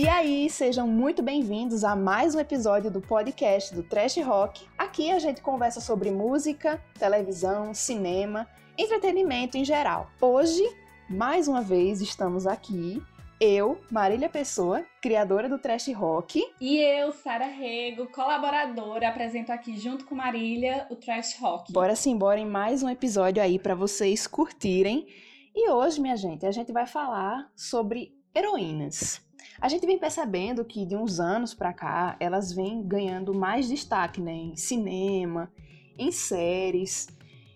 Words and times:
E 0.00 0.08
aí, 0.08 0.48
sejam 0.48 0.88
muito 0.88 1.22
bem-vindos 1.22 1.84
a 1.84 1.94
mais 1.94 2.34
um 2.34 2.40
episódio 2.40 2.90
do 2.90 3.02
podcast 3.02 3.74
do 3.74 3.82
Trash 3.82 4.16
Rock. 4.16 4.66
Aqui 4.78 5.10
a 5.10 5.18
gente 5.18 5.42
conversa 5.42 5.78
sobre 5.78 6.10
música, 6.10 6.82
televisão, 6.98 7.74
cinema, 7.74 8.48
entretenimento 8.78 9.58
em 9.58 9.64
geral. 9.64 10.10
Hoje, 10.18 10.62
mais 11.06 11.48
uma 11.48 11.60
vez, 11.60 12.00
estamos 12.00 12.46
aqui 12.46 13.02
eu, 13.38 13.78
Marília 13.92 14.30
Pessoa, 14.30 14.86
criadora 15.02 15.50
do 15.50 15.58
Trash 15.58 15.88
Rock. 15.88 16.42
E 16.58 16.78
eu, 16.78 17.12
Sara 17.12 17.48
Rego, 17.48 18.06
colaboradora, 18.06 19.06
apresento 19.06 19.52
aqui 19.52 19.78
junto 19.78 20.06
com 20.06 20.14
Marília 20.14 20.86
o 20.88 20.96
Trash 20.96 21.38
Rock. 21.38 21.74
Bora 21.74 21.94
sim, 21.94 22.16
bora 22.16 22.40
em 22.40 22.46
mais 22.46 22.82
um 22.82 22.88
episódio 22.88 23.42
aí 23.42 23.58
para 23.58 23.74
vocês 23.74 24.26
curtirem. 24.26 25.06
E 25.54 25.68
hoje, 25.68 26.00
minha 26.00 26.16
gente, 26.16 26.46
a 26.46 26.50
gente 26.50 26.72
vai 26.72 26.86
falar 26.86 27.50
sobre 27.54 28.18
heroínas. 28.34 29.20
A 29.60 29.68
gente 29.68 29.86
vem 29.86 29.98
percebendo 29.98 30.64
que 30.64 30.86
de 30.86 30.96
uns 30.96 31.20
anos 31.20 31.52
para 31.52 31.72
cá 31.72 32.16
elas 32.18 32.52
vêm 32.52 32.82
ganhando 32.82 33.34
mais 33.34 33.68
destaque 33.68 34.20
né, 34.20 34.32
em 34.32 34.56
cinema, 34.56 35.52
em 35.98 36.10
séries. 36.10 37.08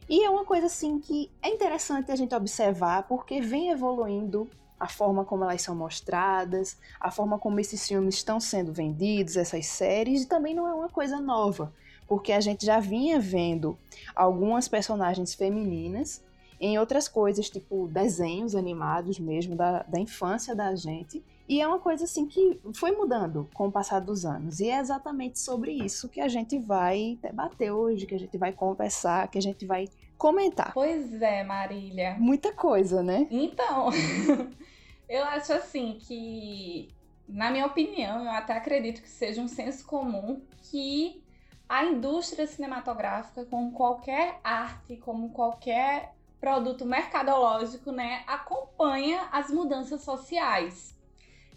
E 0.09 0.23
é 0.23 0.29
uma 0.29 0.45
coisa 0.45 0.67
assim 0.67 0.99
que 0.99 1.31
é 1.43 1.49
interessante 1.49 2.13
a 2.13 2.17
gente 2.17 2.35
observar 2.35 3.05
porque 3.05 3.41
vem 3.41 3.71
evoluindo 3.71 4.49
a 4.79 4.89
forma 4.89 5.25
como 5.25 5.45
elas 5.45 5.63
são 5.63 5.75
mostradas, 5.75 6.79
a 7.01 7.11
forma 7.11 7.39
como 7.39 7.61
esses 7.61 7.87
filmes 7.87 8.17
estão 8.17 8.39
sendo 8.39 8.73
vendidos, 8.73 9.37
essas 9.37 9.67
séries, 9.67 10.23
e 10.23 10.27
também 10.27 10.55
não 10.55 10.67
é 10.67 10.75
uma 10.75 10.89
coisa 10.89 11.21
nova, 11.21 11.73
porque 12.07 12.33
a 12.33 12.41
gente 12.41 12.67
já 12.67 12.81
vinha 12.81 13.19
vendo 13.19 13.79
algumas 14.15 14.69
personagens 14.69 15.35
femininas 15.35 16.23
em 16.65 16.79
outras 16.79 17.07
coisas, 17.07 17.51
tipo 17.51 17.87
desenhos 17.89 18.55
animados 18.55 19.19
mesmo 19.19 19.55
da, 19.55 19.83
da 19.83 20.01
infância 20.01 20.55
da 20.55 20.75
gente, 20.75 21.23
e 21.47 21.61
é 21.61 21.69
uma 21.69 21.79
coisa 21.79 22.05
assim 22.05 22.27
que 22.27 22.59
foi 22.75 22.91
mudando 22.93 23.51
com 23.53 23.69
o 23.69 23.73
passar 23.73 24.01
dos 24.01 24.25
anos. 24.25 24.61
E 24.61 24.71
é 24.71 24.79
exatamente 24.79 25.39
sobre 25.39 25.73
isso 25.73 26.09
que 26.09 26.23
a 26.23 26.27
gente 26.29 26.59
vai 26.59 27.19
debater 27.21 27.71
hoje, 27.71 28.07
que 28.07 28.15
a 28.15 28.19
gente 28.19 28.39
vai 28.39 28.51
conversar, 28.51 29.29
que 29.29 29.37
a 29.37 29.43
gente 29.43 29.67
vai 29.67 29.91
comentar. 30.17 30.73
Pois 30.73 31.21
é, 31.21 31.45
Marília. 31.45 32.17
Muita 32.19 32.51
coisa, 32.51 33.03
né? 33.03 33.27
Então, 33.31 33.91
eu 35.07 35.23
acho 35.25 35.53
assim 35.53 35.99
que, 36.01 36.89
na 37.29 37.51
minha 37.51 37.67
opinião, 37.67 38.25
eu 38.25 38.31
até 38.31 38.55
acredito 38.55 39.03
que 39.03 39.11
seja 39.11 39.43
um 39.43 39.49
senso 39.49 39.85
comum 39.85 40.41
que 40.63 41.23
a 41.69 41.85
indústria 41.85 42.47
cinematográfica, 42.47 43.45
como 43.45 43.73
qualquer 43.73 44.41
arte, 44.43 44.97
como 44.97 45.29
qualquer 45.29 46.15
produto 46.45 46.85
mercadológico, 46.85 47.91
né, 47.91 48.23
acompanha 48.27 49.29
as 49.33 49.51
mudanças 49.51 50.03
sociais. 50.03 50.95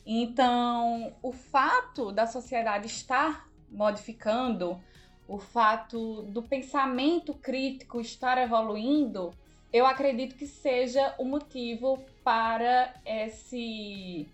Então, 0.05 1.13
o 1.21 1.33
fato 1.33 2.09
da 2.13 2.25
sociedade 2.25 2.87
estar 2.87 3.49
modificando, 3.69 4.81
o 5.27 5.37
fato 5.39 6.21
do 6.21 6.41
pensamento 6.41 7.33
crítico 7.33 7.99
estar 7.99 8.37
evoluindo, 8.37 9.33
eu 9.73 9.85
acredito 9.85 10.37
que 10.37 10.47
seja 10.47 11.13
o 11.17 11.25
motivo 11.25 11.99
para 12.23 12.93
esse 13.05 14.25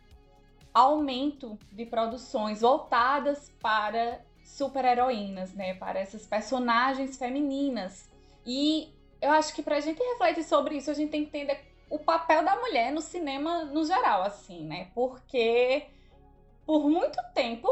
aumento 0.72 1.58
de 1.72 1.84
produções 1.84 2.62
voltadas 2.62 3.52
para 3.60 4.22
super-heroínas, 4.44 5.52
né? 5.56 5.74
Para 5.74 6.00
essas 6.00 6.28
personagens 6.28 7.18
femininas. 7.18 8.08
E 8.46 8.94
eu 9.24 9.32
acho 9.32 9.54
que 9.54 9.64
para 9.64 9.78
a 9.78 9.80
gente 9.80 10.02
refletir 10.04 10.44
sobre 10.44 10.76
isso, 10.76 10.92
a 10.92 10.94
gente 10.94 11.10
tem 11.10 11.26
que 11.26 11.30
entender 11.30 11.60
o 11.90 11.98
papel 11.98 12.44
da 12.44 12.56
mulher 12.56 12.92
no 12.92 13.02
cinema 13.02 13.64
no 13.66 13.86
geral, 13.86 14.24
assim, 14.24 14.66
né? 14.66 14.90
Porque 14.94 15.84
por 16.66 16.90
muito 16.90 17.18
tempo, 17.34 17.68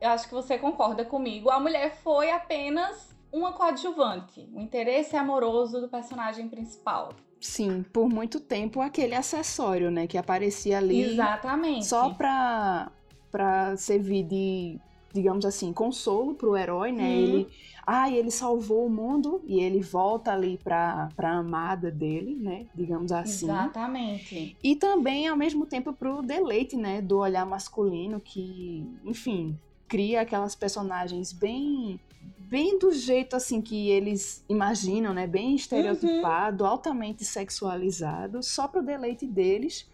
eu 0.00 0.10
acho 0.10 0.28
que 0.28 0.34
você 0.34 0.58
concorda 0.58 1.04
comigo, 1.04 1.50
a 1.50 1.58
mulher 1.58 1.96
foi 1.96 2.30
apenas 2.30 3.10
uma 3.32 3.52
coadjuvante, 3.52 4.48
o 4.52 4.60
interesse 4.60 5.16
amoroso 5.16 5.80
do 5.80 5.88
personagem 5.88 6.48
principal. 6.48 7.10
Sim, 7.40 7.82
por 7.92 8.08
muito 8.08 8.38
tempo 8.38 8.80
aquele 8.80 9.14
acessório, 9.14 9.90
né, 9.90 10.06
que 10.06 10.18
aparecia 10.18 10.78
ali. 10.78 11.12
Exatamente. 11.12 11.86
Só 11.86 12.10
pra, 12.10 12.92
pra 13.30 13.76
servir 13.76 14.24
de, 14.24 14.80
digamos 15.12 15.44
assim, 15.44 15.72
consolo 15.72 16.34
pro 16.34 16.56
herói, 16.56 16.92
né? 16.92 17.04
Hum. 17.04 17.18
Ele 17.18 17.48
ah, 17.92 18.08
ele 18.08 18.30
salvou 18.30 18.86
o 18.86 18.90
mundo 18.90 19.42
e 19.44 19.58
ele 19.58 19.80
volta 19.80 20.32
ali 20.32 20.56
para 20.62 21.08
a 21.18 21.38
amada 21.38 21.90
dele, 21.90 22.36
né? 22.36 22.66
Digamos 22.72 23.10
assim. 23.10 23.46
Exatamente. 23.46 24.56
E 24.62 24.76
também, 24.76 25.26
ao 25.26 25.36
mesmo 25.36 25.66
tempo, 25.66 25.92
para 25.92 26.14
o 26.14 26.22
deleite, 26.22 26.76
né? 26.76 27.02
Do 27.02 27.18
olhar 27.18 27.44
masculino 27.44 28.20
que, 28.20 28.86
enfim, 29.04 29.58
cria 29.88 30.20
aquelas 30.20 30.54
personagens 30.54 31.32
bem 31.32 31.98
bem 32.38 32.78
do 32.78 32.92
jeito 32.92 33.34
assim 33.34 33.60
que 33.60 33.88
eles 33.88 34.44
imaginam, 34.48 35.12
né? 35.12 35.26
Bem 35.26 35.56
estereotipado, 35.56 36.62
uhum. 36.62 36.70
altamente 36.70 37.24
sexualizado, 37.24 38.40
só 38.40 38.68
pro 38.68 38.82
deleite 38.82 39.26
deles. 39.26 39.89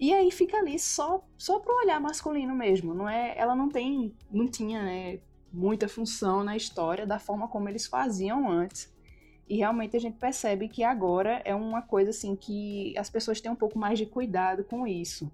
E 0.00 0.14
aí 0.14 0.30
fica 0.30 0.56
ali 0.56 0.78
só 0.78 1.22
só 1.36 1.58
pro 1.60 1.76
olhar 1.76 2.00
masculino 2.00 2.54
mesmo, 2.54 2.94
não 2.94 3.06
é? 3.06 3.36
Ela 3.36 3.54
não 3.54 3.68
tem 3.68 4.16
não 4.30 4.48
tinha, 4.48 4.82
né, 4.82 5.20
muita 5.52 5.88
função 5.88 6.42
na 6.42 6.56
história 6.56 7.06
da 7.06 7.18
forma 7.18 7.46
como 7.46 7.68
eles 7.68 7.86
faziam 7.86 8.50
antes. 8.50 8.90
E 9.46 9.56
realmente 9.56 9.96
a 9.96 10.00
gente 10.00 10.16
percebe 10.16 10.68
que 10.68 10.82
agora 10.82 11.42
é 11.44 11.54
uma 11.54 11.82
coisa 11.82 12.10
assim 12.10 12.34
que 12.34 12.96
as 12.96 13.10
pessoas 13.10 13.40
têm 13.40 13.50
um 13.50 13.56
pouco 13.56 13.78
mais 13.78 13.98
de 13.98 14.06
cuidado 14.06 14.64
com 14.64 14.86
isso. 14.86 15.30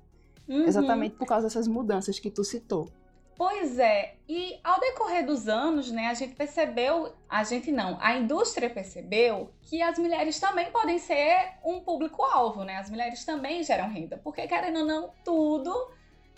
Uhum. 0.49 0.65
Exatamente 0.65 1.15
por 1.17 1.27
causa 1.27 1.47
dessas 1.47 1.69
mudanças 1.69 2.19
que 2.19 2.31
tu 2.31 2.43
citou. 2.43 2.89
Pois 3.37 3.79
é, 3.79 4.15
e 4.27 4.59
ao 4.65 4.81
decorrer 4.81 5.27
dos 5.27 5.47
anos, 5.47 5.91
né, 5.91 6.07
a 6.07 6.15
gente 6.15 6.35
percebeu, 6.35 7.13
a 7.29 7.45
gente 7.45 7.71
não, 7.71 7.99
a 8.01 8.17
indústria 8.17 8.71
percebeu 8.71 9.53
que 9.61 9.83
as 9.83 9.99
mulheres 9.99 10.41
também 10.41 10.71
podem 10.71 10.99
ser 10.99 11.53
um 11.63 11.81
público-alvo, 11.81 12.65
né? 12.65 12.77
As 12.77 12.89
mulheres 12.89 13.27
também 13.27 13.63
geram 13.63 13.91
renda, 13.91 14.19
porque 14.25 14.47
querendo 14.47 14.79
ou 14.79 14.87
não, 14.87 15.11
tudo 15.23 15.91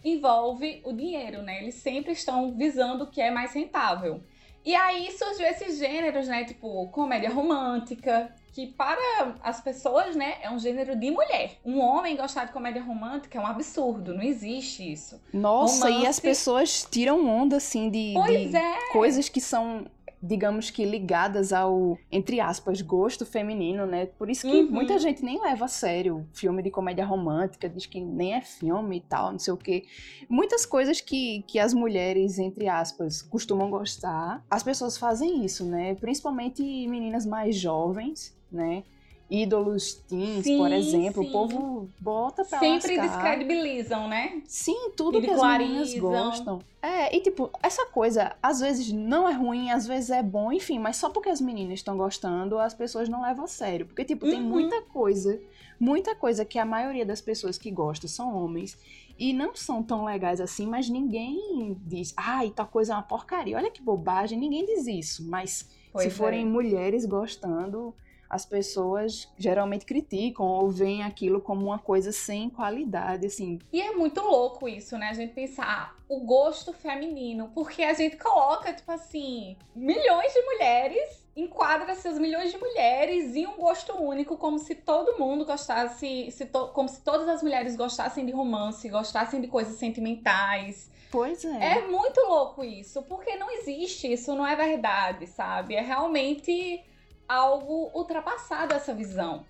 envolve 0.04 0.82
o 0.84 0.92
dinheiro, 0.92 1.40
né? 1.42 1.62
Eles 1.62 1.76
sempre 1.76 2.12
estão 2.12 2.52
visando 2.56 3.04
o 3.04 3.06
que 3.06 3.20
é 3.20 3.30
mais 3.30 3.52
rentável. 3.52 4.20
E 4.64 4.74
aí 4.74 5.10
surgiu 5.12 5.46
esses 5.46 5.78
gêneros, 5.78 6.28
né? 6.28 6.44
Tipo, 6.44 6.86
comédia 6.88 7.30
romântica, 7.30 8.34
que 8.52 8.66
para 8.66 9.34
as 9.42 9.60
pessoas, 9.60 10.16
né, 10.16 10.34
é 10.42 10.50
um 10.50 10.58
gênero 10.58 10.96
de 10.96 11.10
mulher. 11.10 11.52
Um 11.64 11.80
homem 11.80 12.16
gostar 12.16 12.46
de 12.46 12.52
comédia 12.52 12.82
romântica 12.82 13.38
é 13.38 13.40
um 13.40 13.46
absurdo, 13.46 14.14
não 14.14 14.22
existe 14.22 14.92
isso. 14.92 15.20
Nossa, 15.32 15.86
Romance... 15.86 16.04
e 16.04 16.06
as 16.06 16.20
pessoas 16.20 16.86
tiram 16.90 17.24
onda, 17.26 17.56
assim, 17.56 17.88
de, 17.88 18.14
de 18.14 18.56
é. 18.56 18.92
coisas 18.92 19.28
que 19.28 19.40
são 19.40 19.86
digamos 20.22 20.70
que 20.70 20.84
ligadas 20.84 21.52
ao, 21.52 21.96
entre 22.10 22.40
aspas, 22.40 22.80
gosto 22.80 23.24
feminino, 23.24 23.86
né? 23.86 24.06
Por 24.06 24.28
isso 24.28 24.48
que 24.48 24.62
uhum. 24.62 24.70
muita 24.70 24.98
gente 24.98 25.24
nem 25.24 25.40
leva 25.40 25.66
a 25.66 25.68
sério 25.68 26.26
filme 26.32 26.62
de 26.62 26.70
comédia 26.70 27.04
romântica, 27.04 27.68
diz 27.68 27.86
que 27.86 28.00
nem 28.00 28.34
é 28.34 28.40
filme 28.40 28.98
e 28.98 29.00
tal, 29.00 29.32
não 29.32 29.38
sei 29.38 29.52
o 29.52 29.56
quê. 29.56 29.84
Muitas 30.28 30.66
coisas 30.66 31.00
que, 31.00 31.44
que 31.46 31.58
as 31.58 31.72
mulheres, 31.72 32.38
entre 32.38 32.68
aspas, 32.68 33.22
costumam 33.22 33.70
gostar, 33.70 34.44
as 34.50 34.62
pessoas 34.62 34.96
fazem 34.96 35.44
isso, 35.44 35.64
né? 35.64 35.94
Principalmente 35.94 36.62
meninas 36.62 37.24
mais 37.24 37.56
jovens, 37.56 38.36
né? 38.50 38.82
Ídolos 39.30 39.94
teens, 40.08 40.44
sim, 40.44 40.56
por 40.56 40.72
exemplo, 40.72 41.22
sim. 41.22 41.28
o 41.28 41.32
povo 41.32 41.88
bota 42.00 42.44
pra 42.44 42.58
Sempre 42.58 42.96
lascar. 42.96 43.36
descredibilizam, 43.36 44.08
né? 44.08 44.42
Sim, 44.46 44.90
tudo 44.96 45.20
que 45.20 45.30
as 45.30 45.42
meninas 45.42 45.94
gostam. 45.94 46.60
É, 46.80 47.14
e 47.14 47.20
tipo, 47.20 47.50
essa 47.62 47.84
coisa, 47.86 48.34
às 48.42 48.60
vezes 48.60 48.90
não 48.90 49.28
é 49.28 49.32
ruim, 49.32 49.70
às 49.70 49.86
vezes 49.86 50.10
é 50.10 50.22
bom, 50.22 50.50
enfim, 50.50 50.78
mas 50.78 50.96
só 50.96 51.10
porque 51.10 51.28
as 51.28 51.40
meninas 51.40 51.74
estão 51.74 51.96
gostando, 51.96 52.58
as 52.58 52.72
pessoas 52.72 53.08
não 53.08 53.22
levam 53.22 53.44
a 53.44 53.48
sério. 53.48 53.84
Porque, 53.84 54.04
tipo, 54.04 54.24
uhum. 54.24 54.32
tem 54.32 54.40
muita 54.40 54.80
coisa, 54.82 55.38
muita 55.78 56.14
coisa 56.14 56.44
que 56.44 56.58
a 56.58 56.64
maioria 56.64 57.04
das 57.04 57.20
pessoas 57.20 57.58
que 57.58 57.70
gostam 57.70 58.08
são 58.08 58.34
homens 58.34 58.78
e 59.18 59.34
não 59.34 59.54
são 59.54 59.82
tão 59.82 60.04
legais 60.04 60.40
assim, 60.40 60.66
mas 60.66 60.88
ninguém 60.88 61.76
diz, 61.84 62.14
ai, 62.16 62.50
tal 62.50 62.66
coisa 62.66 62.92
é 62.92 62.96
uma 62.96 63.02
porcaria, 63.02 63.56
olha 63.56 63.70
que 63.70 63.82
bobagem, 63.82 64.38
ninguém 64.38 64.64
diz 64.64 64.86
isso. 64.86 65.28
Mas 65.28 65.68
pois 65.92 66.04
se 66.04 66.10
forem 66.10 66.42
é. 66.42 66.44
mulheres 66.44 67.04
gostando 67.04 67.92
as 68.28 68.44
pessoas 68.44 69.28
geralmente 69.38 69.86
criticam 69.86 70.46
ou 70.46 70.70
veem 70.70 71.02
aquilo 71.02 71.40
como 71.40 71.66
uma 71.66 71.78
coisa 71.78 72.12
sem 72.12 72.50
qualidade, 72.50 73.26
assim. 73.26 73.58
E 73.72 73.80
é 73.80 73.92
muito 73.92 74.20
louco 74.20 74.68
isso, 74.68 74.98
né? 74.98 75.08
A 75.08 75.14
gente 75.14 75.32
pensar 75.32 75.96
o 76.08 76.20
gosto 76.20 76.72
feminino, 76.72 77.50
porque 77.54 77.82
a 77.82 77.94
gente 77.94 78.16
coloca, 78.16 78.72
tipo 78.72 78.90
assim, 78.90 79.56
milhões 79.74 80.32
de 80.32 80.42
mulheres, 80.42 81.26
enquadra 81.36 81.92
essas 81.92 82.18
milhões 82.18 82.50
de 82.50 82.58
mulheres 82.58 83.36
em 83.36 83.46
um 83.46 83.56
gosto 83.56 83.94
único, 83.94 84.36
como 84.36 84.58
se 84.58 84.74
todo 84.74 85.18
mundo 85.18 85.44
gostasse, 85.44 86.30
se 86.30 86.46
to, 86.46 86.68
como 86.68 86.88
se 86.88 87.00
todas 87.02 87.28
as 87.28 87.42
mulheres 87.42 87.76
gostassem 87.76 88.26
de 88.26 88.32
romance, 88.32 88.88
gostassem 88.88 89.40
de 89.40 89.48
coisas 89.48 89.76
sentimentais. 89.76 90.90
Pois 91.10 91.44
é. 91.44 91.78
É 91.78 91.86
muito 91.86 92.20
louco 92.20 92.64
isso, 92.64 93.02
porque 93.02 93.36
não 93.36 93.50
existe, 93.50 94.12
isso 94.12 94.34
não 94.34 94.46
é 94.46 94.54
verdade, 94.54 95.26
sabe? 95.26 95.74
É 95.74 95.80
realmente 95.80 96.82
algo 97.28 97.90
ultrapassado 97.94 98.74
essa 98.74 98.94
visão. 98.94 99.44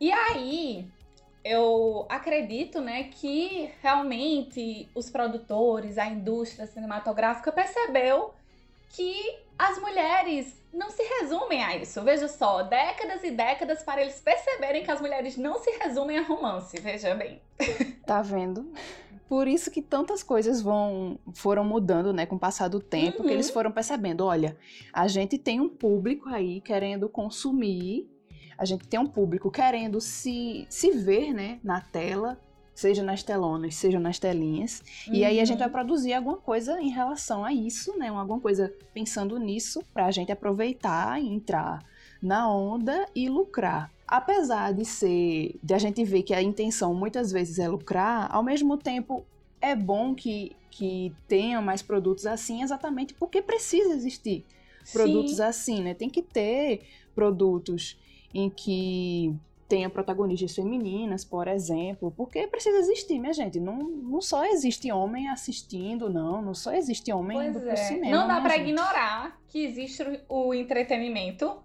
E 0.00 0.12
aí, 0.12 0.88
eu 1.44 2.06
acredito, 2.08 2.80
né, 2.80 3.04
que 3.04 3.72
realmente 3.82 4.88
os 4.94 5.10
produtores, 5.10 5.98
a 5.98 6.06
indústria 6.06 6.66
cinematográfica 6.66 7.50
percebeu 7.50 8.32
que 8.90 9.38
as 9.58 9.78
mulheres 9.78 10.54
não 10.72 10.90
se 10.90 11.02
resumem 11.02 11.64
a 11.64 11.76
isso. 11.76 12.00
Veja 12.02 12.28
só, 12.28 12.62
décadas 12.62 13.24
e 13.24 13.30
décadas 13.30 13.82
para 13.82 14.00
eles 14.00 14.20
perceberem 14.20 14.84
que 14.84 14.90
as 14.90 15.00
mulheres 15.00 15.36
não 15.36 15.58
se 15.58 15.70
resumem 15.78 16.18
a 16.18 16.22
romance, 16.22 16.80
veja 16.80 17.14
bem. 17.14 17.40
Tá 18.06 18.22
vendo? 18.22 18.72
Por 19.28 19.46
isso 19.46 19.70
que 19.70 19.82
tantas 19.82 20.22
coisas 20.22 20.62
vão 20.62 21.18
foram 21.34 21.62
mudando, 21.64 22.12
né, 22.12 22.24
com 22.24 22.36
o 22.36 22.38
passar 22.38 22.68
do 22.68 22.80
tempo, 22.80 23.22
uhum. 23.22 23.28
que 23.28 23.34
eles 23.34 23.50
foram 23.50 23.70
percebendo, 23.70 24.24
olha, 24.24 24.56
a 24.92 25.06
gente 25.06 25.36
tem 25.36 25.60
um 25.60 25.68
público 25.68 26.28
aí 26.30 26.60
querendo 26.60 27.08
consumir, 27.08 28.08
a 28.56 28.64
gente 28.64 28.88
tem 28.88 28.98
um 28.98 29.06
público 29.06 29.50
querendo 29.50 30.00
se, 30.00 30.66
se 30.68 30.90
ver, 30.92 31.34
né, 31.34 31.60
na 31.62 31.80
tela, 31.80 32.40
seja 32.74 33.02
nas 33.02 33.22
telonas, 33.22 33.74
seja 33.74 34.00
nas 34.00 34.18
telinhas. 34.18 34.82
Uhum. 35.06 35.14
E 35.14 35.24
aí 35.24 35.40
a 35.40 35.44
gente 35.44 35.58
vai 35.58 35.66
uhum. 35.66 35.72
produzir 35.72 36.14
alguma 36.14 36.38
coisa 36.38 36.80
em 36.80 36.88
relação 36.88 37.44
a 37.44 37.52
isso, 37.52 37.98
né? 37.98 38.08
Alguma 38.08 38.38
coisa 38.38 38.72
pensando 38.94 39.36
nisso 39.36 39.82
para 39.92 40.06
a 40.06 40.10
gente 40.12 40.30
aproveitar 40.30 41.20
e 41.20 41.26
entrar 41.26 41.84
na 42.22 42.48
onda 42.48 43.04
e 43.14 43.28
lucrar 43.28 43.90
apesar 44.08 44.72
de 44.72 44.84
ser, 44.86 45.58
de 45.62 45.74
a 45.74 45.78
gente 45.78 46.02
ver 46.02 46.22
que 46.22 46.32
a 46.32 46.42
intenção 46.42 46.94
muitas 46.94 47.30
vezes 47.30 47.58
é 47.58 47.68
lucrar, 47.68 48.34
ao 48.34 48.42
mesmo 48.42 48.78
tempo 48.78 49.24
é 49.60 49.76
bom 49.76 50.14
que, 50.14 50.56
que 50.70 51.12
tenha 51.28 51.60
mais 51.60 51.82
produtos 51.82 52.24
assim, 52.26 52.62
exatamente 52.62 53.12
porque 53.12 53.42
precisa 53.42 53.92
existir 53.92 54.44
produtos 54.92 55.36
Sim. 55.36 55.42
assim, 55.42 55.82
né? 55.82 55.92
Tem 55.92 56.08
que 56.08 56.22
ter 56.22 56.82
produtos 57.14 57.98
em 58.32 58.48
que 58.48 59.34
tenha 59.68 59.90
protagonistas 59.90 60.54
femininas, 60.54 61.24
por 61.24 61.46
exemplo, 61.46 62.10
porque 62.16 62.46
precisa 62.46 62.78
existir, 62.78 63.18
minha 63.18 63.34
gente. 63.34 63.60
Não, 63.60 63.76
não 63.76 64.20
só 64.22 64.46
existe 64.46 64.90
homem 64.90 65.28
assistindo, 65.28 66.08
não. 66.08 66.40
Não 66.40 66.54
só 66.54 66.72
existe 66.72 67.12
homem 67.12 67.36
pois 67.36 67.48
indo 67.50 67.58
é. 67.58 67.74
pro 67.74 67.76
cinema. 67.76 68.16
Não 68.16 68.26
dá 68.26 68.40
para 68.40 68.56
ignorar 68.56 69.38
que 69.48 69.62
existe 69.66 70.02
o 70.26 70.54
entretenimento 70.54 71.58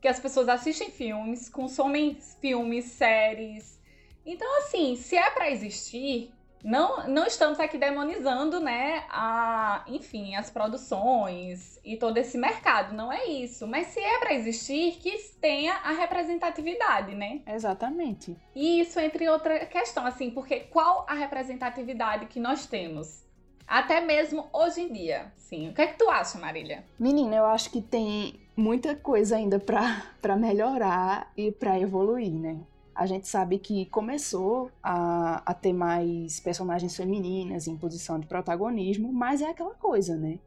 que 0.00 0.08
as 0.08 0.20
pessoas 0.20 0.48
assistem 0.48 0.90
filmes, 0.90 1.48
consomem 1.48 2.16
filmes, 2.40 2.86
séries. 2.86 3.80
Então, 4.24 4.58
assim, 4.58 4.94
se 4.96 5.16
é 5.16 5.30
para 5.30 5.50
existir, 5.50 6.32
não, 6.62 7.06
não 7.08 7.24
estamos 7.24 7.60
aqui 7.60 7.78
demonizando, 7.78 8.60
né, 8.60 9.04
a, 9.08 9.84
enfim, 9.86 10.34
as 10.34 10.50
produções 10.50 11.78
e 11.84 11.96
todo 11.96 12.16
esse 12.18 12.36
mercado, 12.36 12.94
não 12.94 13.12
é 13.12 13.26
isso. 13.26 13.66
Mas 13.66 13.88
se 13.88 14.00
é 14.00 14.18
para 14.18 14.34
existir, 14.34 14.98
que 15.00 15.16
tenha 15.40 15.74
a 15.74 15.92
representatividade, 15.92 17.14
né? 17.14 17.40
Exatamente. 17.46 18.36
E 18.54 18.80
isso 18.80 18.98
entre 18.98 19.28
outra 19.28 19.66
questão, 19.66 20.04
assim, 20.04 20.30
porque 20.30 20.60
qual 20.60 21.06
a 21.08 21.14
representatividade 21.14 22.26
que 22.26 22.40
nós 22.40 22.66
temos? 22.66 23.26
Até 23.66 24.00
mesmo 24.00 24.48
hoje 24.52 24.80
em 24.80 24.92
dia, 24.92 25.30
sim. 25.36 25.68
O 25.68 25.74
que 25.74 25.82
é 25.82 25.86
que 25.88 25.98
tu 25.98 26.08
acha, 26.08 26.38
Marília? 26.38 26.84
Menina, 26.98 27.36
eu 27.36 27.44
acho 27.44 27.70
que 27.70 27.82
tem 27.82 28.40
muita 28.58 28.96
coisa 28.96 29.36
ainda 29.36 29.58
para 29.60 30.36
melhorar 30.36 31.32
e 31.36 31.52
para 31.52 31.78
evoluir, 31.78 32.32
né? 32.32 32.60
A 32.92 33.06
gente 33.06 33.28
sabe 33.28 33.58
que 33.60 33.86
começou 33.86 34.72
a, 34.82 35.40
a 35.46 35.54
ter 35.54 35.72
mais 35.72 36.40
personagens 36.40 36.96
femininas 36.96 37.68
em 37.68 37.76
posição 37.76 38.18
de 38.18 38.26
protagonismo, 38.26 39.12
mas 39.12 39.40
é 39.40 39.48
aquela 39.48 39.74
coisa, 39.74 40.16
né? 40.16 40.40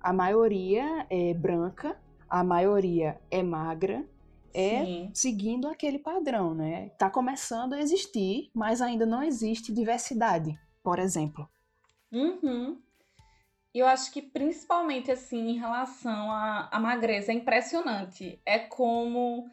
A 0.00 0.12
maioria 0.12 1.04
é 1.10 1.34
branca, 1.34 1.98
a 2.30 2.44
maioria 2.44 3.18
é 3.28 3.42
magra, 3.42 4.04
é 4.54 4.84
Sim. 4.84 5.10
seguindo 5.12 5.66
aquele 5.66 5.98
padrão, 5.98 6.54
né? 6.54 6.90
Tá 6.90 7.10
começando 7.10 7.72
a 7.72 7.80
existir, 7.80 8.48
mas 8.54 8.80
ainda 8.80 9.04
não 9.04 9.20
existe 9.24 9.72
diversidade, 9.72 10.56
por 10.84 11.00
exemplo. 11.00 11.48
Uhum. 12.12 12.78
E 13.76 13.78
eu 13.78 13.86
acho 13.86 14.10
que 14.10 14.22
principalmente 14.22 15.12
assim, 15.12 15.50
em 15.50 15.58
relação 15.58 16.32
à, 16.32 16.66
à 16.72 16.80
magreza, 16.80 17.30
é 17.30 17.34
impressionante. 17.34 18.40
É 18.46 18.58
como 18.58 19.50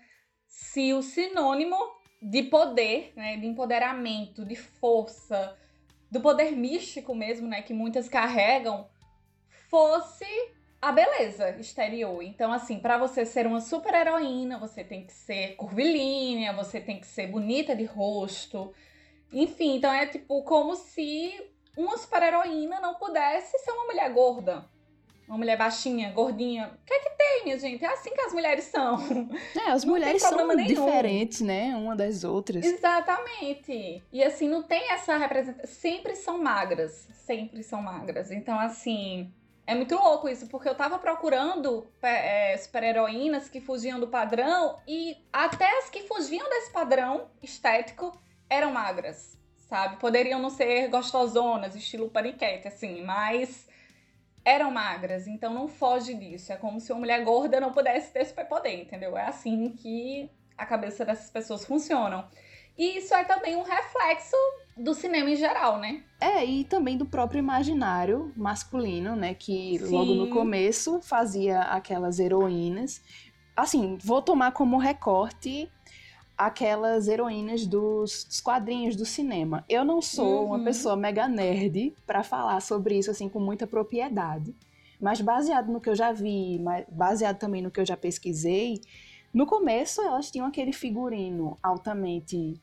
se 0.47 0.93
o 0.93 1.01
sinônimo 1.01 1.75
de 2.21 2.43
poder, 2.43 3.11
né, 3.17 3.35
de 3.35 3.45
empoderamento, 3.45 4.45
de 4.45 4.55
força, 4.55 5.57
do 6.09 6.21
poder 6.21 6.53
místico 6.53 7.13
mesmo, 7.13 7.49
né, 7.49 7.61
que 7.63 7.73
muitas 7.73 8.07
carregam, 8.07 8.87
fosse 9.69 10.23
a 10.81 10.93
beleza 10.93 11.49
exterior. 11.59 12.23
Então, 12.23 12.53
assim, 12.53 12.79
para 12.79 12.97
você 12.97 13.25
ser 13.25 13.45
uma 13.45 13.59
super 13.59 13.93
heroína, 13.93 14.57
você 14.57 14.85
tem 14.85 15.05
que 15.05 15.11
ser 15.11 15.57
curvilínea, 15.57 16.53
você 16.53 16.79
tem 16.79 16.97
que 16.97 17.07
ser 17.07 17.27
bonita 17.27 17.75
de 17.75 17.83
rosto. 17.83 18.73
Enfim, 19.33 19.75
então 19.75 19.91
é 19.91 20.05
tipo 20.05 20.41
como 20.43 20.77
se 20.77 21.52
uma 21.75 21.97
super-heroína 21.97 22.79
não 22.79 22.95
pudesse 22.95 23.57
ser 23.59 23.71
uma 23.71 23.85
mulher 23.85 24.11
gorda. 24.11 24.65
Uma 25.27 25.37
mulher 25.37 25.57
baixinha, 25.57 26.11
gordinha. 26.11 26.67
O 26.67 26.85
que 26.85 26.93
é 26.93 26.99
que 26.99 27.09
tem, 27.11 27.43
minha 27.45 27.57
gente? 27.57 27.83
É 27.83 27.87
assim 27.87 28.11
que 28.13 28.21
as 28.21 28.33
mulheres 28.33 28.65
são. 28.65 28.97
É, 29.55 29.71
as 29.71 29.83
não 29.83 29.93
mulheres 29.93 30.21
são 30.21 30.47
nenhum. 30.47 30.67
diferentes, 30.67 31.41
né? 31.41 31.75
Uma 31.75 31.95
das 31.95 32.23
outras. 32.23 32.63
Exatamente. 32.65 34.03
E 34.11 34.23
assim, 34.23 34.49
não 34.49 34.61
tem 34.61 34.91
essa 34.91 35.15
representação. 35.17 35.73
Sempre 35.73 36.15
são 36.15 36.37
magras. 36.37 37.07
Sempre 37.13 37.63
são 37.63 37.81
magras. 37.81 38.31
Então, 38.31 38.59
assim. 38.59 39.31
É 39.65 39.73
muito 39.73 39.95
louco 39.95 40.27
isso, 40.27 40.47
porque 40.47 40.67
eu 40.67 40.75
tava 40.75 40.99
procurando 40.99 41.87
é, 42.01 42.57
super-heroínas 42.57 43.47
que 43.47 43.61
fugiam 43.61 43.97
do 43.97 44.09
padrão 44.09 44.77
e 44.85 45.15
até 45.31 45.79
as 45.79 45.89
que 45.89 46.01
fugiam 46.01 46.49
desse 46.49 46.69
padrão 46.69 47.29
estético 47.41 48.11
eram 48.49 48.73
magras 48.73 49.41
sabe? 49.73 49.97
Poderiam 49.97 50.39
não 50.39 50.51
ser 50.51 50.87
gostosonas, 50.87 51.73
estilo 51.73 52.07
paniquete, 52.07 52.67
assim, 52.67 53.01
mas 53.01 53.67
eram 54.45 54.69
magras, 54.69 55.25
então 55.25 55.51
não 55.51 55.67
foge 55.67 56.13
disso. 56.13 56.53
É 56.53 56.57
como 56.57 56.79
se 56.79 56.91
uma 56.91 56.99
mulher 56.99 57.23
gorda 57.23 57.59
não 57.59 57.71
pudesse 57.71 58.13
ter 58.13 58.23
superpoder, 58.23 58.81
entendeu? 58.81 59.17
É 59.17 59.25
assim 59.25 59.69
que 59.69 60.29
a 60.55 60.63
cabeça 60.63 61.03
dessas 61.03 61.31
pessoas 61.31 61.65
funcionam. 61.65 62.23
E 62.77 62.99
isso 62.99 63.15
é 63.15 63.23
também 63.23 63.55
um 63.55 63.63
reflexo 63.63 64.35
do 64.77 64.93
cinema 64.93 65.31
em 65.31 65.35
geral, 65.35 65.79
né? 65.79 66.03
É, 66.21 66.45
e 66.45 66.63
também 66.65 66.95
do 66.95 67.07
próprio 67.07 67.39
imaginário 67.39 68.31
masculino, 68.37 69.15
né? 69.15 69.33
Que 69.33 69.79
Sim. 69.79 69.89
logo 69.89 70.13
no 70.13 70.29
começo 70.29 71.01
fazia 71.01 71.61
aquelas 71.61 72.19
heroínas. 72.19 73.01
Assim, 73.55 73.97
vou 74.03 74.21
tomar 74.21 74.51
como 74.51 74.77
recorte 74.77 75.67
aquelas 76.47 77.07
heroínas 77.07 77.65
dos, 77.65 78.23
dos, 78.23 78.41
quadrinhos 78.41 78.95
do 78.95 79.05
cinema. 79.05 79.63
Eu 79.67 79.83
não 79.85 80.01
sou 80.01 80.41
uhum. 80.41 80.45
uma 80.47 80.63
pessoa 80.63 80.95
mega 80.95 81.27
nerd 81.27 81.93
para 82.05 82.23
falar 82.23 82.61
sobre 82.61 82.97
isso 82.97 83.11
assim 83.11 83.29
com 83.29 83.39
muita 83.39 83.67
propriedade, 83.67 84.53
mas 84.99 85.21
baseado 85.21 85.71
no 85.71 85.81
que 85.81 85.89
eu 85.89 85.95
já 85.95 86.11
vi, 86.11 86.61
baseado 86.89 87.37
também 87.37 87.61
no 87.61 87.71
que 87.71 87.79
eu 87.79 87.85
já 87.85 87.97
pesquisei, 87.97 88.81
no 89.33 89.45
começo 89.45 90.01
elas 90.01 90.29
tinham 90.29 90.45
aquele 90.45 90.71
figurino 90.71 91.57
altamente 91.61 92.59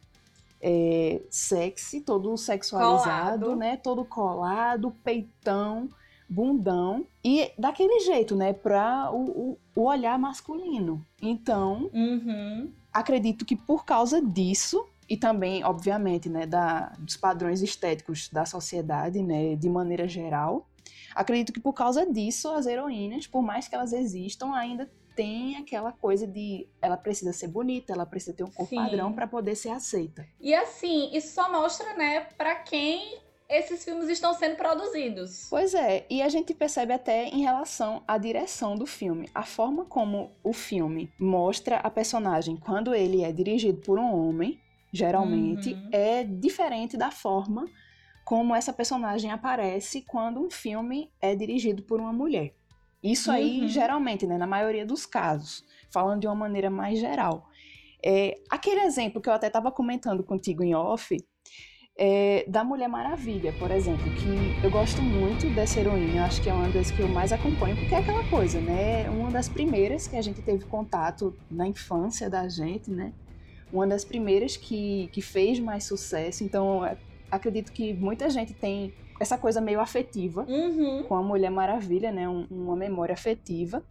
é, 0.60 1.20
sexy, 1.30 2.00
todo 2.00 2.36
sexualizado, 2.36 3.46
colado. 3.46 3.56
né? 3.56 3.76
Todo 3.76 4.04
colado, 4.04 4.94
peitão, 5.02 5.88
bundão 6.28 7.06
e 7.24 7.50
daquele 7.58 8.00
jeito, 8.00 8.36
né? 8.36 8.52
Para 8.52 9.10
o, 9.12 9.58
o, 9.74 9.82
olhar 9.82 10.18
masculino. 10.18 11.04
Então, 11.20 11.90
uhum 11.92 12.70
acredito 12.92 13.44
que 13.44 13.56
por 13.56 13.84
causa 13.84 14.20
disso 14.20 14.86
e 15.08 15.16
também, 15.16 15.64
obviamente, 15.64 16.28
né, 16.28 16.46
da, 16.46 16.92
dos 16.98 17.16
padrões 17.16 17.62
estéticos 17.62 18.28
da 18.28 18.46
sociedade, 18.46 19.22
né, 19.22 19.56
de 19.56 19.68
maneira 19.68 20.06
geral, 20.06 20.68
acredito 21.14 21.52
que 21.52 21.60
por 21.60 21.72
causa 21.72 22.06
disso 22.06 22.48
as 22.50 22.66
heroínas, 22.66 23.26
por 23.26 23.42
mais 23.42 23.66
que 23.66 23.74
elas 23.74 23.92
existam, 23.92 24.52
ainda 24.54 24.88
tem 25.16 25.56
aquela 25.56 25.92
coisa 25.92 26.26
de 26.26 26.68
ela 26.80 26.96
precisa 26.96 27.32
ser 27.32 27.48
bonita, 27.48 27.92
ela 27.92 28.06
precisa 28.06 28.36
ter 28.36 28.44
um 28.44 28.50
corpo 28.50 28.70
Sim. 28.70 28.76
padrão 28.76 29.12
para 29.12 29.26
poder 29.26 29.56
ser 29.56 29.70
aceita. 29.70 30.26
E 30.40 30.54
assim, 30.54 31.10
isso 31.12 31.34
só 31.34 31.50
mostra, 31.50 31.94
né, 31.94 32.20
para 32.38 32.54
quem 32.56 33.18
esses 33.50 33.84
filmes 33.84 34.08
estão 34.08 34.32
sendo 34.32 34.56
produzidos. 34.56 35.48
Pois 35.50 35.74
é, 35.74 36.06
e 36.08 36.22
a 36.22 36.28
gente 36.28 36.54
percebe 36.54 36.92
até 36.92 37.24
em 37.26 37.42
relação 37.42 38.02
à 38.06 38.16
direção 38.16 38.76
do 38.76 38.86
filme. 38.86 39.28
A 39.34 39.42
forma 39.42 39.84
como 39.84 40.30
o 40.44 40.52
filme 40.52 41.12
mostra 41.18 41.78
a 41.78 41.90
personagem 41.90 42.56
quando 42.56 42.94
ele 42.94 43.24
é 43.24 43.32
dirigido 43.32 43.80
por 43.80 43.98
um 43.98 44.14
homem, 44.14 44.60
geralmente, 44.92 45.72
uhum. 45.72 45.88
é 45.90 46.22
diferente 46.22 46.96
da 46.96 47.10
forma 47.10 47.66
como 48.24 48.54
essa 48.54 48.72
personagem 48.72 49.32
aparece 49.32 50.02
quando 50.02 50.40
um 50.40 50.50
filme 50.50 51.10
é 51.20 51.34
dirigido 51.34 51.82
por 51.82 51.98
uma 51.98 52.12
mulher. 52.12 52.54
Isso 53.02 53.32
aí, 53.32 53.62
uhum. 53.62 53.68
geralmente, 53.68 54.26
né, 54.26 54.38
na 54.38 54.46
maioria 54.46 54.86
dos 54.86 55.06
casos, 55.06 55.64
falando 55.90 56.20
de 56.20 56.28
uma 56.28 56.36
maneira 56.36 56.70
mais 56.70 57.00
geral. 57.00 57.48
É, 58.04 58.36
aquele 58.48 58.80
exemplo 58.82 59.20
que 59.20 59.28
eu 59.28 59.32
até 59.32 59.48
estava 59.48 59.72
comentando 59.72 60.22
contigo 60.22 60.62
em 60.62 60.74
off, 60.74 61.16
é, 62.02 62.44
da 62.48 62.64
Mulher 62.64 62.88
Maravilha, 62.88 63.52
por 63.58 63.70
exemplo, 63.70 64.04
que 64.14 64.64
eu 64.64 64.70
gosto 64.70 65.02
muito 65.02 65.46
dessa 65.54 65.78
heroína, 65.78 66.24
acho 66.24 66.42
que 66.42 66.48
é 66.48 66.52
uma 66.52 66.68
das 66.70 66.90
que 66.90 67.00
eu 67.00 67.08
mais 67.08 67.32
acompanho, 67.32 67.76
porque 67.76 67.94
é 67.94 67.98
aquela 67.98 68.24
coisa, 68.28 68.58
né? 68.60 69.08
Uma 69.10 69.30
das 69.30 69.48
primeiras 69.48 70.08
que 70.08 70.16
a 70.16 70.22
gente 70.22 70.40
teve 70.40 70.64
contato 70.64 71.36
na 71.50 71.66
infância 71.66 72.30
da 72.30 72.48
gente, 72.48 72.90
né? 72.90 73.12
uma 73.72 73.86
das 73.86 74.04
primeiras 74.04 74.56
que, 74.56 75.08
que 75.12 75.22
fez 75.22 75.58
mais 75.60 75.84
sucesso. 75.84 76.44
Então, 76.44 76.84
é, 76.84 76.96
acredito 77.30 77.72
que 77.72 77.94
muita 77.94 78.28
gente 78.28 78.52
tem 78.52 78.92
essa 79.18 79.36
coisa 79.36 79.60
meio 79.60 79.80
afetiva 79.80 80.44
uhum. 80.48 81.04
com 81.04 81.14
a 81.14 81.22
Mulher 81.22 81.50
Maravilha, 81.50 82.10
né? 82.10 82.28
Um, 82.28 82.46
uma 82.50 82.76
memória 82.76 83.12
afetiva. 83.12 83.82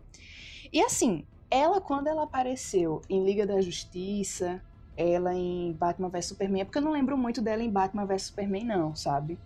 E 0.71 0.81
assim, 0.81 1.23
ela, 1.49 1.79
quando 1.79 2.07
ela 2.07 2.23
apareceu 2.23 3.01
em 3.09 3.23
Liga 3.23 3.45
da 3.45 3.61
Justiça, 3.61 4.61
ela 4.99 5.33
em 5.33 5.71
Batman 5.71 6.09
vs 6.09 6.25
Superman, 6.25 6.61
é 6.61 6.65
porque 6.65 6.77
eu 6.77 6.81
não 6.81 6.91
lembro 6.91 7.17
muito 7.17 7.41
dela 7.41 7.63
em 7.63 7.69
Batman 7.69 8.05
vs 8.05 8.23
Superman, 8.23 8.65
não, 8.65 8.93
sabe? 8.93 9.39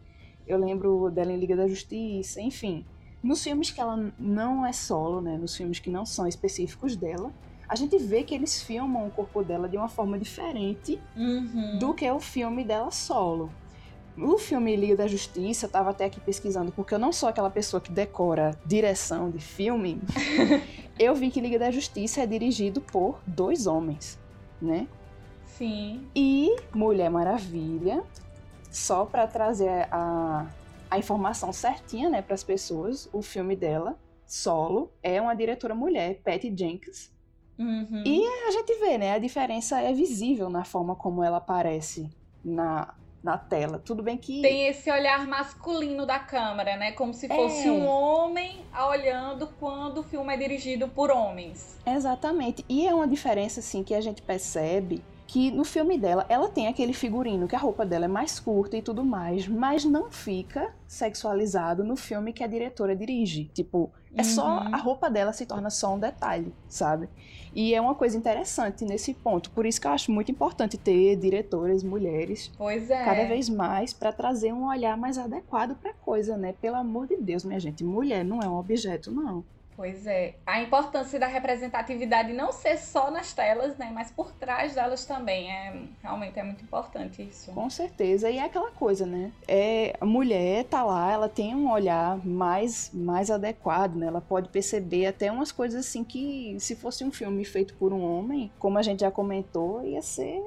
Eu 0.48 0.57
lembro 0.57 1.12
dela 1.12 1.31
em 1.31 1.38
Liga 1.38 1.55
da 1.55 1.67
Justiça, 1.67 2.41
enfim. 2.41 2.83
Nos 3.22 3.43
filmes 3.43 3.69
que 3.69 3.79
ela 3.79 4.12
não 4.17 4.65
é 4.65 4.74
solo, 4.74 5.22
né? 5.22 5.38
Nos 5.38 5.55
filmes 5.55 5.77
que 5.77 5.91
não 5.91 6.07
são 6.07 6.27
específicos 6.27 6.95
dela, 6.95 7.31
a 7.69 7.75
gente 7.75 7.98
vê 8.00 8.24
que 8.24 8.33
eles 8.33 8.63
filmam 8.63 9.05
o 9.05 9.12
corpo 9.12 9.43
dela 9.43 9.69
de 9.69 9.77
uma 9.77 9.88
forma 9.88 10.17
diferente 10.17 11.00
uhum. 11.15 11.77
do 11.77 11.93
que 11.93 12.10
o 12.10 12.19
filme 12.19 12.63
dela 12.63 12.89
solo. 12.89 13.51
O 14.17 14.39
filme 14.39 14.75
Liga 14.75 14.95
da 14.95 15.07
Justiça, 15.07 15.67
eu 15.67 15.69
tava 15.69 15.91
até 15.91 16.05
aqui 16.05 16.19
pesquisando, 16.19 16.72
porque 16.72 16.95
eu 16.95 17.00
não 17.00 17.12
sou 17.13 17.29
aquela 17.29 17.50
pessoa 17.50 17.79
que 17.79 17.91
decora 17.91 18.57
direção 18.65 19.29
de 19.29 19.39
filme. 19.39 20.01
eu 20.98 21.13
vi 21.13 21.29
que 21.29 21.39
Liga 21.39 21.60
da 21.60 21.69
Justiça 21.69 22.22
é 22.22 22.25
dirigido 22.25 22.81
por 22.81 23.19
dois 23.27 23.67
homens, 23.67 24.19
né? 24.60 24.88
Sim. 25.57 26.07
E 26.15 26.55
Mulher 26.74 27.10
Maravilha, 27.10 28.03
só 28.72 29.05
para 29.05 29.27
trazer 29.27 29.88
a, 29.91 30.48
a 30.89 30.98
informação 30.98 31.53
certinha, 31.53 32.10
né, 32.10 32.22
para 32.22 32.33
as 32.33 32.43
pessoas, 32.43 33.10
o 33.13 33.22
filme 33.22 33.55
dela, 33.55 33.98
solo, 34.25 34.91
é 35.01 35.22
uma 35.22 35.36
diretora 35.36 35.75
mulher, 35.75 36.22
Patty 36.24 36.53
Jenkins. 36.55 37.12
Uhum. 37.57 38.03
E 38.05 38.25
a 38.48 38.51
gente 38.51 38.74
vê, 38.79 38.98
né, 38.98 39.13
a 39.13 39.19
diferença 39.19 39.79
é 39.79 39.93
visível 39.93 40.50
na 40.50 40.63
forma 40.63 40.95
como 40.95 41.24
ela 41.24 41.38
aparece 41.38 42.10
na, 42.43 42.95
na 43.24 43.38
tela. 43.38 43.77
Tudo 43.77 44.01
bem 44.01 44.17
que. 44.17 44.41
Tem 44.41 44.67
esse 44.67 44.91
olhar 44.91 45.27
masculino 45.27 46.05
da 46.05 46.17
câmera, 46.19 46.75
né? 46.75 46.91
Como 46.93 47.13
se 47.13 47.27
fosse 47.27 47.67
É. 47.67 47.72
um 47.72 47.88
homem 47.88 48.65
olhando 48.89 49.48
quando 49.60 50.00
o 50.00 50.03
filme 50.03 50.33
é 50.33 50.38
dirigido 50.38 50.88
por 50.89 51.12
homens. 51.12 51.79
Exatamente. 51.86 52.65
E 52.67 52.88
é 52.88 52.93
uma 52.93 53.07
diferença, 53.07 53.60
assim, 53.60 53.83
que 53.83 53.93
a 53.93 54.01
gente 54.01 54.22
percebe 54.24 55.03
que 55.25 55.50
no 55.51 55.63
filme 55.63 55.98
dela, 55.98 56.25
ela 56.30 56.48
tem 56.50 56.68
aquele 56.68 56.94
figurino 56.94 57.48
que 57.48 57.56
a 57.56 57.60
roupa 57.60 57.86
dela 57.86 58.06
é 58.06 58.08
mais 58.08 58.39
curta 58.39 58.77
e 58.77 58.82
tudo 58.82 59.03
mais, 59.03 59.48
mas 59.48 59.84
não 59.86 60.12
fica 60.12 60.74
sexualizado 60.88 61.84
no 61.84 61.96
filme 61.96 62.34
que 62.34 62.44
a 62.44 62.48
diretora 62.48 62.96
dirige. 62.96 63.46
Tipo, 63.53 63.92
é 64.15 64.24
só 64.24 64.46
Uhum. 64.60 64.75
a 64.75 64.77
roupa 64.77 65.10
dela 65.10 65.34
se 65.34 65.46
torna 65.46 65.70
só 65.70 65.96
um 65.96 66.00
detalhe, 66.00 66.53
sabe? 66.68 67.08
E 67.56 67.74
é 67.74 67.80
uma 67.82 67.96
coisa 67.96 68.18
interessante 68.18 68.84
nesse 68.84 69.13
ponto. 69.13 69.50
Por 69.51 69.65
isso 69.65 69.80
que 69.80 69.88
eu 69.88 69.92
acho 69.92 70.12
muito 70.12 70.32
importante 70.32 70.77
ter 70.77 71.15
diretoras 71.15 71.84
mulheres 71.84 72.51
Pois 72.58 72.89
é. 72.89 73.03
cada 73.06 73.25
vez 73.25 73.48
mais 73.50 73.94
para 73.94 74.12
trazer 74.12 74.51
um 74.53 74.68
olhar 74.68 74.98
mais 74.98 75.18
adequado 75.18 75.75
para 75.75 75.94
coisa, 75.94 76.36
né? 76.36 76.53
Pelo 76.62 76.75
amor 76.77 77.08
de 77.08 77.18
Deus, 77.18 77.44
minha 77.44 77.60
gente, 77.60 77.84
mulher 77.84 78.24
não 78.25 78.39
é 78.42 78.48
um 78.48 78.58
objeto, 78.58 79.12
não. 79.12 79.44
Pois 79.75 80.06
é. 80.06 80.36
A 80.46 80.62
importância 80.62 81.20
da 81.20 81.25
representatividade 81.27 82.32
não 82.32 82.51
ser 82.51 82.77
só 82.77 83.10
nas 83.10 83.34
telas, 83.34 83.75
né? 83.77 83.89
Mas 83.94 84.12
por 84.12 84.32
trás 84.32 84.75
delas 84.75 85.06
também. 85.06 85.51
É, 85.51 85.82
realmente 86.01 86.39
é 86.39 86.44
muito 86.44 86.63
importante 86.63 87.24
isso. 87.24 87.51
Com 87.51 87.70
certeza, 87.70 88.30
e 88.30 88.38
é 88.38 88.44
aquela 88.44 88.72
coisa, 88.72 89.06
né? 89.06 89.32
É, 89.48 89.96
a 90.00 90.06
mulher 90.06 90.65
tá 90.65 90.84
lá, 90.84 91.12
ela 91.12 91.27
tem 91.27 91.56
um 91.56 91.72
olhar 91.72 92.24
mais, 92.25 92.92
mais 92.94 93.32
adequado, 93.32 93.96
né? 93.96 94.06
Ela 94.08 94.22
pode 94.22 94.50
perceber 94.50 95.08
até 95.08 95.32
umas 95.32 95.51
coisas 95.51 95.86
assim 95.88 96.03
que, 96.03 96.56
se 96.60 96.75
fosse 96.75 97.03
um 97.03 97.12
filme 97.12 97.44
feito 97.44 97.74
por 97.75 97.92
um 97.92 98.03
homem, 98.03 98.51
como 98.60 98.77
a 98.77 98.82
gente 98.84 99.00
já 99.01 99.10
comentou, 99.10 99.84
ia 99.84 100.01
ser 100.01 100.39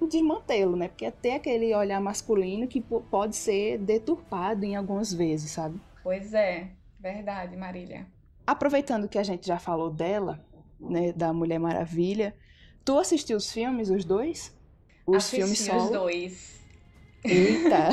desmantelo, 0.00 0.74
né? 0.76 0.88
Porque 0.88 1.06
até 1.06 1.36
aquele 1.36 1.72
olhar 1.74 2.00
masculino 2.00 2.66
que 2.66 2.80
po- 2.80 3.02
pode 3.02 3.36
ser 3.36 3.78
deturpado 3.78 4.64
em 4.64 4.74
algumas 4.74 5.12
vezes, 5.12 5.52
sabe? 5.52 5.80
Pois 6.02 6.34
é. 6.34 6.66
Verdade, 6.98 7.56
Marília. 7.56 8.06
Aproveitando 8.46 9.08
que 9.08 9.18
a 9.18 9.22
gente 9.22 9.46
já 9.46 9.58
falou 9.58 9.90
dela, 9.90 10.44
né, 10.80 11.12
da 11.12 11.32
Mulher 11.32 11.58
Maravilha, 11.58 12.34
tu 12.84 12.98
assistiu 12.98 13.36
os 13.36 13.50
filmes, 13.50 13.90
os 13.90 14.04
dois? 14.04 14.52
Os 15.06 15.16
Assisti 15.16 15.36
filmes 15.36 15.60
os 15.60 15.66
solo? 15.66 15.90
dois. 15.90 16.62
Eita! 17.28 17.88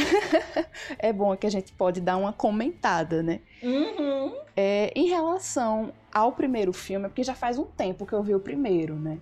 é 1.00 1.14
bom 1.14 1.36
que 1.38 1.46
a 1.48 1.50
gente 1.50 1.72
pode 1.74 2.02
dar 2.02 2.18
uma 2.18 2.34
comentada, 2.34 3.22
né? 3.24 3.42
Uhum. 3.62 4.34
É, 4.56 4.92
em 4.96 5.08
relação 5.08 5.94
ao 6.14 6.34
primeiro 6.34 6.74
filme, 6.74 7.06
é 7.06 7.10
porque 7.10 7.24
já 7.24 7.36
faz 7.36 7.58
um 7.58 7.66
tempo 7.66 8.06
que 8.06 8.14
eu 8.14 8.24
vi 8.24 8.36
o 8.36 8.40
primeiro, 8.40 8.96
né? 9.00 9.22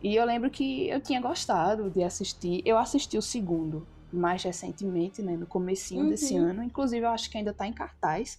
E 0.00 0.14
eu 0.14 0.24
lembro 0.24 0.50
que 0.50 0.88
eu 0.88 1.00
tinha 1.00 1.20
gostado 1.20 1.90
de 1.90 2.02
assistir. 2.02 2.62
Eu 2.64 2.78
assisti 2.78 3.18
o 3.18 3.22
segundo 3.22 3.86
mais 4.12 4.42
recentemente, 4.42 5.22
né? 5.22 5.36
No 5.36 5.46
comecinho 5.46 6.02
Uhum. 6.02 6.08
desse 6.08 6.36
ano. 6.36 6.62
Inclusive, 6.62 7.04
eu 7.04 7.10
acho 7.10 7.28
que 7.30 7.36
ainda 7.36 7.52
tá 7.52 7.66
em 7.66 7.72
cartaz 7.72 8.38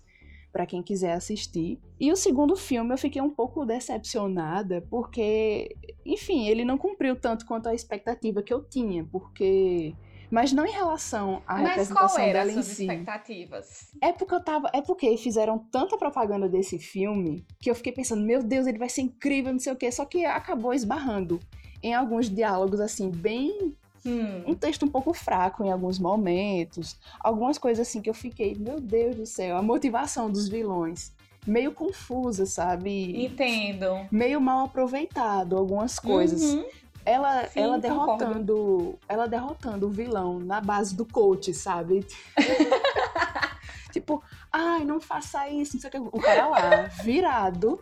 para 0.51 0.65
quem 0.65 0.81
quiser 0.81 1.13
assistir. 1.13 1.79
E 1.99 2.11
o 2.11 2.15
segundo 2.15 2.55
filme 2.55 2.93
eu 2.93 2.97
fiquei 2.97 3.21
um 3.21 3.29
pouco 3.29 3.65
decepcionada, 3.65 4.81
porque, 4.89 5.75
enfim, 6.05 6.47
ele 6.47 6.65
não 6.65 6.77
cumpriu 6.77 7.15
tanto 7.15 7.45
quanto 7.45 7.67
a 7.69 7.73
expectativa 7.73 8.41
que 8.41 8.53
eu 8.53 8.63
tinha, 8.63 9.03
porque. 9.05 9.93
Mas 10.31 10.53
não 10.53 10.63
em 10.63 10.71
relação 10.71 11.41
à 11.47 11.55
Mas 11.55 11.69
representação 11.69 12.07
qual 12.17 12.19
era 12.19 12.39
dela 12.39 12.43
as 12.43 12.49
em 12.49 12.53
suas 12.53 12.65
si. 12.67 12.83
expectativas? 12.83 13.91
É 13.99 14.13
porque 14.13 14.35
eu 14.35 14.43
tava. 14.43 14.69
É 14.73 14.81
porque 14.81 15.17
fizeram 15.17 15.57
tanta 15.71 15.97
propaganda 15.97 16.47
desse 16.47 16.77
filme 16.77 17.43
que 17.59 17.69
eu 17.69 17.73
fiquei 17.73 17.91
pensando, 17.91 18.23
meu 18.23 18.43
Deus, 18.43 18.67
ele 18.67 18.77
vai 18.77 18.89
ser 18.89 19.01
incrível, 19.01 19.51
não 19.51 19.59
sei 19.59 19.73
o 19.73 19.75
quê. 19.75 19.91
Só 19.91 20.05
que 20.05 20.25
acabou 20.25 20.71
esbarrando 20.71 21.39
em 21.81 21.93
alguns 21.95 22.29
diálogos, 22.29 22.79
assim, 22.79 23.09
bem. 23.09 23.75
Hum. 24.05 24.43
Um 24.47 24.55
texto 24.55 24.85
um 24.85 24.89
pouco 24.89 25.13
fraco 25.13 25.63
em 25.63 25.71
alguns 25.71 25.99
momentos. 25.99 26.97
Algumas 27.19 27.57
coisas 27.57 27.87
assim 27.87 28.01
que 28.01 28.09
eu 28.09 28.13
fiquei, 28.13 28.55
meu 28.55 28.79
Deus 28.79 29.15
do 29.15 29.25
céu, 29.25 29.57
a 29.57 29.61
motivação 29.61 30.29
dos 30.29 30.47
vilões. 30.47 31.11
Meio 31.47 31.71
confusa, 31.71 32.45
sabe? 32.45 33.25
Entendo. 33.25 34.07
Meio 34.11 34.41
mal 34.41 34.65
aproveitado, 34.65 35.57
algumas 35.57 35.97
coisas. 35.97 36.41
Uhum. 36.41 36.65
Ela, 37.05 37.47
Sim, 37.47 37.61
ela 37.61 37.81
concordo. 37.81 38.17
derrotando. 38.17 38.99
Ela 39.07 39.27
derrotando 39.27 39.87
o 39.87 39.89
vilão 39.89 40.39
na 40.39 40.61
base 40.61 40.95
do 40.95 41.05
coach, 41.05 41.53
sabe? 41.53 42.05
tipo, 43.91 44.21
ai, 44.51 44.83
não 44.83 44.99
faça 44.99 45.49
isso, 45.49 45.75
não 45.75 45.81
sei 45.81 45.87
o 45.87 45.91
que. 45.91 45.97
O 45.97 46.21
cara 46.21 46.47
lá, 46.47 46.83
virado, 47.03 47.81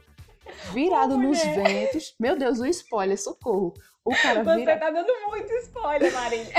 virado 0.71 1.15
Ô, 1.15 1.17
nos 1.17 1.41
ventos. 1.43 2.15
Meu 2.19 2.37
Deus, 2.37 2.59
o 2.59 2.65
spoiler, 2.67 3.21
socorro. 3.21 3.73
O 4.07 4.21
cara 4.21 4.41
Você 4.41 4.55
vira, 4.55 4.77
tá 4.77 4.89
dando 4.89 5.11
muito 5.27 5.51
spoiler, 5.63 6.13
Marília. 6.13 6.53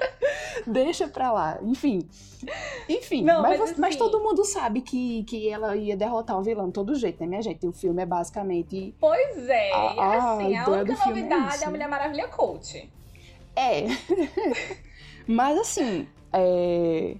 deixa 0.66 1.06
pra 1.06 1.30
lá. 1.30 1.58
Enfim. 1.62 2.08
Enfim, 2.88 3.22
Não, 3.22 3.42
mas, 3.42 3.58
mas 3.60 3.70
você- 3.70 3.80
mas 3.80 3.90
assim- 3.90 3.98
todo 3.98 4.18
mundo 4.22 4.44
sabe 4.44 4.80
que, 4.80 5.22
que 5.24 5.46
ela 5.48 5.76
ia 5.76 5.94
derrotar 5.94 6.38
o 6.38 6.42
vilão 6.42 6.68
de 6.68 6.72
todo 6.72 6.94
jeito, 6.94 7.20
né, 7.20 7.26
minha 7.26 7.42
gente? 7.42 7.66
O 7.66 7.72
filme 7.72 8.02
é 8.02 8.06
basicamente. 8.06 8.94
Pois 8.98 9.46
é. 9.48 9.72
A- 9.72 9.76
a 9.76 10.34
assim, 10.34 10.56
a 10.56 10.62
ideia 10.62 10.68
única 10.68 10.84
do 10.94 10.96
filme 11.02 11.20
é 11.20 11.22
novidade 11.24 11.54
isso, 11.54 11.64
é 11.64 11.66
a? 11.66 11.70
Mulher 11.70 11.88
Maravilha 11.88 12.28
Coach. 12.28 12.90
É. 13.54 13.84
Mas 15.28 15.58
assim, 15.58 16.08
é, 16.32 17.16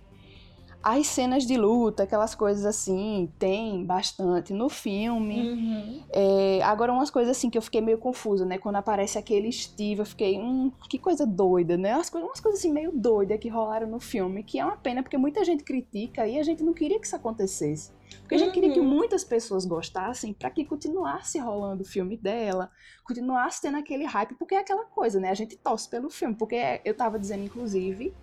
as 0.88 1.08
cenas 1.08 1.44
de 1.44 1.56
luta, 1.56 2.04
aquelas 2.04 2.32
coisas 2.32 2.64
assim, 2.64 3.28
tem 3.40 3.84
bastante 3.84 4.52
no 4.52 4.68
filme. 4.68 5.40
Uhum. 5.40 6.00
É, 6.10 6.62
agora, 6.62 6.92
umas 6.92 7.10
coisas 7.10 7.36
assim 7.36 7.50
que 7.50 7.58
eu 7.58 7.62
fiquei 7.62 7.80
meio 7.80 7.98
confusa, 7.98 8.44
né? 8.44 8.56
Quando 8.56 8.76
aparece 8.76 9.18
aquele 9.18 9.50
Steve, 9.50 9.98
eu 10.02 10.06
fiquei, 10.06 10.38
hum, 10.38 10.70
que 10.88 10.96
coisa 10.96 11.26
doida, 11.26 11.76
né? 11.76 11.92
Umas 11.96 12.08
coisas, 12.08 12.28
umas 12.28 12.38
coisas 12.38 12.60
assim 12.60 12.72
meio 12.72 12.92
doidas 12.92 13.36
que 13.40 13.48
rolaram 13.48 13.88
no 13.88 13.98
filme, 13.98 14.44
que 14.44 14.60
é 14.60 14.64
uma 14.64 14.76
pena, 14.76 15.02
porque 15.02 15.18
muita 15.18 15.44
gente 15.44 15.64
critica 15.64 16.24
e 16.24 16.38
a 16.38 16.44
gente 16.44 16.62
não 16.62 16.72
queria 16.72 17.00
que 17.00 17.06
isso 17.06 17.16
acontecesse. 17.16 17.90
Porque 18.20 18.36
a 18.36 18.38
gente 18.38 18.52
queria 18.52 18.72
que 18.72 18.78
Uhum. 18.78 18.86
muitas 18.86 19.24
pessoas 19.24 19.66
gostassem 19.66 20.32
pra 20.32 20.50
que 20.50 20.64
continuasse 20.64 21.36
rolando 21.40 21.82
o 21.82 21.86
filme 21.86 22.16
dela, 22.16 22.70
continuasse 23.02 23.60
tendo 23.60 23.76
aquele 23.76 24.04
hype, 24.04 24.36
porque 24.36 24.54
é 24.54 24.58
aquela 24.58 24.84
coisa, 24.84 25.18
né? 25.18 25.30
A 25.30 25.34
gente 25.34 25.56
torce 25.56 25.88
pelo 25.90 26.08
filme, 26.08 26.36
porque 26.36 26.80
eu 26.84 26.94
tava 26.94 27.18
dizendo, 27.18 27.42
inclusive, 27.44 28.14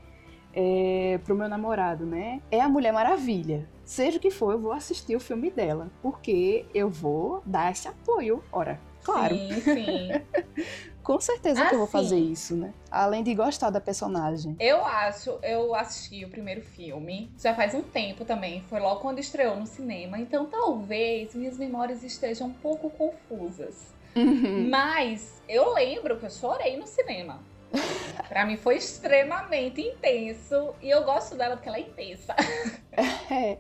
é, 0.53 1.19
pro 1.23 1.35
meu 1.35 1.49
namorado, 1.49 2.05
né? 2.05 2.41
É 2.51 2.61
a 2.61 2.69
Mulher 2.69 2.93
Maravilha. 2.93 3.67
Seja 3.83 4.17
o 4.17 4.19
que 4.19 4.31
for, 4.31 4.53
eu 4.53 4.59
vou 4.59 4.71
assistir 4.71 5.15
o 5.15 5.19
filme 5.19 5.49
dela, 5.51 5.91
porque 6.01 6.65
eu 6.73 6.89
vou 6.89 7.41
dar 7.45 7.71
esse 7.71 7.87
apoio. 7.87 8.43
Ora, 8.51 8.79
claro, 9.03 9.35
Sim, 9.35 9.61
sim. 9.61 10.09
com 11.03 11.19
certeza 11.19 11.65
que 11.65 11.73
eu 11.73 11.79
vou 11.79 11.83
Assim. 11.83 11.91
fazer 11.91 12.17
isso, 12.17 12.55
né? 12.55 12.73
Além 12.89 13.23
de 13.23 13.35
gostar 13.35 13.69
da 13.69 13.81
personagem. 13.81 14.55
Eu 14.59 14.85
acho, 14.85 15.37
eu 15.43 15.75
assisti 15.75 16.23
o 16.23 16.29
primeiro 16.29 16.61
filme, 16.61 17.29
já 17.37 17.53
faz 17.53 17.73
um 17.73 17.81
tempo 17.81 18.23
também, 18.23 18.63
foi 18.69 18.79
logo 18.79 19.01
quando 19.01 19.19
estreou 19.19 19.57
no 19.57 19.65
cinema, 19.65 20.17
então 20.17 20.45
talvez 20.45 21.35
minhas 21.35 21.57
memórias 21.57 22.03
estejam 22.03 22.47
um 22.47 22.53
pouco 22.53 22.89
confusas. 22.89 23.93
Uhum. 24.15 24.69
Mas 24.69 25.41
eu 25.49 25.73
lembro 25.73 26.17
que 26.17 26.25
eu 26.25 26.29
chorei 26.29 26.77
no 26.77 26.87
cinema. 26.87 27.39
Pra 28.29 28.45
mim 28.45 28.57
foi 28.57 28.77
extremamente 28.77 29.81
intenso 29.81 30.73
e 30.81 30.89
eu 30.89 31.03
gosto 31.03 31.35
dela 31.35 31.55
porque 31.55 31.69
ela 31.69 31.77
é 31.77 31.81
intensa. 31.81 32.35
É. 33.31 33.57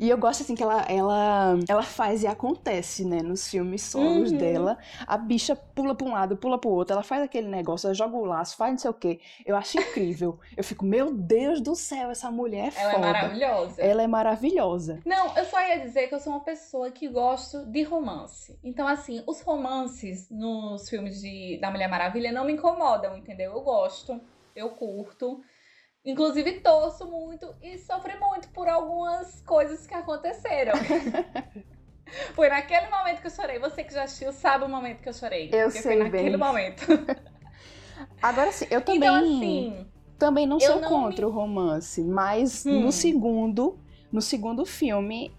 E 0.00 0.10
eu 0.10 0.18
gosto 0.18 0.42
assim 0.42 0.56
que 0.56 0.62
ela, 0.62 0.82
ela, 0.88 1.56
ela 1.68 1.82
faz 1.82 2.22
e 2.22 2.26
acontece, 2.26 3.04
né? 3.04 3.22
Nos 3.22 3.48
filmes 3.48 3.82
solos 3.82 4.32
uhum. 4.32 4.38
dela. 4.38 4.78
A 5.06 5.16
bicha 5.16 5.54
pula 5.54 5.94
pra 5.94 6.06
um 6.06 6.12
lado, 6.12 6.36
pula 6.36 6.58
pro 6.58 6.70
outro. 6.70 6.94
Ela 6.94 7.02
faz 7.02 7.22
aquele 7.22 7.46
negócio, 7.46 7.86
ela 7.86 7.94
joga 7.94 8.16
o 8.16 8.24
laço, 8.24 8.56
faz 8.56 8.72
não 8.72 8.78
sei 8.78 8.90
o 8.90 8.94
quê. 8.94 9.20
Eu 9.46 9.56
acho 9.56 9.78
incrível. 9.78 10.38
eu 10.56 10.64
fico, 10.64 10.84
meu 10.84 11.12
Deus 11.12 11.60
do 11.60 11.76
céu, 11.76 12.10
essa 12.10 12.30
mulher 12.30 12.72
é 12.76 12.80
ela 12.80 12.92
foda. 12.92 13.06
Ela 13.06 13.18
é 13.18 13.22
maravilhosa. 13.22 13.82
Ela 13.82 14.02
é 14.02 14.06
maravilhosa. 14.06 15.00
Não, 15.04 15.36
eu 15.36 15.44
só 15.44 15.60
ia 15.60 15.78
dizer 15.78 16.08
que 16.08 16.14
eu 16.14 16.20
sou 16.20 16.32
uma 16.32 16.40
pessoa 16.40 16.90
que 16.90 17.08
gosto 17.08 17.64
de 17.66 17.82
romance. 17.82 18.58
Então, 18.64 18.86
assim, 18.88 19.22
os 19.26 19.40
romances 19.42 20.28
nos 20.30 20.88
filmes 20.88 21.20
de, 21.20 21.58
da 21.60 21.70
Mulher 21.70 21.88
Maravilha 21.88 22.32
não 22.32 22.44
me 22.44 22.54
incomodam, 22.54 23.16
entendeu? 23.16 23.51
Eu 23.52 23.60
gosto, 23.60 24.20
eu 24.56 24.70
curto. 24.70 25.42
Inclusive, 26.04 26.60
torço 26.60 27.06
muito 27.06 27.54
e 27.62 27.78
sofri 27.78 28.18
muito 28.18 28.48
por 28.48 28.66
algumas 28.66 29.40
coisas 29.42 29.86
que 29.86 29.94
aconteceram. 29.94 30.72
foi 32.34 32.48
naquele 32.48 32.88
momento 32.88 33.20
que 33.20 33.26
eu 33.26 33.30
chorei. 33.30 33.58
Você 33.58 33.84
que 33.84 33.92
já 33.92 34.04
assistiu 34.04 34.32
sabe 34.32 34.64
o 34.64 34.68
momento 34.68 35.02
que 35.02 35.08
eu 35.08 35.12
chorei. 35.12 35.50
Eu 35.52 35.70
sei 35.70 35.82
foi 35.82 35.96
naquele 35.96 36.30
bem. 36.30 36.36
momento. 36.36 36.86
Agora 38.22 38.50
sim, 38.50 38.66
eu 38.70 38.80
também. 38.80 38.98
Então, 38.98 39.16
assim, 39.16 39.86
também 40.18 40.46
não 40.46 40.58
sou 40.58 40.80
não 40.80 40.88
contra 40.88 41.26
me... 41.26 41.32
o 41.32 41.34
romance, 41.34 42.02
mas 42.02 42.64
hum. 42.64 42.80
no 42.80 42.90
segundo, 42.90 43.78
no 44.10 44.22
segundo 44.22 44.64
filme, 44.64 45.30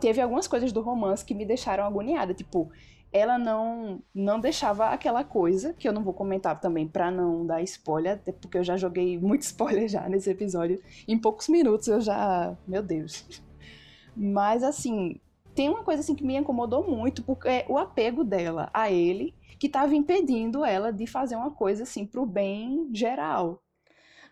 teve 0.00 0.20
algumas 0.20 0.46
coisas 0.46 0.72
do 0.72 0.82
romance 0.82 1.24
que 1.24 1.34
me 1.34 1.44
deixaram 1.44 1.84
agoniada, 1.84 2.34
tipo, 2.34 2.70
ela 3.16 3.38
não 3.38 4.02
não 4.14 4.38
deixava 4.40 4.88
aquela 4.88 5.24
coisa, 5.24 5.72
que 5.74 5.88
eu 5.88 5.92
não 5.92 6.02
vou 6.02 6.12
comentar 6.12 6.60
também 6.60 6.86
para 6.86 7.10
não 7.10 7.46
dar 7.46 7.62
spoiler, 7.62 8.14
até 8.14 8.32
porque 8.32 8.58
eu 8.58 8.64
já 8.64 8.76
joguei 8.76 9.18
muito 9.18 9.42
spoiler 9.46 9.88
já 9.88 10.08
nesse 10.08 10.30
episódio. 10.30 10.80
Em 11.08 11.18
poucos 11.18 11.48
minutos 11.48 11.88
eu 11.88 12.00
já, 12.00 12.56
meu 12.66 12.82
Deus. 12.82 13.24
Mas 14.16 14.62
assim, 14.62 15.20
tem 15.54 15.68
uma 15.68 15.82
coisa 15.82 16.00
assim 16.00 16.14
que 16.14 16.24
me 16.24 16.36
incomodou 16.36 16.86
muito, 16.88 17.22
porque 17.22 17.48
é 17.48 17.66
o 17.68 17.78
apego 17.78 18.22
dela 18.22 18.68
a 18.72 18.90
ele, 18.90 19.34
que 19.58 19.66
estava 19.66 19.94
impedindo 19.94 20.64
ela 20.64 20.92
de 20.92 21.06
fazer 21.06 21.36
uma 21.36 21.50
coisa 21.50 21.84
assim 21.84 22.04
pro 22.04 22.26
bem 22.26 22.90
geral. 22.92 23.62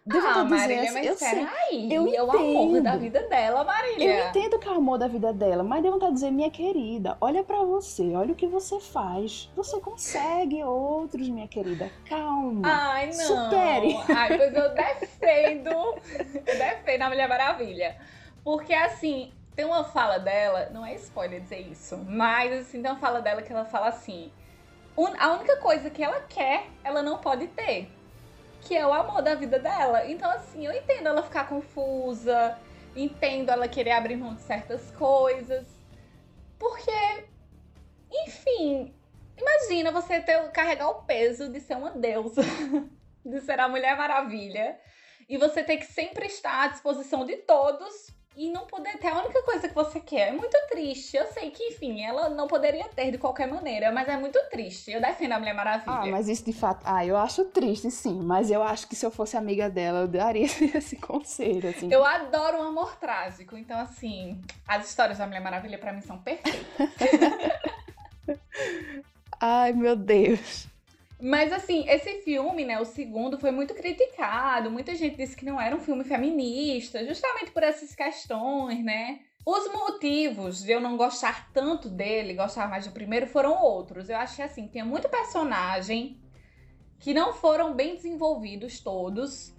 Devo 0.06 0.26
ah, 0.26 0.44
Marília, 0.44 0.82
dizer, 0.82 0.92
mas 0.92 1.06
eu 1.06 1.16
sei, 1.16 1.46
aí, 1.46 1.88
eu 1.90 2.14
é 2.14 2.22
o 2.22 2.30
amor 2.30 2.82
da 2.82 2.94
vida 2.94 3.22
dela, 3.22 3.64
Marília. 3.64 4.04
Eu 4.04 4.28
entendo 4.28 4.58
que 4.58 4.68
é 4.68 4.70
o 4.70 4.74
amor 4.74 4.98
da 4.98 5.08
vida 5.08 5.32
dela, 5.32 5.62
mas 5.62 5.82
devo 5.82 5.96
estar 5.96 6.10
dizer, 6.10 6.30
minha 6.30 6.50
querida, 6.50 7.16
olha 7.22 7.42
para 7.42 7.62
você, 7.62 8.14
olha 8.14 8.32
o 8.32 8.34
que 8.34 8.46
você 8.46 8.78
faz. 8.80 9.50
Você 9.56 9.80
consegue 9.80 10.62
outros, 10.62 11.26
minha 11.30 11.48
querida. 11.48 11.90
Calma. 12.06 12.60
Ai, 12.68 13.06
não. 13.06 13.14
Supere. 13.14 13.96
Ai, 14.14 14.36
pois 14.36 14.54
eu 14.54 14.68
defendo, 14.76 15.70
eu 15.70 16.58
defendo 16.58 17.00
a 17.00 17.08
Mulher 17.08 17.26
Maravilha. 17.26 17.96
Porque, 18.44 18.74
assim, 18.74 19.32
tem 19.56 19.64
uma 19.64 19.84
fala 19.84 20.18
dela, 20.18 20.68
não 20.70 20.84
é 20.84 20.94
spoiler 20.96 21.40
dizer 21.40 21.60
isso, 21.60 21.96
mas, 22.06 22.52
assim, 22.52 22.82
tem 22.82 22.90
uma 22.90 23.00
fala 23.00 23.22
dela 23.22 23.40
que 23.40 23.50
ela 23.50 23.64
fala 23.64 23.88
assim, 23.88 24.30
a 25.18 25.32
única 25.32 25.56
coisa 25.56 25.88
que 25.88 26.04
ela 26.04 26.20
quer, 26.28 26.66
ela 26.84 27.02
não 27.02 27.16
pode 27.16 27.46
ter 27.46 27.88
que 28.64 28.74
é 28.74 28.86
o 28.86 28.92
amor 28.92 29.22
da 29.22 29.34
vida 29.34 29.58
dela. 29.58 30.10
Então, 30.10 30.30
assim, 30.30 30.66
eu 30.66 30.72
entendo 30.72 31.08
ela 31.08 31.22
ficar 31.22 31.48
confusa, 31.48 32.58
entendo 32.96 33.50
ela 33.50 33.68
querer 33.68 33.92
abrir 33.92 34.16
mão 34.16 34.34
de 34.34 34.42
certas 34.42 34.90
coisas. 34.92 35.66
Porque, 36.58 37.26
enfim, 38.10 38.94
imagina 39.36 39.92
você 39.92 40.20
ter, 40.20 40.50
carregar 40.50 40.88
o 40.88 41.02
peso 41.02 41.52
de 41.52 41.60
ser 41.60 41.76
uma 41.76 41.90
deusa, 41.90 42.42
de 43.24 43.40
ser 43.40 43.60
a 43.60 43.68
Mulher 43.68 43.96
Maravilha, 43.96 44.78
e 45.28 45.36
você 45.36 45.62
ter 45.62 45.76
que 45.76 45.86
sempre 45.86 46.26
estar 46.26 46.64
à 46.64 46.68
disposição 46.68 47.24
de 47.24 47.36
todos 47.38 48.14
e 48.36 48.50
não 48.50 48.66
poder 48.66 48.98
ter 48.98 49.08
a 49.08 49.18
única 49.18 49.42
coisa 49.42 49.68
que 49.68 49.74
você 49.74 50.00
quer. 50.00 50.28
É 50.28 50.32
muito 50.32 50.56
triste. 50.68 51.16
Eu 51.16 51.26
sei 51.26 51.50
que, 51.50 51.62
enfim, 51.68 52.02
ela 52.02 52.28
não 52.28 52.46
poderia 52.46 52.88
ter 52.88 53.12
de 53.12 53.18
qualquer 53.18 53.46
maneira, 53.46 53.92
mas 53.92 54.08
é 54.08 54.16
muito 54.16 54.38
triste. 54.50 54.90
Eu 54.90 55.00
defendo 55.00 55.32
a 55.32 55.38
Mulher 55.38 55.54
Maravilha. 55.54 55.92
Ah, 55.92 56.06
mas 56.06 56.28
isso 56.28 56.44
de 56.44 56.52
fato. 56.52 56.82
Ah, 56.84 57.04
eu 57.06 57.16
acho 57.16 57.44
triste, 57.46 57.90
sim. 57.90 58.20
Mas 58.20 58.50
eu 58.50 58.62
acho 58.62 58.88
que 58.88 58.96
se 58.96 59.06
eu 59.06 59.10
fosse 59.10 59.36
amiga 59.36 59.70
dela, 59.70 60.00
eu 60.00 60.08
daria 60.08 60.46
esse 60.74 60.96
conselho, 60.96 61.70
assim. 61.70 61.92
Eu 61.92 62.04
adoro 62.04 62.58
um 62.58 62.62
amor 62.62 62.96
trágico. 62.96 63.56
Então, 63.56 63.78
assim, 63.78 64.40
as 64.66 64.88
histórias 64.88 65.18
da 65.18 65.26
Mulher 65.26 65.40
Maravilha 65.40 65.78
para 65.78 65.92
mim 65.92 66.00
são 66.00 66.18
perfeitas. 66.18 66.64
Ai, 69.40 69.72
meu 69.72 69.94
Deus. 69.94 70.66
Mas 71.20 71.52
assim, 71.52 71.88
esse 71.88 72.22
filme, 72.22 72.64
né, 72.64 72.80
o 72.80 72.84
segundo, 72.84 73.38
foi 73.38 73.50
muito 73.50 73.74
criticado. 73.74 74.70
Muita 74.70 74.94
gente 74.94 75.16
disse 75.16 75.36
que 75.36 75.44
não 75.44 75.60
era 75.60 75.74
um 75.74 75.80
filme 75.80 76.04
feminista, 76.04 77.04
justamente 77.06 77.50
por 77.50 77.62
essas 77.62 77.94
questões, 77.94 78.84
né? 78.84 79.20
Os 79.46 79.70
motivos 79.72 80.62
de 80.62 80.72
eu 80.72 80.80
não 80.80 80.96
gostar 80.96 81.50
tanto 81.52 81.88
dele, 81.88 82.34
gostar 82.34 82.68
mais 82.68 82.86
do 82.86 82.92
primeiro, 82.92 83.26
foram 83.26 83.62
outros. 83.62 84.08
Eu 84.08 84.16
achei 84.16 84.44
assim, 84.44 84.66
tinha 84.66 84.84
muito 84.84 85.08
personagem 85.08 86.20
que 86.98 87.12
não 87.12 87.34
foram 87.34 87.74
bem 87.74 87.94
desenvolvidos 87.94 88.80
todos 88.80 89.54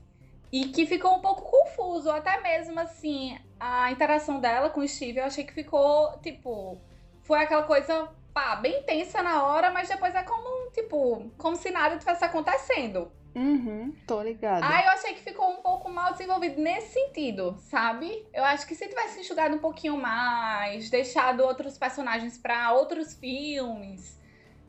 e 0.52 0.70
que 0.70 0.86
ficou 0.86 1.16
um 1.16 1.20
pouco 1.20 1.44
confuso, 1.44 2.10
até 2.10 2.42
mesmo 2.42 2.80
assim, 2.80 3.38
a 3.60 3.92
interação 3.92 4.40
dela 4.40 4.70
com 4.70 4.80
o 4.80 4.88
Steve, 4.88 5.20
eu 5.20 5.26
achei 5.26 5.44
que 5.44 5.54
ficou, 5.54 6.18
tipo, 6.20 6.80
foi 7.22 7.40
aquela 7.40 7.64
coisa 7.64 8.10
pá, 8.34 8.56
bem 8.56 8.82
tensa 8.84 9.22
na 9.22 9.44
hora, 9.44 9.70
mas 9.72 9.88
depois 9.88 10.16
é 10.16 10.24
como, 10.24 10.55
tipo, 10.76 11.32
como 11.38 11.56
se 11.56 11.72
nada 11.72 11.98
tivesse 11.98 12.24
acontecendo. 12.24 13.12
Uhum, 13.36 13.94
tô 14.08 14.22
ligada. 14.22 14.66
Aí 14.66 14.86
eu 14.86 14.92
achei 14.92 15.14
que 15.14 15.20
ficou 15.20 15.50
um 15.50 15.58
pouco 15.58 15.90
mal 15.90 16.14
desenvolvido 16.14 16.62
nesse 16.62 16.94
sentido, 16.94 17.58
sabe? 17.60 18.26
Eu 18.34 18.46
acho 18.46 18.66
que 18.66 18.74
se 18.76 18.88
tivesse 18.88 19.20
enxugado 19.20 19.56
um 19.56 19.60
pouquinho 19.60 19.98
mais, 19.98 20.90
deixado 20.90 21.42
outros 21.42 21.78
personagens 21.78 22.38
para 22.38 22.72
outros 22.72 23.14
filmes, 23.14 24.18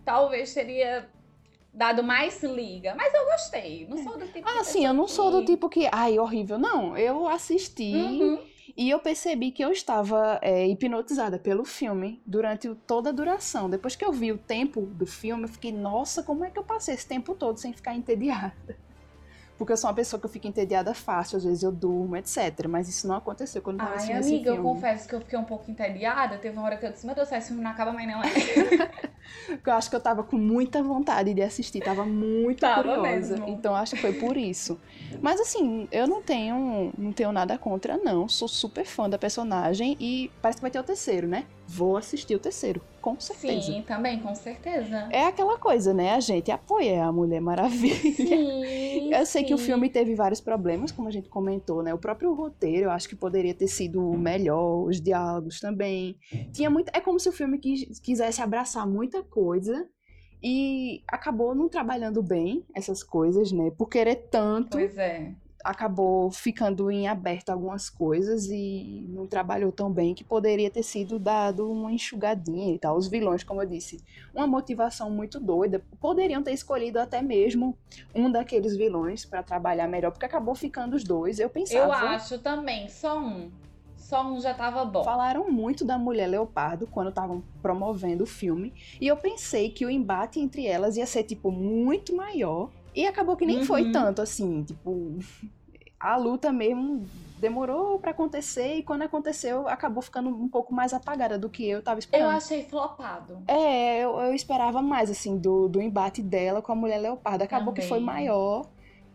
talvez 0.05 0.53
teria 0.53 1.09
dado 1.73 2.03
mais 2.03 2.43
liga. 2.43 2.95
Mas 2.97 3.15
eu 3.15 3.25
gostei. 3.27 3.87
Não 3.87 3.99
sou 3.99 4.19
do 4.19 4.27
tipo. 4.27 4.49
Ah, 4.49 4.65
sim, 4.65 4.85
eu 4.85 4.95
não 4.95 5.05
que... 5.05 5.13
sou 5.13 5.31
do 5.31 5.45
tipo 5.45 5.69
que. 5.69 5.89
Ai, 5.93 6.19
horrível. 6.19 6.59
Não, 6.59 6.97
eu 6.97 7.29
assisti. 7.29 7.95
Uhum. 7.95 8.56
E 8.77 8.91
eu 8.91 8.99
percebi 8.99 9.51
que 9.51 9.65
eu 9.65 9.73
estava 9.73 10.39
é, 10.43 10.67
hipnotizada 10.69 11.39
pelo 11.39 11.65
filme 11.65 12.21
durante 12.27 12.75
toda 12.87 13.09
a 13.09 13.13
duração. 13.13 13.71
Depois 13.71 13.97
que 13.97 14.05
eu 14.05 14.13
vi 14.13 14.33
o 14.33 14.39
tempo 14.39 14.83
do 14.83 15.07
filme, 15.07 15.45
eu 15.45 15.49
fiquei, 15.49 15.73
nossa, 15.73 16.23
como 16.23 16.45
é 16.45 16.51
que 16.51 16.59
eu 16.59 16.65
passei 16.65 16.95
esse 16.95 17.07
tempo 17.07 17.35
todo 17.35 17.59
sem 17.59 17.73
ficar 17.73 17.95
entediada? 17.95 18.55
Porque 19.59 19.73
eu 19.73 19.77
sou 19.77 19.89
uma 19.89 19.97
pessoa 19.97 20.21
que 20.21 20.27
eu 20.27 20.31
fico 20.31 20.47
entediada 20.47 20.93
fácil, 20.93 21.39
às 21.39 21.45
vezes 21.45 21.63
eu 21.63 21.73
durmo, 21.73 22.17
etc. 22.17 22.67
Mas 22.69 22.89
isso 22.89 23.09
não 23.09 23.17
aconteceu 23.17 23.63
quando 23.63 23.77
eu 23.77 23.87
tava 23.87 23.93
Ai, 23.93 23.97
assistindo 23.97 24.35
amiga, 24.35 24.51
eu 24.51 24.63
confesso 24.63 25.09
que 25.09 25.15
eu 25.15 25.21
fiquei 25.21 25.39
um 25.39 25.45
pouco 25.45 25.71
entediada. 25.71 26.37
Teve 26.37 26.57
uma 26.57 26.67
hora 26.67 26.77
que 26.77 26.85
eu 26.85 26.93
disse, 26.93 27.07
meu 27.07 27.15
Deus, 27.15 27.31
esse 27.33 27.49
filme 27.49 27.63
não 27.63 27.71
acaba 27.71 27.93
mais 27.93 28.07
não. 28.07 28.23
É? 28.23 28.27
eu 29.65 29.73
acho 29.73 29.89
que 29.89 29.97
eu 29.97 30.01
tava 30.01 30.23
com 30.23 30.37
muita 30.37 30.83
vontade 30.83 31.33
de 31.33 31.43
assistir, 31.43 31.81
tava 31.81 32.05
muito 32.05 32.61
tava 32.61 32.83
curiosa. 32.83 33.37
Mesmo. 33.37 33.49
Então 33.49 33.75
acho 33.75 33.95
que 33.95 34.01
foi 34.01 34.13
por 34.13 34.37
isso. 34.37 34.79
Mas 35.23 35.41
assim, 35.41 35.89
eu 35.91 36.07
não 36.07 36.23
tenho, 36.23 36.93
não 36.97 37.13
tenho 37.13 37.33
nada 37.33 37.57
contra, 37.57 37.97
não. 37.97 38.29
Sou 38.29 38.49
super 38.49 38.85
fã 38.85 39.09
da 39.09 39.19
personagem 39.19 39.97
e 39.99 40.31
parece 40.43 40.59
que 40.59 40.63
vai 40.63 40.71
ter 40.71 40.79
o 40.79 40.85
terceiro, 40.85 41.27
né? 41.27 41.47
Vou 41.67 41.97
assistir 41.97 42.35
o 42.35 42.39
terceiro 42.39 42.81
com 43.07 43.21
certeza. 43.21 43.73
Sim, 43.73 43.83
também, 43.83 44.19
com 44.19 44.35
certeza. 44.35 45.09
É 45.13 45.27
aquela 45.27 45.57
coisa, 45.57 45.95
né? 45.95 46.15
A 46.15 46.19
gente 46.19 46.51
apoia 46.51 47.05
a 47.05 47.13
Mulher 47.13 47.41
Maravilha. 47.41 47.95
Sim, 47.95 49.15
eu 49.15 49.25
sei 49.25 49.43
sim. 49.43 49.47
que 49.47 49.55
o 49.55 49.59
filme 49.59 49.89
teve 49.89 50.17
vários 50.17 50.41
problemas, 50.41 50.91
como 50.91 51.07
a 51.07 51.13
gente 51.13 51.29
comentou, 51.29 51.85
né? 51.85 51.95
O 51.95 51.99
próprio 51.99 52.35
roteiro, 52.35 52.87
eu 52.87 52.91
acho 52.91 53.09
que 53.09 53.15
poderia 53.15 53.55
ter 53.55 53.69
sido 53.69 54.03
melhor, 54.15 54.89
os 54.89 55.01
diálogos 55.01 55.61
também. 55.61 56.17
Tinha 56.53 56.69
muito. 56.69 56.91
É 56.93 57.01
como 57.01 57.21
se 57.21 57.29
o 57.29 57.33
filme 57.33 57.61
quisesse 57.61 58.43
abraçar 58.43 58.85
muita 58.89 59.23
coisa 59.23 59.89
e 60.43 61.05
acabou 61.07 61.55
não 61.55 61.69
trabalhando 61.69 62.21
bem 62.25 62.65
essas 62.75 63.05
coisas, 63.05 63.53
né? 63.53 63.71
Por 63.71 63.89
querer 63.89 64.17
tanto. 64.33 64.79
Pois 64.79 64.99
é 64.99 65.33
acabou 65.67 66.31
ficando 66.31 66.91
em 66.91 67.09
aberto 67.09 67.51
algumas 67.51 67.91
coisas 67.91 68.47
e 68.47 69.05
não 69.09 69.27
trabalhou 69.27 69.73
tão 69.73 69.91
bem 69.91 70.15
que 70.15 70.23
poderia 70.23 70.71
ter 70.71 70.83
sido 70.83 71.19
dado 71.19 71.71
uma 71.71 71.93
enxugadinha 71.93 72.73
e 72.75 72.79
tal. 72.79 72.97
Os 72.97 73.09
vilões, 73.09 73.43
como 73.43 73.61
eu 73.61 73.67
disse, 73.67 74.01
uma 74.35 74.47
motivação 74.47 75.11
muito 75.11 75.41
doida. 75.41 75.83
Poderiam 76.01 76.43
ter 76.43 76.53
escolhido 76.53 77.01
até 77.01 77.21
mesmo 77.21 77.77
um 78.15 78.31
daqueles 78.31 78.77
vilões 78.77 79.25
para 79.25 79.43
trabalhar 79.43 79.89
melhor, 79.89 80.13
porque 80.13 80.27
acabou 80.27 80.55
ficando 80.55 80.95
os 80.95 81.03
dois. 81.03 81.41
Eu 81.41 81.51
pensava. 81.51 81.85
Eu 81.85 81.93
acho 81.93 82.39
também, 82.39 82.89
só 82.89 83.19
um. 83.19 83.51
Só 83.97 84.25
um 84.25 84.41
já 84.41 84.55
tava 84.55 84.85
bom. 84.85 85.03
Falaram 85.03 85.51
muito 85.51 85.85
da 85.85 85.99
mulher 85.99 86.29
leopardo 86.29 86.87
quando 86.87 87.09
estavam 87.09 87.43
promovendo 87.61 88.23
o 88.23 88.27
filme. 88.27 88.73
E 89.01 89.09
eu 89.09 89.17
pensei 89.17 89.69
que 89.71 89.85
o 89.85 89.91
embate 89.91 90.39
entre 90.39 90.65
elas 90.65 90.97
ia 90.97 91.07
ser, 91.07 91.25
tipo, 91.25 91.51
muito 91.51 92.15
maior. 92.15 92.71
E 92.97 93.07
acabou 93.07 93.37
que 93.37 93.45
nem 93.45 93.59
uhum. 93.59 93.65
foi 93.67 93.93
tanto, 93.93 94.23
assim, 94.23 94.65
tipo, 94.65 95.19
a 96.01 96.17
luta 96.17 96.51
mesmo 96.51 97.07
demorou 97.39 97.99
para 97.99 98.13
acontecer 98.13 98.77
e 98.77 98.83
quando 98.83 99.03
aconteceu 99.03 99.69
acabou 99.69 100.03
ficando 100.03 100.31
um 100.31 100.49
pouco 100.49 100.73
mais 100.73 100.95
apagada 100.95 101.39
do 101.39 101.51
que 101.51 101.69
eu 101.69 101.83
tava 101.83 101.99
esperando. 101.99 102.31
Eu 102.31 102.31
achei 102.31 102.65
flopado. 102.65 103.43
É, 103.47 103.99
eu, 103.99 104.19
eu 104.19 104.35
esperava 104.35 104.81
mais, 104.81 105.11
assim, 105.11 105.37
do, 105.37 105.69
do 105.69 105.83
embate 105.83 106.23
dela 106.23 106.63
com 106.63 106.73
a 106.73 106.75
mulher 106.75 106.99
leopardo. 106.99 107.45
Acabou 107.45 107.75
Também. 107.75 107.83
que 107.83 107.89
foi 107.89 108.01
maior 108.01 108.67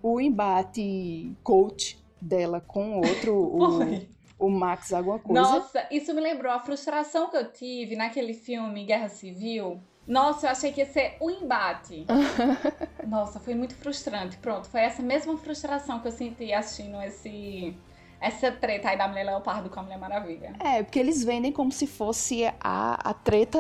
o 0.03 0.21
embate 0.21 1.35
coach 1.43 1.99
dela 2.21 2.61
com 2.61 2.97
outro, 2.97 3.33
o, 4.37 4.45
o 4.45 4.49
Max 4.51 4.93
alguma 4.93 5.17
coisa. 5.17 5.41
Nossa, 5.41 5.87
isso 5.89 6.13
me 6.13 6.21
lembrou 6.21 6.51
a 6.51 6.59
frustração 6.59 7.31
que 7.31 7.37
eu 7.37 7.51
tive 7.51 7.95
naquele 7.95 8.35
filme 8.35 8.85
Guerra 8.85 9.09
Civil. 9.09 9.81
Nossa, 10.11 10.47
eu 10.47 10.51
achei 10.51 10.73
que 10.73 10.81
ia 10.81 10.85
ser 10.85 11.15
o 11.21 11.29
embate. 11.29 12.05
Nossa, 13.07 13.39
foi 13.39 13.55
muito 13.55 13.73
frustrante. 13.75 14.35
Pronto, 14.37 14.67
foi 14.67 14.81
essa 14.81 15.01
mesma 15.01 15.37
frustração 15.37 16.01
que 16.01 16.07
eu 16.09 16.11
senti 16.11 16.51
assistindo 16.51 17.01
esse 17.01 17.73
essa 18.19 18.51
treta 18.51 18.89
aí 18.89 18.97
da 18.97 19.07
Mulher 19.07 19.23
Leopardo 19.23 19.69
com 19.69 19.79
a 19.79 19.83
Mulher 19.83 19.97
Maravilha. 19.97 20.53
É, 20.59 20.83
porque 20.83 20.99
eles 20.99 21.23
vendem 21.23 21.51
como 21.51 21.71
se 21.71 21.87
fosse 21.87 22.45
a, 22.59 23.09
a 23.09 23.13
treta 23.13 23.57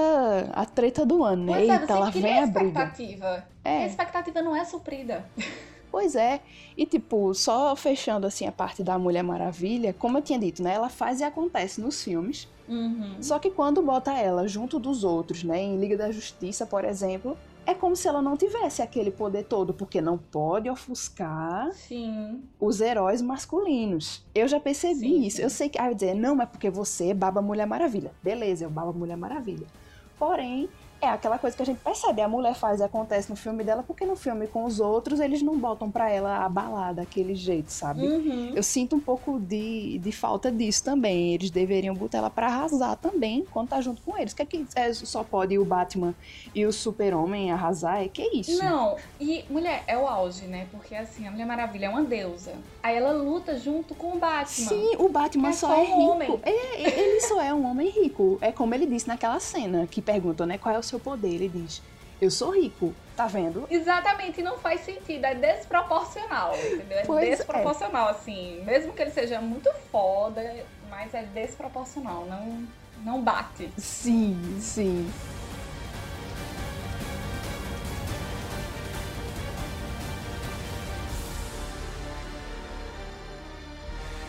a 0.53 0.65
treta 0.65 1.05
do 1.05 1.23
ano, 1.23 1.45
né? 1.45 1.53
Pois 1.53 1.69
é, 1.69 1.81
Eita, 1.81 1.95
lá 1.97 2.09
vem 2.09 2.39
a 2.39 2.45
briga. 2.45 2.67
expectativa. 2.67 3.45
E 3.63 3.67
a 3.67 3.71
É, 3.71 3.85
expectativa 3.87 4.41
não 4.41 4.53
é 4.55 4.65
suprida. 4.65 5.25
pois 5.89 6.15
é. 6.15 6.41
E 6.77 6.85
tipo, 6.85 7.33
só 7.33 7.75
fechando 7.77 8.27
assim 8.27 8.45
a 8.45 8.51
parte 8.51 8.83
da 8.83 8.99
Mulher 8.99 9.23
Maravilha, 9.23 9.93
como 9.97 10.17
eu 10.17 10.21
tinha 10.21 10.37
dito, 10.37 10.61
né? 10.61 10.73
Ela 10.73 10.89
faz 10.89 11.21
e 11.21 11.23
acontece 11.23 11.79
nos 11.81 12.03
filmes. 12.03 12.47
Uhum. 12.71 13.17
Só 13.21 13.37
que 13.37 13.51
quando 13.51 13.81
bota 13.81 14.13
ela 14.17 14.47
junto 14.47 14.79
dos 14.79 15.03
outros, 15.03 15.43
né, 15.43 15.61
em 15.61 15.77
Liga 15.77 15.97
da 15.97 16.09
Justiça, 16.09 16.65
por 16.65 16.85
exemplo, 16.85 17.37
é 17.65 17.73
como 17.73 17.95
se 17.95 18.07
ela 18.07 18.21
não 18.21 18.37
tivesse 18.37 18.81
aquele 18.81 19.11
poder 19.11 19.43
todo, 19.43 19.73
porque 19.73 19.99
não 20.01 20.17
pode 20.17 20.69
ofuscar 20.69 21.71
Sim. 21.73 22.41
os 22.59 22.79
heróis 22.79 23.21
masculinos. 23.21 24.23
Eu 24.33 24.47
já 24.47 24.59
percebi 24.59 24.99
Sim, 24.99 25.25
isso. 25.25 25.37
sim. 25.37 25.43
Eu 25.43 25.49
sei 25.49 25.69
que, 25.69 25.77
ah, 25.77 25.91
dizer, 25.91 26.15
não, 26.15 26.41
é 26.41 26.45
porque 26.45 26.69
você 26.69 27.13
baba 27.13 27.41
Mulher 27.41 27.67
Maravilha. 27.67 28.11
Beleza, 28.23 28.63
eu 28.63 28.69
baba 28.69 28.93
Mulher 28.93 29.17
Maravilha. 29.17 29.67
Porém, 30.17 30.69
é 31.01 31.09
aquela 31.09 31.37
coisa 31.39 31.55
que 31.55 31.63
a 31.63 31.65
gente 31.65 31.79
percebe, 31.79 32.21
a 32.21 32.27
mulher 32.27 32.53
faz 32.53 32.79
e 32.79 32.83
acontece 32.83 33.29
no 33.29 33.35
filme 33.35 33.63
dela, 33.63 33.83
porque 33.83 34.05
no 34.05 34.15
filme 34.15 34.47
com 34.47 34.63
os 34.65 34.79
outros 34.79 35.19
eles 35.19 35.41
não 35.41 35.57
botam 35.57 35.89
pra 35.89 36.09
ela 36.09 36.45
abalar 36.45 36.93
daquele 36.93 37.33
jeito, 37.35 37.71
sabe? 37.71 38.05
Uhum. 38.07 38.51
Eu 38.55 38.63
sinto 38.63 38.95
um 38.95 38.99
pouco 38.99 39.39
de, 39.39 39.97
de 39.99 40.11
falta 40.11 40.51
disso 40.51 40.83
também. 40.83 41.33
Eles 41.33 41.49
deveriam 41.49 41.95
botar 41.95 42.19
ela 42.19 42.29
pra 42.29 42.47
arrasar 42.47 42.95
também 42.97 43.45
quando 43.51 43.69
tá 43.69 43.81
junto 43.81 44.01
com 44.01 44.17
eles. 44.17 44.33
Que 44.33 44.41
é 44.43 44.45
que 44.45 44.65
é, 44.75 44.93
só 44.93 45.23
pode 45.23 45.57
o 45.57 45.65
Batman 45.65 46.13
e 46.53 46.65
o 46.65 46.71
Super-Homem 46.71 47.51
arrasar? 47.51 48.03
É 48.03 48.07
que 48.07 48.21
isso? 48.33 48.63
Não, 48.63 48.95
e 49.19 49.43
mulher, 49.49 49.83
é 49.87 49.97
o 49.97 50.07
auge, 50.07 50.45
né? 50.45 50.67
Porque 50.71 50.93
assim, 50.95 51.27
a 51.27 51.31
Mulher 51.31 51.45
Maravilha 51.45 51.87
é 51.87 51.89
uma 51.89 52.03
deusa. 52.03 52.53
Aí 52.83 52.95
ela 52.95 53.11
luta 53.11 53.57
junto 53.57 53.95
com 53.95 54.13
o 54.13 54.19
Batman. 54.19 54.67
Sim, 54.67 54.95
o 54.97 55.09
Batman 55.09 55.49
É 55.49 55.53
só, 55.53 55.73
é 55.73 55.77
um 55.77 55.85
rico. 55.85 56.11
homem. 56.11 56.39
É, 56.43 56.99
ele 56.99 57.21
só 57.21 57.41
é 57.41 57.53
um 57.53 57.65
homem 57.65 57.89
rico. 57.89 58.37
É 58.41 58.51
como 58.51 58.73
ele 58.75 58.85
disse 58.85 59.07
naquela 59.07 59.39
cena 59.39 59.87
que 59.87 60.01
perguntam, 60.01 60.45
né? 60.45 60.57
Qual 60.57 60.73
é 60.73 60.77
o 60.79 60.83
seu 60.91 60.99
poder? 60.99 61.29
Ele 61.35 61.49
diz: 61.49 61.81
Eu 62.21 62.29
sou 62.29 62.51
rico. 62.51 62.93
Tá 63.15 63.27
vendo? 63.27 63.67
Exatamente, 63.69 64.41
não 64.41 64.57
faz 64.57 64.81
sentido, 64.81 65.25
é 65.25 65.35
desproporcional, 65.35 66.55
entendeu? 66.55 66.99
É 66.99 67.05
Pois 67.05 67.23
é. 67.27 67.35
desproporcional, 67.35 68.07
assim. 68.09 68.61
Mesmo 68.63 68.93
que 68.93 69.01
ele 69.01 69.11
seja 69.11 69.39
muito 69.41 69.69
foda, 69.91 70.41
mas 70.89 71.13
é 71.13 71.23
desproporcional, 71.23 72.25
não, 72.25 72.67
não 73.03 73.21
bate. 73.21 73.69
Sim, 73.77 74.57
sim. 74.59 75.09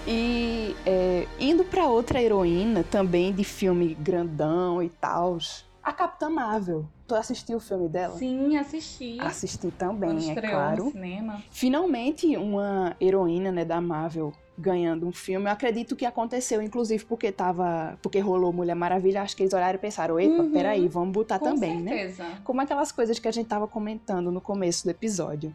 E 0.06 0.74
é, 0.84 1.26
indo 1.38 1.64
pra 1.64 1.86
outra 1.86 2.20
heroína, 2.20 2.82
também 2.82 3.32
de 3.32 3.44
filme 3.44 3.94
grandão 3.94 4.82
e 4.82 4.88
tal, 4.88 5.38
a 5.82 5.92
Capitã 5.92 6.30
Marvel. 6.30 6.86
Tu 7.06 7.14
assistiu 7.14 7.56
o 7.58 7.60
filme 7.60 7.88
dela? 7.88 8.16
Sim, 8.16 8.56
assisti. 8.56 9.18
Assisti 9.20 9.58
quando 9.62 9.76
também, 9.76 10.10
é 10.16 10.32
estreou 10.32 10.54
claro. 10.54 10.84
no 10.84 10.90
cinema. 10.92 11.42
Finalmente, 11.50 12.36
uma 12.36 12.96
heroína 13.00 13.50
né, 13.50 13.64
da 13.64 13.80
Marvel 13.80 14.32
ganhando 14.56 15.06
um 15.06 15.12
filme. 15.12 15.46
Eu 15.46 15.52
acredito 15.52 15.96
que 15.96 16.06
aconteceu, 16.06 16.62
inclusive, 16.62 17.04
porque 17.04 17.32
tava. 17.32 17.98
Porque 18.02 18.18
rolou 18.20 18.52
Mulher 18.52 18.74
Maravilha. 18.74 19.22
Acho 19.22 19.36
que 19.36 19.42
eles 19.42 19.52
olharam 19.52 19.76
e 19.76 19.78
pensaram, 19.78 20.18
epa, 20.20 20.42
Uhum. 20.42 20.52
peraí, 20.52 20.86
vamos 20.88 21.12
botar 21.12 21.38
Com 21.38 21.46
também, 21.46 21.80
né? 21.80 21.90
certeza. 21.90 22.26
Como 22.44 22.60
aquelas 22.60 22.92
coisas 22.92 23.18
que 23.18 23.26
a 23.28 23.32
gente 23.32 23.46
tava 23.46 23.66
comentando 23.66 24.30
no 24.30 24.40
começo 24.40 24.84
do 24.84 24.90
episódio. 24.90 25.54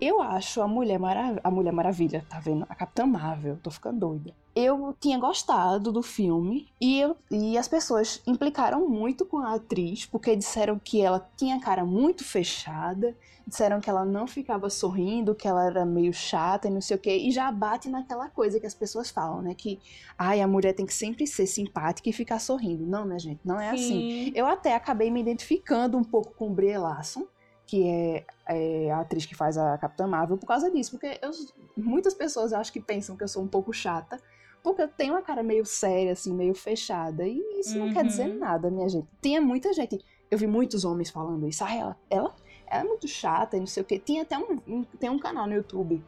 Eu 0.00 0.22
acho 0.22 0.62
a 0.62 0.66
Mulher, 0.66 0.98
Mara... 0.98 1.38
a 1.44 1.50
Mulher 1.50 1.72
Maravilha, 1.72 2.24
tá 2.28 2.40
vendo? 2.40 2.64
A 2.68 2.74
Capitã 2.74 3.06
Marvel, 3.06 3.58
tô 3.62 3.70
ficando 3.70 4.00
doida. 4.00 4.34
Eu 4.56 4.96
tinha 4.98 5.18
gostado 5.18 5.92
do 5.92 6.02
filme 6.02 6.68
e, 6.80 6.98
eu... 6.98 7.16
e 7.30 7.58
as 7.58 7.68
pessoas 7.68 8.22
implicaram 8.26 8.88
muito 8.88 9.26
com 9.26 9.38
a 9.38 9.54
atriz, 9.54 10.06
porque 10.06 10.34
disseram 10.34 10.78
que 10.78 11.02
ela 11.02 11.28
tinha 11.36 11.56
a 11.56 11.60
cara 11.60 11.84
muito 11.84 12.24
fechada, 12.24 13.14
disseram 13.46 13.80
que 13.80 13.90
ela 13.90 14.04
não 14.04 14.26
ficava 14.26 14.70
sorrindo, 14.70 15.34
que 15.34 15.46
ela 15.46 15.66
era 15.66 15.84
meio 15.84 16.14
chata 16.14 16.68
e 16.68 16.70
não 16.70 16.80
sei 16.80 16.96
o 16.96 17.00
quê, 17.00 17.16
e 17.16 17.30
já 17.30 17.50
bate 17.52 17.88
naquela 17.88 18.28
coisa 18.28 18.58
que 18.58 18.66
as 18.66 18.74
pessoas 18.74 19.10
falam, 19.10 19.42
né? 19.42 19.54
Que 19.54 19.78
ai, 20.16 20.40
a 20.40 20.48
mulher 20.48 20.72
tem 20.72 20.86
que 20.86 20.94
sempre 20.94 21.26
ser 21.26 21.46
simpática 21.46 22.08
e 22.08 22.12
ficar 22.12 22.38
sorrindo. 22.38 22.86
Não, 22.86 23.04
né, 23.04 23.18
gente? 23.18 23.40
Não 23.44 23.60
é 23.60 23.70
assim. 23.70 24.26
Sim. 24.26 24.32
Eu 24.34 24.46
até 24.46 24.74
acabei 24.74 25.10
me 25.10 25.20
identificando 25.20 25.98
um 25.98 26.04
pouco 26.04 26.32
com 26.34 26.52
Brie 26.52 26.78
Larson, 26.78 27.26
que 27.70 27.86
é, 27.88 28.24
é 28.48 28.90
a 28.90 28.98
atriz 29.00 29.24
que 29.24 29.34
faz 29.34 29.56
a 29.56 29.78
Capitã 29.78 30.04
Marvel, 30.08 30.36
por 30.36 30.46
causa 30.46 30.68
disso. 30.70 30.90
Porque 30.90 31.20
eu- 31.22 31.30
muitas 31.76 32.12
pessoas 32.14 32.52
acho 32.52 32.72
que 32.72 32.80
pensam 32.80 33.16
que 33.16 33.22
eu 33.22 33.28
sou 33.28 33.42
um 33.44 33.46
pouco 33.46 33.72
chata, 33.72 34.20
porque 34.60 34.82
eu 34.82 34.88
tenho 34.88 35.14
uma 35.14 35.22
cara 35.22 35.40
meio 35.42 35.64
séria, 35.64 36.12
assim, 36.12 36.34
meio 36.34 36.52
fechada. 36.54 37.26
E 37.28 37.40
isso 37.60 37.78
não 37.78 37.92
quer 37.92 38.00
Uhum. 38.00 38.06
dizer 38.08 38.26
nada, 38.34 38.68
minha 38.70 38.88
gente. 38.88 39.06
Tinha 39.22 39.40
muita 39.40 39.72
gente, 39.72 40.00
eu 40.30 40.36
vi 40.36 40.48
muitos 40.48 40.84
homens 40.84 41.10
falando 41.10 41.46
isso. 41.46 41.62
Ah, 41.64 41.72
ela, 41.72 41.96
ela, 42.10 42.34
ela 42.66 42.82
é 42.82 42.84
muito 42.84 43.06
chata 43.06 43.56
e 43.56 43.60
não 43.60 43.66
sei 43.68 43.84
o 43.84 43.86
quê. 43.86 44.00
Tinha 44.04 44.22
até 44.22 44.36
um, 44.36 44.58
um- 44.66 44.84
tem 44.98 45.08
um 45.08 45.18
canal 45.20 45.46
no 45.46 45.54
YouTube, 45.54 46.02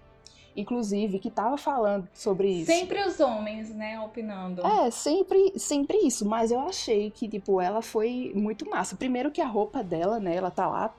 inclusive, 0.56 1.18
que 1.20 1.30
tava 1.30 1.56
falando 1.56 2.08
sobre 2.12 2.48
isso. 2.50 2.66
Sempre 2.72 3.04
os 3.06 3.20
homens, 3.20 3.70
né, 3.74 4.00
opinando. 4.00 4.66
É, 4.66 4.90
sempre, 4.90 5.58
sempre 5.58 5.96
isso, 5.98 6.26
mas 6.26 6.50
eu 6.50 6.58
achei 6.60 7.10
que, 7.10 7.28
tipo, 7.28 7.60
ela 7.60 7.80
foi 7.82 8.32
muito 8.34 8.68
massa. 8.68 8.96
Primeiro 8.96 9.30
que 9.30 9.40
a 9.40 9.46
roupa 9.46 9.82
dela, 9.82 10.18
né, 10.18 10.34
ela 10.34 10.50
tá 10.50 10.66
lá 10.66 10.92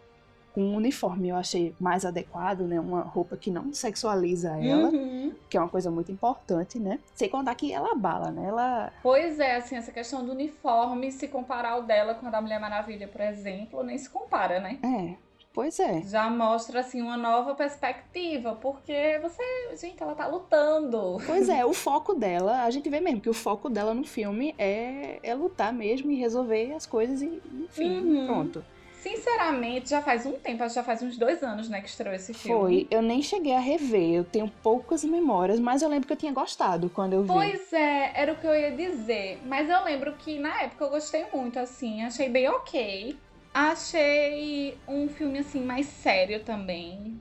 com 0.53 0.61
um 0.61 0.75
uniforme, 0.75 1.29
eu 1.29 1.35
achei 1.35 1.73
mais 1.79 2.05
adequado, 2.05 2.61
né, 2.61 2.79
uma 2.79 3.01
roupa 3.01 3.35
que 3.35 3.49
não 3.49 3.73
sexualiza 3.73 4.51
ela, 4.59 4.89
Uhum. 4.89 5.33
que 5.49 5.57
é 5.57 5.59
uma 5.59 5.67
coisa 5.69 5.89
muito 5.89 6.11
importante, 6.11 6.77
né. 6.79 6.99
Sem 7.15 7.27
contar 7.27 7.55
que 7.55 7.73
ela 7.73 7.95
bala, 7.95 8.29
né, 8.31 8.45
ela... 8.47 8.91
Pois 9.01 9.39
é, 9.39 9.55
assim, 9.55 9.75
essa 9.75 9.91
questão 9.91 10.23
do 10.23 10.31
uniforme, 10.31 11.11
se 11.11 11.27
comparar 11.27 11.77
o 11.77 11.81
dela 11.81 12.13
com 12.13 12.27
a 12.27 12.29
da 12.29 12.39
Mulher 12.41 12.59
Maravilha, 12.59 13.07
por 13.07 13.21
exemplo, 13.21 13.83
nem 13.83 13.97
se 13.97 14.09
compara, 14.09 14.59
né? 14.59 14.77
É, 14.83 15.15
pois 15.53 15.79
é. 15.79 16.01
Já 16.03 16.29
mostra, 16.29 16.81
assim, 16.81 17.01
uma 17.01 17.17
nova 17.17 17.55
perspectiva, 17.55 18.55
porque 18.61 19.19
você, 19.21 19.41
gente, 19.75 20.01
ela 20.03 20.13
tá 20.15 20.27
lutando. 20.27 21.17
Pois 21.25 21.49
é, 21.49 21.63
o 21.65 21.73
foco 21.73 22.13
dela, 22.13 22.63
a 22.63 22.69
gente 22.69 22.87
vê 22.89 22.99
mesmo 22.99 23.21
que 23.21 23.29
o 23.29 23.33
foco 23.33 23.69
dela 23.69 23.93
no 23.93 24.03
filme 24.03 24.53
é, 24.57 25.19
é 25.23 25.33
lutar 25.33 25.73
mesmo 25.73 26.11
e 26.11 26.15
resolver 26.15 26.73
as 26.73 26.85
coisas 26.85 27.21
e, 27.23 27.41
enfim, 27.63 28.01
Uhum. 28.01 28.25
pronto. 28.27 28.63
Sinceramente, 29.03 29.89
já 29.89 30.01
faz 30.01 30.25
um 30.25 30.31
tempo, 30.39 30.63
acho 30.63 30.75
que 30.75 30.79
já 30.79 30.83
faz 30.83 31.01
uns 31.01 31.17
dois 31.17 31.43
anos, 31.43 31.67
né, 31.67 31.81
que 31.81 31.89
estreou 31.89 32.15
esse 32.15 32.33
filme. 32.33 32.57
Foi, 32.57 32.87
eu 32.89 33.01
nem 33.01 33.21
cheguei 33.21 33.53
a 33.53 33.59
rever, 33.59 34.13
eu 34.13 34.23
tenho 34.23 34.49
poucas 34.63 35.03
memórias, 35.03 35.59
mas 35.59 35.81
eu 35.81 35.89
lembro 35.89 36.07
que 36.07 36.13
eu 36.13 36.17
tinha 36.17 36.31
gostado 36.31 36.89
quando 36.89 37.11
eu 37.11 37.23
vi. 37.23 37.27
Pois 37.27 37.73
é, 37.73 38.13
era 38.15 38.31
o 38.31 38.37
que 38.37 38.47
eu 38.47 38.55
ia 38.55 38.71
dizer. 38.71 39.41
Mas 39.45 39.69
eu 39.69 39.83
lembro 39.83 40.13
que 40.13 40.39
na 40.39 40.61
época 40.61 40.85
eu 40.85 40.89
gostei 40.89 41.25
muito, 41.33 41.59
assim, 41.59 42.01
achei 42.01 42.29
bem 42.29 42.47
ok. 42.47 43.19
Achei 43.53 44.77
um 44.87 45.09
filme, 45.09 45.39
assim, 45.39 45.61
mais 45.61 45.85
sério 45.85 46.39
também. 46.39 47.19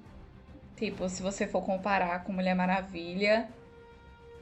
Tipo, 0.76 1.08
se 1.08 1.20
você 1.20 1.48
for 1.48 1.62
comparar 1.62 2.22
com 2.22 2.32
Mulher 2.32 2.54
Maravilha, 2.54 3.48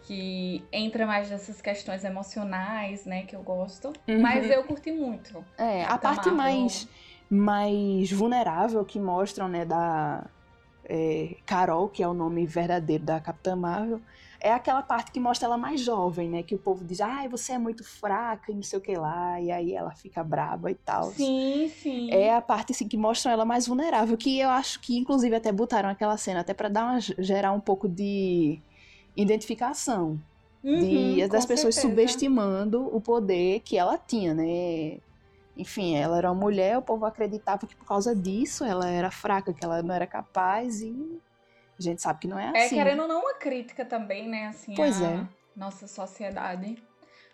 que 0.03 0.62
entra 0.72 1.07
mais 1.07 1.31
nessas 1.31 1.61
questões 1.61 2.05
emocionais, 2.05 3.07
né, 3.07 3.22
que 3.22 3.35
eu 3.35 3.42
gosto. 3.42 3.92
Uhum. 4.07 4.20
Mas 4.20 4.50
eu 4.50 4.62
curti 4.64 4.92
muito. 4.92 5.42
É, 5.57 5.85
a 5.85 5.96
parte 5.96 6.31
Marvel. 6.31 6.35
mais, 6.35 6.88
mais 7.31 8.11
vulnerável 8.11 8.85
que 8.85 8.99
mostram, 8.99 9.49
né, 9.49 9.64
da 9.64 10.27
é, 10.85 11.37
Carol, 11.47 11.88
que 11.88 12.03
é 12.03 12.09
o 12.09 12.14
nome 12.14 12.45
verdadeiro 12.47 13.05
da 13.05 13.21
Capitã 13.21 13.55
Marvel, 13.55 14.01
é 14.40 14.53
aquela 14.53 14.83
parte 14.83 15.12
que 15.12 15.21
mostra 15.21 15.47
ela 15.47 15.57
mais 15.59 15.81
jovem, 15.81 16.29
né, 16.29 16.43
que 16.43 16.55
o 16.55 16.59
povo 16.59 16.85
diz, 16.85 17.01
ai, 17.01 17.29
você 17.29 17.53
é 17.53 17.59
muito 17.59 17.85
fraca 17.85 18.51
e 18.51 18.55
não 18.55 18.62
sei 18.62 18.79
o 18.79 18.83
que 18.83 18.97
lá, 18.97 19.40
e 19.40 19.53
aí 19.53 19.73
ela 19.75 19.93
fica 19.93 20.25
braba 20.25 20.71
e 20.71 20.75
tal. 20.75 21.05
Sim, 21.12 21.69
sim. 21.69 22.11
É 22.11 22.35
a 22.35 22.40
parte 22.40 22.73
assim, 22.73 22.88
que 22.88 22.97
mostra 22.97 23.31
ela 23.33 23.45
mais 23.45 23.69
vulnerável, 23.69 24.16
que 24.16 24.40
eu 24.40 24.49
acho 24.51 24.81
que 24.81 24.99
inclusive 24.99 25.37
até 25.37 25.53
botaram 25.53 25.88
aquela 25.88 26.16
cena 26.16 26.40
até 26.40 26.53
pra 26.53 26.69
dar 26.69 26.85
uma, 26.85 27.01
gerar 27.01 27.53
um 27.53 27.61
pouco 27.61 27.88
de 27.88 28.61
identificação 29.16 30.19
de, 30.64 31.23
Uhum, 31.23 31.29
das 31.29 31.45
com 31.45 31.49
pessoas 31.49 31.75
certeza. 31.75 31.81
subestimando 31.88 32.95
o 32.95 33.01
poder 33.01 33.61
que 33.61 33.77
ela 33.77 33.97
tinha, 33.99 34.35
né? 34.35 34.99
Enfim, 35.61 35.94
ela 35.96 36.16
era 36.16 36.31
uma 36.31 36.40
mulher, 36.40 36.79
o 36.79 36.83
povo 36.83 37.05
acreditava 37.05 37.66
que 37.66 37.77
por 37.77 37.85
causa 37.87 38.14
disso 38.16 38.64
ela 38.64 38.88
era 38.88 39.11
fraca, 39.11 39.53
que 39.53 39.64
ela 39.64 39.83
não 39.83 39.94
era 39.94 40.07
capaz 40.07 40.81
e 40.81 41.20
a 41.79 41.83
gente 41.83 42.01
sabe 42.01 42.20
que 42.20 42.29
não 42.29 42.38
é 42.38 42.51
É, 42.55 42.64
assim. 42.64 42.77
querendo 42.77 43.03
ou 43.03 43.09
não, 43.09 43.20
uma 43.20 43.35
crítica 43.35 43.85
também, 43.85 44.29
né? 44.29 44.46
Assim, 44.46 44.75
Pois 44.75 45.01
é. 45.03 45.27
nossa 45.55 45.87
sociedade. 45.87 46.83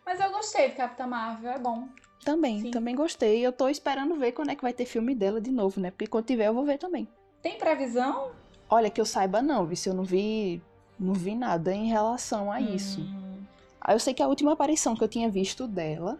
Mas 0.04 0.20
eu 0.20 0.30
gostei 0.30 0.70
de 0.70 0.74
Capitã 0.76 1.06
Marvel, 1.06 1.50
é 1.52 1.58
bom. 1.58 1.88
Também, 2.24 2.62
Sim. 2.62 2.70
também 2.72 2.94
gostei. 2.96 3.46
Eu 3.46 3.52
tô 3.52 3.68
esperando 3.68 4.16
ver 4.16 4.32
quando 4.32 4.50
é 4.50 4.56
que 4.56 4.62
vai 4.62 4.72
ter 4.72 4.86
filme 4.86 5.14
dela 5.14 5.40
de 5.40 5.52
novo, 5.52 5.80
né? 5.80 5.90
Porque 5.90 6.06
quando 6.08 6.26
tiver 6.26 6.46
eu 6.48 6.54
vou 6.54 6.64
ver 6.64 6.78
também. 6.78 7.08
Tem 7.42 7.56
previsão? 7.58 8.32
Olha, 8.68 8.90
que 8.90 9.00
eu 9.00 9.04
saiba 9.06 9.40
não, 9.40 9.64
vi 9.64 9.76
se 9.76 9.88
eu 9.88 9.94
não 9.94 10.02
vi, 10.02 10.60
não 10.98 11.14
vi 11.14 11.36
nada 11.36 11.72
em 11.72 11.86
relação 11.88 12.50
a 12.50 12.60
isso. 12.60 13.00
Hum. 13.00 13.38
Aí 13.80 13.94
eu 13.94 14.00
sei 14.00 14.12
que 14.12 14.22
a 14.22 14.26
última 14.26 14.52
aparição 14.52 14.96
que 14.96 15.04
eu 15.04 15.08
tinha 15.08 15.30
visto 15.30 15.68
dela 15.68 16.18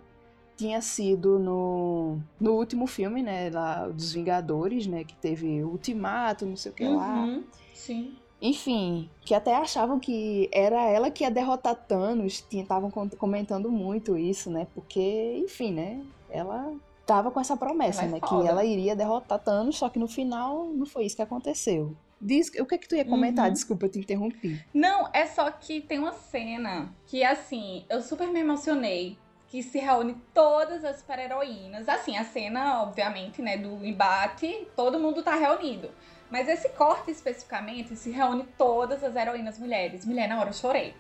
tinha 0.57 0.81
sido 0.81 1.39
no, 1.39 2.19
no 2.41 2.53
último 2.53 2.87
filme, 2.87 3.23
né, 3.23 3.51
lá 3.51 3.87
dos 3.89 4.13
Vingadores, 4.13 4.87
né, 4.87 5.05
que 5.05 5.15
teve 5.15 5.63
Ultimato, 5.63 6.47
não 6.47 6.57
sei 6.57 6.73
o 6.73 6.75
que 6.75 6.85
uhum, 6.85 6.97
lá. 6.97 7.41
Sim. 7.75 8.17
Enfim, 8.41 9.11
que 9.23 9.35
até 9.35 9.55
achavam 9.55 9.99
que 9.99 10.49
era 10.53 10.83
ela 10.89 11.11
que 11.11 11.25
ia 11.25 11.31
derrotar 11.31 11.75
Thanos, 11.75 12.45
estavam 12.51 12.91
comentando 12.91 13.71
muito 13.71 14.17
isso, 14.17 14.51
né, 14.51 14.67
porque, 14.75 15.37
enfim, 15.45 15.73
né, 15.73 16.03
ela 16.31 16.75
tava 17.07 17.31
com 17.31 17.41
essa 17.41 17.57
promessa, 17.57 18.03
Ela 18.03 18.09
é 18.09 18.13
né, 18.15 18.21
que 18.21 18.47
ela 18.47 18.65
iria 18.65 18.97
derrotar 18.97 19.39
Thanos, 19.39 19.79
só 19.79 19.89
que 19.89 19.99
no 19.99 20.09
final 20.09 20.67
não 20.73 20.87
foi 20.87 21.07
isso 21.07 21.17
que 21.17 21.23
aconteceu. 21.23 21.95
Diz, 22.21 22.49
o 22.59 22.65
que 22.65 22.75
é 22.75 22.79
que 22.79 22.89
tu 22.89 22.97
ia 22.97 23.05
comentar? 23.05 23.47
Uhum. 23.47 23.53
Desculpa, 23.53 23.87
eu 23.87 23.91
te 23.91 23.99
interrompi. 23.99 24.65
Não, 24.73 25.09
é 25.13 25.27
só 25.27 25.51
que 25.51 25.83
tem 25.83 25.99
uma 25.99 26.15
cena 26.15 26.93
que, 27.07 27.23
assim, 27.23 27.85
eu 27.91 28.01
super 28.01 28.29
me 28.29 28.41
emocionei. 28.41 29.19
Que 29.51 29.63
se 29.63 29.79
reúne 29.79 30.17
todas 30.35 30.85
as 30.85 30.99
super-heroínas. 30.99 31.89
Assim, 31.89 32.17
a 32.17 32.25
cena, 32.25 32.83
obviamente, 32.83 33.41
né, 33.41 33.57
do 33.57 33.85
embate, 33.85 34.67
todo 34.75 34.99
mundo 34.99 35.23
tá 35.23 35.35
reunido. 35.35 35.91
Mas 36.31 36.49
esse 36.49 36.69
corte 36.71 37.11
especificamente 37.13 37.95
se 37.95 38.11
reúne 38.11 38.45
todas 38.59 39.05
as 39.05 39.15
heroínas 39.15 39.59
mulheres. 39.59 40.05
Mulher, 40.05 40.29
na 40.29 40.41
hora 40.41 40.51
eu 40.51 40.55
chorei. 40.55 40.95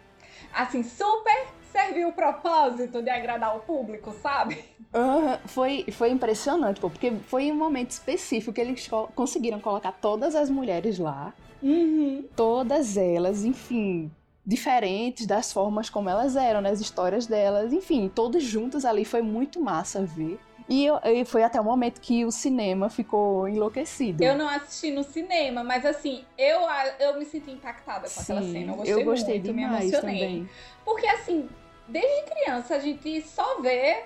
Assim, 0.54 0.82
super 0.84 1.48
serviu 1.72 2.08
o 2.08 2.12
propósito 2.12 3.02
de 3.02 3.10
agradar 3.10 3.56
o 3.56 3.60
público, 3.60 4.12
sabe? 4.22 4.64
Aham, 4.94 5.38
foi, 5.46 5.84
foi 5.92 6.10
impressionante, 6.10 6.80
pô, 6.80 6.88
porque 6.88 7.10
foi 7.26 7.50
um 7.50 7.56
momento 7.56 7.90
específico 7.90 8.52
que 8.52 8.60
eles 8.60 8.86
co- 8.88 9.08
conseguiram 9.14 9.60
colocar 9.60 9.92
todas 9.92 10.34
as 10.34 10.48
mulheres 10.48 10.98
lá, 10.98 11.34
Uhum. 11.62 12.24
todas 12.36 12.96
elas, 12.96 13.44
enfim, 13.44 14.10
diferentes 14.46 15.26
das 15.26 15.52
formas 15.52 15.90
como 15.90 16.08
elas 16.08 16.36
eram, 16.36 16.60
nas 16.60 16.80
histórias 16.80 17.26
delas, 17.26 17.72
enfim, 17.72 18.08
todos 18.08 18.42
juntos 18.44 18.84
ali, 18.84 19.04
foi 19.04 19.20
muito 19.20 19.60
massa 19.60 20.04
ver. 20.06 20.38
E, 20.68 20.84
eu- 20.86 21.00
foi 21.26 21.42
até 21.44 21.60
o 21.60 21.64
momento 21.64 22.00
que 22.00 22.24
o 22.24 22.30
cinema 22.30 22.88
ficou 22.88 23.48
enlouquecido. 23.48 24.22
Eu 24.22 24.36
não 24.36 24.48
assisti 24.48 24.90
no 24.92 25.02
cinema, 25.04 25.62
mas 25.62 25.84
assim, 25.84 26.24
eu, 26.36 26.60
eu 26.98 27.18
me 27.18 27.24
senti 27.24 27.50
impactada 27.52 28.08
com 28.08 28.20
aquela 28.20 28.42
Sim, 28.42 28.52
cena. 28.52 28.76
Eu 28.84 29.04
gostei, 29.04 29.34
muito, 29.34 29.52
me 29.54 29.62
demais 29.62 29.92
emocionei. 29.92 30.18
também. 30.18 30.50
Porque, 30.84 31.06
assim, 31.06 31.48
desde 31.86 32.30
criança 32.30 32.74
a 32.76 32.78
gente 32.80 33.20
só 33.22 33.60
vê 33.60 34.04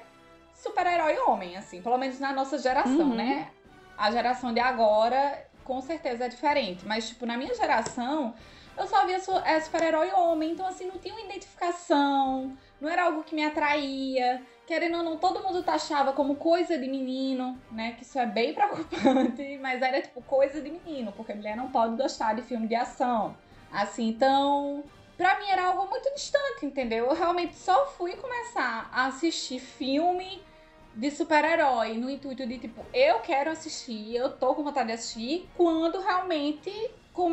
super-herói 0.55 1.19
homem, 1.27 1.57
assim, 1.57 1.81
pelo 1.81 1.97
menos 1.97 2.19
na 2.21 2.33
nossa 2.33 2.59
geração, 2.59 3.09
Uhum. 3.09 3.15
né? 3.15 3.49
A 3.97 4.11
geração 4.11 4.53
de 4.53 4.61
agora, 4.61 5.43
com 5.65 5.81
certeza, 5.81 6.25
é 6.27 6.29
diferente. 6.29 6.85
Mas, 6.87 7.09
tipo, 7.09 7.25
na 7.25 7.37
minha 7.39 7.55
geração, 7.55 8.35
eu 8.81 8.87
só 8.87 9.07
via 9.07 9.19
é, 9.45 9.61
super-herói 9.61 10.11
homem. 10.13 10.53
Então, 10.53 10.67
assim, 10.67 10.87
não 10.87 10.99
tinha 10.99 11.15
uma 11.15 11.23
identificação, 11.23 12.57
não 12.81 12.89
era 12.89 13.05
algo 13.05 13.23
que 13.23 13.35
me 13.35 13.45
atraía. 13.45 14.43
Querendo 14.67 14.99
ou 14.99 15.03
não, 15.03 15.17
todo 15.17 15.43
mundo 15.43 15.63
taxava 15.63 16.13
como 16.13 16.37
coisa 16.37 16.79
de 16.79 16.89
menino, 16.89 17.59
né? 17.73 17.93
Que 17.93 18.03
isso 18.03 18.19
é 18.19 18.27
bem 18.27 18.55
preocupante, 18.55 19.59
mas 19.61 19.83
era, 19.83 20.01
tipo, 20.01 20.23
coisa 20.23 20.61
de 20.61 20.71
menino, 20.71 21.13
porque 21.13 21.35
mulher 21.35 21.57
não 21.57 21.71
pode 21.71 21.97
gostar 21.97 22.35
de 22.35 22.43
filme 22.43 22.67
de 22.67 22.75
ação. 22.75 23.37
Assim, 23.73 24.09
então, 24.09 24.85
Pra 25.21 25.39
mim 25.39 25.51
era 25.51 25.67
algo 25.67 25.87
muito 25.91 26.11
distante, 26.15 26.65
entendeu? 26.65 27.05
Eu 27.05 27.15
realmente 27.15 27.55
só 27.55 27.85
fui 27.89 28.17
começar 28.17 28.89
a 28.91 29.05
assistir 29.05 29.59
filme 29.61 30.43
de 30.95 31.11
super-herói 31.11 31.99
no 31.99 32.09
intuito 32.09 32.47
de 32.47 32.57
tipo, 32.57 32.83
eu 32.95 33.21
quero 33.21 33.51
assistir, 33.51 34.17
eu 34.17 34.33
tô 34.33 34.55
com 34.55 34.65
vontade 34.65 34.87
de 34.87 34.95
assistir, 34.95 35.47
quando 35.59 36.01
realmente 36.01 36.71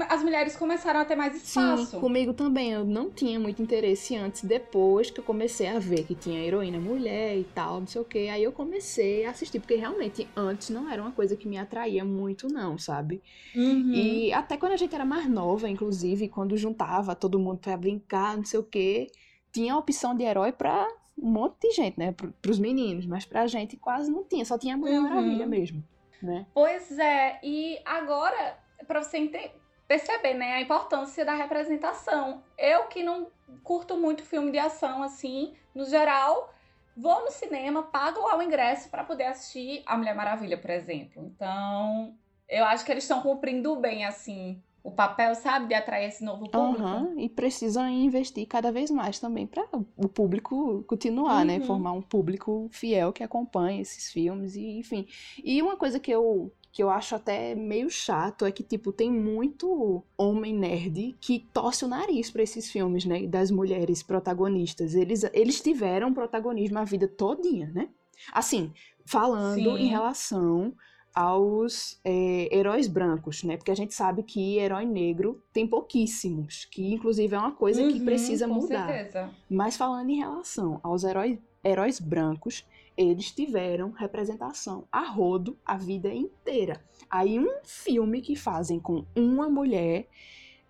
as 0.10 0.24
mulheres 0.24 0.56
começaram 0.56 1.00
a 1.00 1.06
ter 1.06 1.16
mais 1.16 1.36
espaço. 1.36 1.86
Sim, 1.92 2.00
comigo 2.00 2.34
também. 2.34 2.72
Eu 2.72 2.84
não 2.86 3.10
tinha 3.10 3.40
muito 3.40 3.62
interesse 3.62 4.16
antes, 4.16 4.44
depois 4.44 5.10
que 5.10 5.20
eu 5.20 5.24
comecei 5.24 5.68
a 5.68 5.80
ver 5.80 6.04
que 6.04 6.16
tinha 6.16 6.44
heroína 6.44 6.80
mulher 6.80 7.38
e 7.38 7.44
tal, 7.44 7.80
não 7.80 7.88
sei 7.88 8.02
o 8.02 8.06
que. 8.06 8.30
Aí 8.30 8.44
eu 8.44 8.52
comecei 8.52 9.26
a 9.26 9.32
assistir, 9.32 9.60
porque 9.60 9.76
realmente 9.76 10.28
antes 10.36 10.70
não 10.70 10.90
era 10.90 11.02
uma 11.02 11.12
coisa 11.12 11.36
que 11.36 11.48
me 11.48 11.58
atraía 11.58 12.04
muito, 12.06 12.48
não, 12.48 12.78
sabe? 12.78 13.22
Uhum. 13.56 13.92
E 13.94 14.34
até 14.34 14.58
quando 14.58 14.74
a 14.74 14.78
gente 14.78 14.94
era 14.94 15.06
mais 15.06 15.30
nova, 15.30 15.70
inclusive, 15.70 16.28
quando 16.28 16.58
juntava 16.58 17.16
todo 17.16 17.40
mundo 17.40 17.60
pra 17.60 17.78
brincar, 17.78 18.36
não 18.38 18.44
sei 18.46 18.60
o 18.60 18.64
que, 18.64 19.08
tinha 19.52 19.74
a 19.74 19.78
opção 19.78 20.16
de 20.16 20.24
herói 20.24 20.52
pra 20.52 20.88
um 21.18 21.32
monte 21.32 21.56
de 21.62 21.72
gente, 21.72 21.98
né? 21.98 22.12
Pro, 22.12 22.32
pros 22.42 22.60
meninos, 22.60 23.06
mas 23.06 23.26
pra 23.26 23.48
gente 23.48 23.76
quase 23.78 24.12
não 24.12 24.24
tinha, 24.24 24.46
só 24.46 24.58
tinha 24.58 24.76
a 24.76 24.78
Mulher 24.78 25.00
Uhum. 25.00 25.10
Maravilha 25.10 25.48
mesmo, 25.48 25.84
né? 26.22 26.46
Pois 26.54 26.98
é, 27.00 27.40
e 27.44 27.80
agora, 27.84 28.56
pra 28.88 29.02
você 29.02 29.18
ente- 29.18 29.52
perceber, 29.88 30.34
né, 30.34 30.54
a 30.54 30.62
importância 30.62 31.24
da 31.24 31.34
representação. 31.34 32.44
Eu 32.58 32.86
que 32.86 33.04
não 33.04 33.28
curto 33.64 33.98
muito 33.98 34.24
filme 34.24 34.52
de 34.52 34.60
ação, 34.60 35.02
assim, 35.02 35.54
no 35.74 35.86
geral, 35.86 36.54
vou 36.96 37.24
no 37.24 37.32
cinema, 37.32 37.84
pago 37.84 38.20
lá 38.22 38.38
o 38.38 38.42
ingresso 38.42 38.90
pra 38.90 39.04
poder 39.04 39.26
assistir 39.26 39.84
A 39.86 39.98
Mulher 39.98 40.16
Maravilha, 40.16 40.58
por 40.58 40.70
exemplo. 40.70 41.24
Então, 41.26 42.14
eu 42.50 42.66
acho 42.66 42.84
que 42.84 42.92
eles 42.92 43.04
estão 43.04 43.22
cumprindo 43.22 43.76
bem, 43.78 44.06
assim, 44.06 44.62
o 44.84 44.92
papel, 44.92 45.36
sabe, 45.36 45.68
de 45.68 45.74
atrair 45.74 46.08
esse 46.08 46.24
novo 46.24 46.50
público. 46.50 46.82
Aham, 46.82 47.14
e 47.18 47.28
precisam 47.28 47.88
investir 47.90 48.48
cada 48.48 48.72
vez 48.72 48.90
mais 48.90 49.20
também 49.20 49.46
para 49.46 49.68
o 49.98 50.08
público 50.08 50.84
continuar, 50.88 51.44
né? 51.44 51.58
Uhum. 51.58 51.66
Formar 51.66 51.92
um 51.92 52.02
público 52.02 52.70
fiel 52.72 53.12
que 53.12 53.22
acompanha 53.22 53.82
esses 53.82 54.12
filmes 54.12 54.56
e 54.56 54.80
enfim. 54.80 55.06
E 55.44 55.62
uma 55.62 55.76
coisa 55.76 56.00
que 56.00 56.10
eu 56.10 56.54
que 56.72 56.84
eu 56.84 56.90
acho 56.90 57.16
até 57.16 57.56
meio 57.56 57.90
chato 57.90 58.46
é 58.46 58.52
que 58.52 58.64
tipo 58.64 58.92
tem 58.92 59.12
muito 59.12 60.04
homem 60.18 60.54
nerd 60.54 61.16
que 61.20 61.48
torce 61.54 61.84
o 61.86 61.88
nariz 61.88 62.30
para 62.30 62.44
esses 62.44 62.70
filmes, 62.72 63.06
né, 63.06 63.26
das 63.28 63.50
mulheres 63.52 64.04
protagonistas. 64.04 64.94
Eles 64.94 65.24
eles 65.34 65.60
tiveram 65.62 66.14
protagonismo 66.14 66.78
a 66.80 66.84
vida 66.84 67.08
todinha, 67.08 67.72
né? 67.74 67.90
Assim, 68.34 68.72
falando 69.06 69.76
Sim. 69.78 69.84
em 69.84 69.88
relação 69.88 70.74
aos 71.16 72.00
é, 72.06 72.48
heróis 72.56 72.88
brancos, 72.88 73.42
né? 73.44 73.58
Porque 73.58 73.72
a 73.72 73.76
gente 73.76 73.94
sabe 73.96 74.22
que 74.22 74.58
herói 74.60 74.86
negro 74.86 75.42
tem 75.52 75.66
pouquíssimos, 75.66 76.66
que 76.66 76.94
inclusive 76.94 77.34
é 77.34 77.40
uma 77.40 77.54
coisa 77.54 77.82
que 77.88 77.98
Uhum, 77.98 78.06
precisa 78.06 78.48
com 78.48 78.54
mudar. 78.54 78.86
certeza. 78.88 79.32
Mas 79.50 79.76
falando 79.76 80.10
em 80.12 80.18
relação 80.18 80.80
aos 80.84 81.04
heróis, 81.04 81.40
heróis 81.64 82.00
brancos, 82.00 82.64
eles 82.98 83.32
tiveram 83.32 83.92
representação 83.92 84.88
a 84.92 85.02
rodo 85.06 85.58
a 85.64 85.78
vida 85.78 86.12
inteira. 86.12 86.84
Aí 87.10 87.40
um 87.40 87.60
filme 87.64 88.22
que 88.22 88.36
fazem 88.36 88.80
com 88.80 89.06
uma 89.16 89.48
mulher 89.50 90.08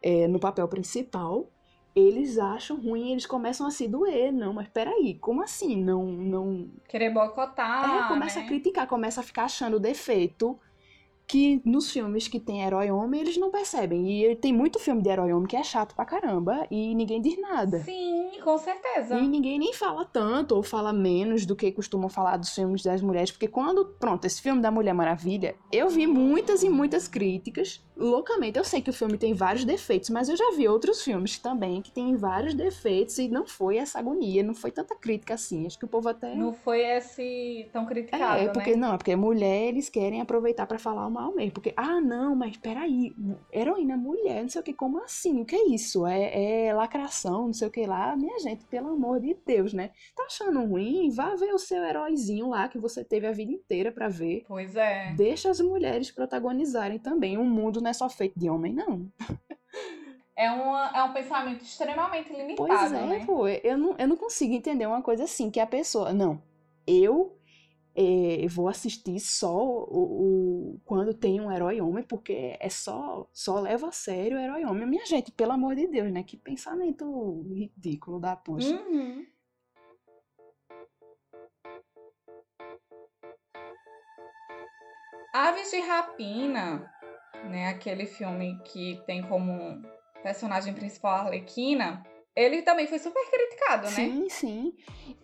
é, 0.01 0.27
no 0.27 0.39
papel 0.39 0.67
principal, 0.67 1.49
eles 1.95 2.37
acham 2.37 2.79
ruim, 2.79 3.11
eles 3.11 3.25
começam 3.25 3.65
a 3.65 3.71
se 3.71 3.87
doer. 3.87 4.31
Não, 4.31 4.53
mas 4.53 4.67
peraí, 4.67 5.15
como 5.15 5.41
assim? 5.41 5.81
Não, 5.81 6.05
não, 6.05 6.69
Querer 6.87 7.11
boicotar, 7.11 8.05
é, 8.05 8.07
começa 8.09 8.39
né? 8.39 8.45
a 8.45 8.47
criticar, 8.47 8.87
começa 8.87 9.21
a 9.21 9.23
ficar 9.23 9.45
achando 9.45 9.79
defeito 9.79 10.59
que 11.27 11.61
nos 11.65 11.91
filmes 11.91 12.27
que 12.27 12.39
tem 12.39 12.63
herói 12.63 12.89
homem 12.89 13.19
eles 13.19 13.37
não 13.37 13.51
percebem. 13.51 14.23
E 14.23 14.35
tem 14.37 14.53
muito 14.53 14.79
filme 14.79 15.01
de 15.01 15.09
herói 15.09 15.33
homem 15.33 15.47
que 15.47 15.57
é 15.57 15.63
chato 15.63 15.93
pra 15.93 16.05
caramba 16.05 16.65
e 16.71 16.95
ninguém 16.95 17.21
diz 17.21 17.39
nada. 17.39 17.79
Sim, 17.83 18.31
com 18.43 18.57
certeza. 18.57 19.19
E 19.19 19.27
ninguém 19.27 19.59
nem 19.59 19.73
fala 19.73 20.05
tanto 20.05 20.55
ou 20.55 20.63
fala 20.63 20.93
menos 20.93 21.45
do 21.45 21.55
que 21.55 21.71
costumam 21.71 22.07
falar 22.07 22.37
dos 22.37 22.55
filmes 22.55 22.81
das 22.81 23.01
mulheres, 23.01 23.31
porque 23.31 23.47
quando, 23.47 23.85
pronto, 23.99 24.25
esse 24.25 24.41
filme 24.41 24.61
da 24.61 24.71
Mulher 24.71 24.93
Maravilha, 24.93 25.55
eu 25.71 25.89
vi 25.89 26.07
muitas 26.07 26.63
e 26.63 26.69
muitas 26.69 27.07
críticas, 27.07 27.83
loucamente. 27.97 28.57
Eu 28.57 28.63
sei 28.63 28.81
que 28.81 28.89
o 28.89 28.93
filme 28.93 29.17
tem 29.17 29.33
vários 29.33 29.65
defeitos, 29.65 30.09
mas 30.09 30.29
eu 30.29 30.35
já 30.35 30.51
vi 30.55 30.67
outros 30.67 31.03
filmes 31.03 31.37
também 31.37 31.81
que 31.81 31.91
têm 31.91 32.15
vários 32.15 32.53
defeitos 32.53 33.17
e 33.17 33.27
não 33.27 33.45
foi 33.45 33.77
essa 33.77 33.99
agonia, 33.99 34.43
não 34.43 34.53
foi 34.53 34.71
tanta 34.71 34.95
crítica 34.95 35.33
assim. 35.33 35.65
Acho 35.65 35.77
que 35.77 35.85
o 35.85 35.87
povo 35.87 36.09
até 36.09 36.35
Não 36.35 36.53
foi 36.53 36.81
esse 36.81 37.67
tão 37.71 37.85
criticado, 37.85 38.41
é, 38.41 38.49
porque 38.49 38.71
né? 38.71 38.77
não, 38.77 38.93
é 38.93 38.97
porque 38.97 39.15
mulher 39.15 39.67
eles 39.67 39.89
querem 39.89 40.21
aproveitar 40.21 40.65
pra 40.65 40.77
falar 40.77 41.07
o 41.07 41.11
mal 41.11 41.33
mesmo. 41.33 41.51
Porque, 41.51 41.73
ah, 41.75 41.99
não, 41.99 42.35
mas 42.35 42.57
peraí, 42.57 43.13
heroína 43.51 43.97
mulher, 43.97 44.41
não 44.41 44.49
sei 44.49 44.61
o 44.61 44.63
que, 44.63 44.73
como 44.73 45.03
assim? 45.03 45.41
O 45.41 45.45
que 45.45 45.55
é 45.55 45.67
isso? 45.69 46.05
É, 46.05 46.67
é 46.67 46.73
lacração, 46.73 47.47
não 47.47 47.53
sei 47.53 47.67
o 47.67 47.71
que 47.71 47.85
lá. 47.85 48.15
Minha 48.15 48.39
gente, 48.39 48.65
pelo 48.65 48.89
amor 48.89 49.19
de 49.19 49.35
Deus, 49.45 49.73
né? 49.73 49.91
Tá 50.15 50.23
achando 50.23 50.63
ruim? 50.65 51.09
Vá 51.09 51.35
ver 51.35 51.53
o 51.53 51.59
seu 51.59 51.83
heróizinho 51.83 52.49
lá 52.49 52.67
que 52.67 52.77
você 52.77 53.03
teve 53.03 53.27
a 53.27 53.31
vida 53.31 53.51
inteira 53.51 53.91
pra 53.91 54.07
ver. 54.07 54.43
Pois 54.47 54.75
é. 54.75 55.13
Deixa 55.15 55.49
as 55.49 55.59
mulheres 55.59 56.11
protagonizarem 56.11 56.99
também. 56.99 57.37
O 57.37 57.43
mundo 57.43 57.81
não 57.87 57.91
é 57.91 57.93
só 57.93 58.09
feito 58.09 58.37
de 58.37 58.49
homem, 58.49 58.73
não. 58.73 59.09
É, 60.35 60.51
uma, 60.51 60.91
é 60.93 61.03
um 61.03 61.13
pensamento 61.13 61.63
extremamente 61.63 62.31
limitado, 62.31 62.67
Pois 62.67 62.91
é, 62.91 63.05
né? 63.19 63.25
pô, 63.25 63.47
eu 63.47 63.77
não, 63.77 63.95
eu 63.97 64.07
não 64.07 64.17
consigo 64.17 64.53
entender 64.53 64.85
uma 64.85 65.01
coisa 65.01 65.23
assim, 65.23 65.49
que 65.49 65.59
a 65.59 65.65
pessoa, 65.65 66.13
não, 66.13 66.43
eu 66.85 67.35
eh, 67.95 68.45
vou 68.49 68.67
assistir 68.67 69.19
só 69.19 69.55
o, 69.57 70.75
o- 70.75 70.81
quando 70.85 71.13
tem 71.13 71.41
um 71.41 71.51
herói 71.51 71.81
homem, 71.81 72.03
porque 72.03 72.55
é 72.59 72.69
só, 72.69 73.27
só 73.33 73.59
leva 73.59 73.87
a 73.87 73.91
sério 73.91 74.37
o 74.37 74.39
herói 74.39 74.63
homem. 74.65 74.85
Minha 74.85 75.05
gente, 75.07 75.31
pelo 75.31 75.53
amor 75.53 75.75
de 75.75 75.87
Deus, 75.87 76.11
né? 76.11 76.21
Que 76.23 76.37
pensamento 76.37 77.41
ridículo 77.49 78.19
da 78.19 78.35
poxa. 78.35 78.75
Uhum. 78.75 79.25
Aves 85.33 85.71
de 85.71 85.79
Rapina, 85.79 86.91
né? 87.45 87.67
Aquele 87.69 88.05
filme 88.05 88.59
que 88.63 89.01
tem 89.05 89.21
como 89.23 89.81
personagem 90.23 90.73
principal 90.73 91.13
a 91.13 91.19
Arlequina. 91.21 92.03
ele 92.35 92.61
também 92.61 92.87
foi 92.87 92.99
super 92.99 93.23
criticado, 93.29 93.83
né? 93.83 93.91
Sim, 93.91 94.29
sim. 94.29 94.73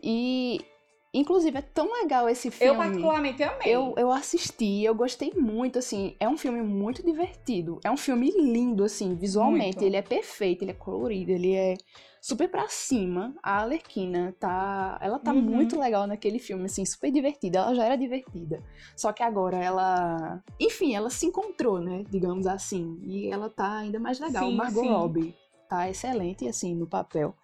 E 0.02 0.66
Inclusive, 1.14 1.56
é 1.56 1.62
tão 1.62 1.94
legal 1.94 2.28
esse 2.28 2.50
filme. 2.50 2.74
Eu 2.74 2.78
particularmente 2.78 3.44
amei. 3.44 3.72
Eu, 3.72 3.94
eu 3.96 4.12
assisti, 4.12 4.84
eu 4.84 4.96
gostei 4.96 5.32
muito, 5.36 5.78
assim. 5.78 6.16
É 6.20 6.28
um 6.28 6.36
filme 6.36 6.64
muito 6.64 7.06
divertido. 7.06 7.80
É 7.84 7.92
um 7.92 7.98
filme 7.98 8.32
lindo, 8.32 8.84
assim, 8.84 9.14
visualmente. 9.14 9.78
Muito. 9.78 9.84
Ele 9.84 9.96
é 9.96 10.02
perfeito, 10.02 10.64
ele 10.64 10.72
é 10.72 10.74
colorido, 10.74 11.32
ele 11.32 11.54
é 11.54 11.76
super 12.20 12.50
pra 12.50 12.68
cima. 12.68 13.36
A 13.44 13.62
Alerquina 13.62 14.36
tá. 14.40 14.98
Ela 15.00 15.20
tá 15.20 15.32
uhum. 15.32 15.40
muito 15.40 15.80
legal 15.80 16.08
naquele 16.08 16.40
filme, 16.40 16.66
assim, 16.66 16.84
super 16.84 17.12
divertida. 17.12 17.60
Ela 17.60 17.76
já 17.76 17.86
era 17.86 17.96
divertida. 17.96 18.64
Só 18.98 19.14
que 19.14 19.22
agora 19.22 19.58
ela. 19.58 20.42
Enfim, 20.60 20.96
ela 20.96 21.12
se 21.12 21.28
encontrou, 21.28 21.80
né? 21.80 22.04
Digamos 22.10 22.48
assim. 22.48 23.00
E 23.04 23.28
ela 23.30 23.52
tá 23.52 23.78
ainda 23.78 24.00
mais 24.00 24.20
legal. 24.20 24.50
Sim, 24.50 24.56
Margot 24.56 24.82
sim. 24.82 24.90
Robbie 24.90 25.36
tá 25.70 25.88
excelente, 25.88 26.48
assim, 26.48 26.74
no 26.74 26.88
papel. 26.88 27.36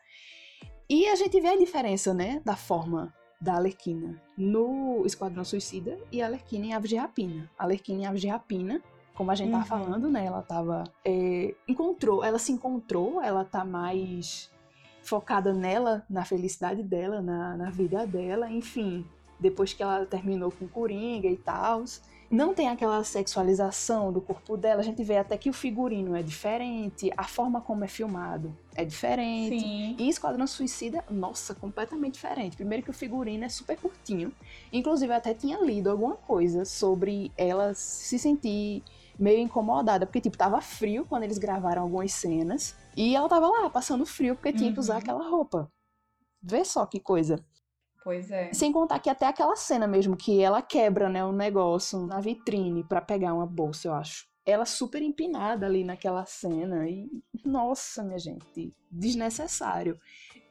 E 0.90 1.06
a 1.06 1.16
gente 1.16 1.40
vê 1.40 1.50
a 1.50 1.58
diferença, 1.58 2.16
né? 2.16 2.42
Da 2.44 2.56
forma 2.56 3.14
da 3.40 3.56
Alerquina 3.56 4.22
no 4.38 5.04
Esquadrão 5.06 5.44
Suicida 5.44 5.98
e 6.12 6.22
a 6.22 6.26
Alerquina 6.26 6.66
em 6.66 6.74
Aves 6.74 6.90
de 6.90 6.98
Rapina. 6.98 7.50
A 7.58 7.64
Alerquina 7.64 8.02
em 8.02 8.06
Aves 8.06 8.22
de 8.22 8.28
Rapina, 8.28 8.82
como 9.16 9.32
a 9.32 9.36
gente 9.36 9.54
uhum. 9.54 9.60
tá 9.60 9.66
falando, 9.66 10.10
né? 10.10 10.26
Ela 10.26 10.42
tava. 10.42 10.84
É, 11.06 11.54
encontrou, 11.68 12.24
ela 12.24 12.40
se 12.40 12.52
encontrou, 12.52 13.22
ela 13.22 13.46
tá 13.46 13.64
mais 13.64 14.52
focada 15.02 15.54
nela, 15.54 16.06
na 16.10 16.26
felicidade 16.26 16.84
dela, 16.84 17.22
na, 17.22 17.56
na 17.56 17.70
vida 17.70 18.06
dela, 18.06 18.50
enfim. 18.52 19.06
Depois 19.40 19.74
que 19.74 19.82
ela 19.82 20.06
terminou 20.06 20.52
com 20.52 20.68
Coringa 20.68 21.28
e 21.28 21.38
tal 21.38 21.84
não 22.30 22.54
tem 22.54 22.70
aquela 22.70 23.04
sexualização 23.04 24.12
do 24.12 24.22
corpo 24.22 24.56
dela. 24.56 24.82
A 24.82 24.84
gente 24.84 25.04
vê 25.04 25.18
até 25.18 25.38
que 25.38 25.50
o 25.50 25.54
figurino 25.54 26.16
é 26.16 26.22
diferente, 26.22 27.12
a 27.18 27.24
forma 27.24 27.60
como 27.62 27.84
é 27.84 27.88
filmado 27.88 28.56
é 28.76 28.86
diferente. 28.86 29.60
Sim. 29.60 29.96
E 29.98 30.08
Esquadrão 30.08 30.48
Suicida, 30.48 31.04
nossa, 31.10 31.54
completamente 31.54 32.14
diferente. 32.14 32.56
Primeiro 32.56 32.84
que 32.84 32.90
o 32.90 32.94
figurino 32.94 33.44
é 33.44 33.50
super 33.50 33.78
curtinho. 33.78 34.32
Inclusive, 34.72 35.12
eu 35.12 35.18
até 35.18 35.34
tinha 35.34 35.60
lido 35.60 35.90
alguma 35.90 36.16
coisa 36.16 36.64
sobre 36.64 37.32
ela 37.36 37.74
se 37.74 38.18
sentir 38.18 38.84
meio 39.18 39.40
incomodada, 39.40 40.06
porque, 40.06 40.22
tipo, 40.22 40.38
tava 40.38 40.62
frio 40.62 41.06
quando 41.06 41.24
eles 41.24 41.38
gravaram 41.38 41.82
algumas 41.82 42.14
cenas. 42.14 42.76
E 42.96 43.16
ela 43.16 43.28
tava 43.28 43.48
lá, 43.48 43.70
passando 43.70 44.06
frio, 44.06 44.36
porque 44.36 44.54
tinha 44.54 44.72
que 44.72 44.80
usar 44.80 44.94
uhum. 44.94 45.00
aquela 45.00 45.30
roupa. 45.30 45.70
Vê 46.42 46.64
só 46.64 46.86
que 46.86 47.02
coisa. 47.02 47.44
Pois 48.04 48.32
é. 48.32 48.52
Sem 48.54 48.72
contar 48.72 49.00
que 49.00 49.10
até 49.10 49.26
aquela 49.28 49.56
cena 49.56 49.88
mesmo 49.88 50.16
que 50.16 50.42
ela 50.42 50.62
quebra, 50.62 51.10
né, 51.10 51.24
um 51.24 51.32
negócio 51.32 52.06
na 52.06 52.20
vitrine 52.20 52.84
para 52.84 53.02
pegar 53.02 53.34
uma 53.34 53.46
bolsa, 53.46 53.88
eu 53.88 53.94
acho. 53.94 54.28
Ela 54.46 54.66
super 54.66 55.02
empinada 55.02 55.66
ali 55.66 55.84
naquela 55.84 56.26
cena 56.26 56.88
e 56.90 57.10
nossa, 57.46 58.04
minha 58.04 58.18
gente, 58.18 58.72
desnecessário. 58.90 60.00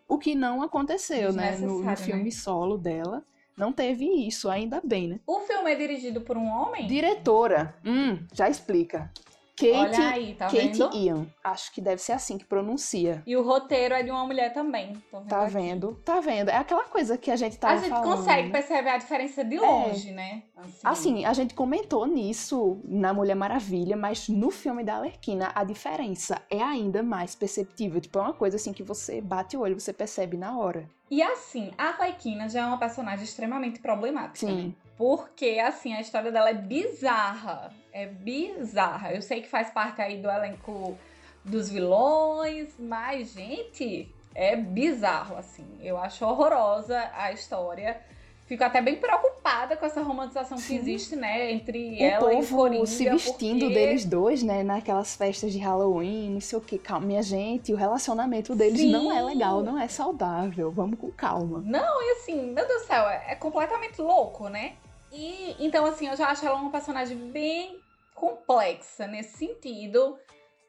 O 0.07 0.19
que 0.19 0.35
não 0.35 0.63
aconteceu, 0.63 1.33
né, 1.33 1.57
no, 1.59 1.83
no 1.83 1.97
filme 1.97 2.25
né? 2.25 2.31
solo 2.31 2.79
dela. 2.79 3.25
Não 3.57 3.73
teve 3.73 4.05
isso, 4.05 4.49
ainda 4.49 4.81
bem, 4.85 5.09
né? 5.09 5.21
O 5.27 5.41
filme 5.41 5.73
é 5.73 5.75
dirigido 5.75 6.21
por 6.21 6.37
um 6.37 6.47
homem? 6.47 6.87
Diretora. 6.87 7.75
Hum, 7.85 8.25
já 8.33 8.49
explica. 8.49 9.11
Kate, 9.59 9.73
Olha 9.73 10.09
aí, 10.11 10.35
tá 10.35 10.47
Kate 10.47 10.79
vendo? 10.79 10.97
Ian. 10.97 11.27
Acho 11.43 11.73
que 11.73 11.81
deve 11.81 12.01
ser 12.01 12.13
assim 12.13 12.39
que 12.39 12.45
pronuncia. 12.45 13.23
E 13.27 13.37
o 13.37 13.43
roteiro 13.43 13.95
é 13.95 14.03
de 14.03 14.11
uma 14.11 14.25
mulher 14.25 14.53
também. 14.53 14.93
Vendo 15.13 15.27
tá 15.27 15.43
aqui. 15.43 15.53
vendo? 15.53 15.95
Tá 16.05 16.21
vendo? 16.21 16.49
É 16.49 16.57
aquela 16.57 16.85
coisa 16.85 17.19
que 17.19 17.31
a 17.31 17.37
gente 17.37 17.59
tá 17.59 17.71
A 17.71 17.77
gente 17.77 17.89
falando. 17.89 18.17
consegue 18.17 18.51
perceber 18.51 18.91
a 18.91 18.99
diferença 18.99 19.45
de 19.45 19.59
longe, 19.59 20.11
é. 20.11 20.13
né? 20.13 20.43
Assim. 20.57 20.79
assim. 20.85 21.25
a 21.25 21.33
gente 21.33 21.55
comentou 21.55 22.07
nisso 22.07 22.81
na 22.85 23.13
Mulher 23.13 23.35
Maravilha, 23.35 23.97
mas 23.97 24.29
no 24.29 24.51
filme 24.51 24.85
da 24.85 24.97
Alerquina 24.97 25.51
a 25.55 25.65
diferença 25.65 26.41
é 26.51 26.63
ainda 26.63 27.03
mais 27.03 27.35
perceptível. 27.35 28.01
Tipo, 28.01 28.19
é 28.19 28.23
uma 28.23 28.33
coisa 28.33 28.57
assim 28.57 28.73
que 28.73 28.83
você 28.83 29.21
bate 29.21 29.57
o 29.57 29.61
olho, 29.61 29.79
você 29.79 29.93
percebe 29.93 30.37
na 30.37 30.57
hora. 30.57 30.89
E 31.11 31.23
assim, 31.23 31.73
a 31.79 31.89
Arlequina 31.89 32.49
já 32.49 32.61
é 32.61 32.65
uma 32.67 32.79
personagem 32.79 33.25
extremamente 33.25 33.81
problemática. 33.81 34.47
Sim. 34.47 34.69
Né? 34.69 34.73
Porque, 34.97 35.61
assim, 35.65 35.95
a 35.95 36.01
história 36.01 36.33
dela 36.33 36.51
é 36.51 36.55
bizarra. 36.55 37.73
É 37.93 38.07
bizarra. 38.07 39.13
Eu 39.13 39.23
sei 39.23 39.41
que 39.41 39.49
faz 39.49 39.71
parte 39.71 40.03
aí 40.03 40.21
do 40.21 40.29
elenco 40.29 40.99
dos 41.45 41.71
vilões, 41.71 42.75
mas, 42.79 43.33
gente, 43.33 44.13
é 44.35 44.57
bizarro, 44.57 45.37
assim. 45.37 45.67
Eu 45.81 45.97
acho 45.97 46.25
horrorosa 46.27 47.11
a 47.15 47.33
história. 47.33 48.01
Fico 48.49 48.65
até 48.65 48.81
bem 48.81 48.97
preocupada 48.97 49.77
com 49.77 49.85
essa 49.85 50.01
romantização 50.01 50.57
Sim. 50.57 50.67
que 50.67 50.81
existe, 50.81 51.15
né, 51.15 51.53
entre 51.53 51.99
o 51.99 52.03
ela 52.03 52.33
e 52.33 52.41
o 52.41 52.47
Coringa. 52.47 52.87
se 52.87 53.05
vestindo 53.05 53.67
porque... 53.67 53.75
deles 53.75 54.07
dois, 54.07 54.43
né, 54.43 54.63
naquelas 54.63 55.15
festas 55.15 55.53
de 55.53 55.59
Halloween, 55.59 56.31
não 56.31 56.41
sei 56.41 56.59
o 56.59 56.63
que. 56.63 56.79
Calma, 56.79 57.07
minha 57.07 57.23
gente, 57.23 57.75
o 57.75 57.77
relacionamento 57.77 58.55
deles 58.55 58.81
Sim. 58.81 58.91
não 58.91 59.13
é 59.13 59.23
legal, 59.23 59.63
não 59.63 59.79
é 59.79 59.87
saudável. 59.87 60.71
Vamos 60.71 60.99
com 60.99 61.13
calma. 61.13 61.63
Não, 61.63 62.03
e 62.03 62.13
assim, 62.13 62.53
meu 62.53 62.67
Deus 62.67 62.83
do 62.83 62.87
céu, 62.87 63.07
é, 63.07 63.33
é 63.33 63.35
completamente 63.35 64.01
louco, 64.01 64.49
né? 64.49 64.77
E 65.13 65.55
então, 65.59 65.85
assim, 65.85 66.09
eu 66.09 66.17
já 66.17 66.29
acho 66.29 66.47
ela 66.47 66.57
uma 66.57 66.71
personagem 66.71 67.19
bem 67.31 67.79
complexa 68.15 69.07
nesse 69.07 69.37
sentido, 69.37 70.17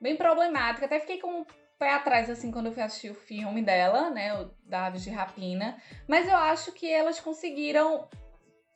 bem 0.01 0.17
problemática. 0.17 0.85
Até 0.85 0.99
fiquei 0.99 1.19
com 1.19 1.45
pé 1.79 1.93
atrás, 1.93 2.29
assim, 2.29 2.51
quando 2.51 2.65
eu 2.65 2.73
fui 2.73 2.83
assistir 2.83 3.09
o 3.09 3.15
filme 3.15 3.61
dela, 3.61 4.09
né? 4.09 4.33
O 4.39 4.51
da 4.65 4.87
Aves 4.87 5.01
de 5.01 5.09
Rapina. 5.09 5.81
Mas 6.07 6.27
eu 6.27 6.35
acho 6.35 6.73
que 6.73 6.91
elas 6.91 7.19
conseguiram 7.21 8.07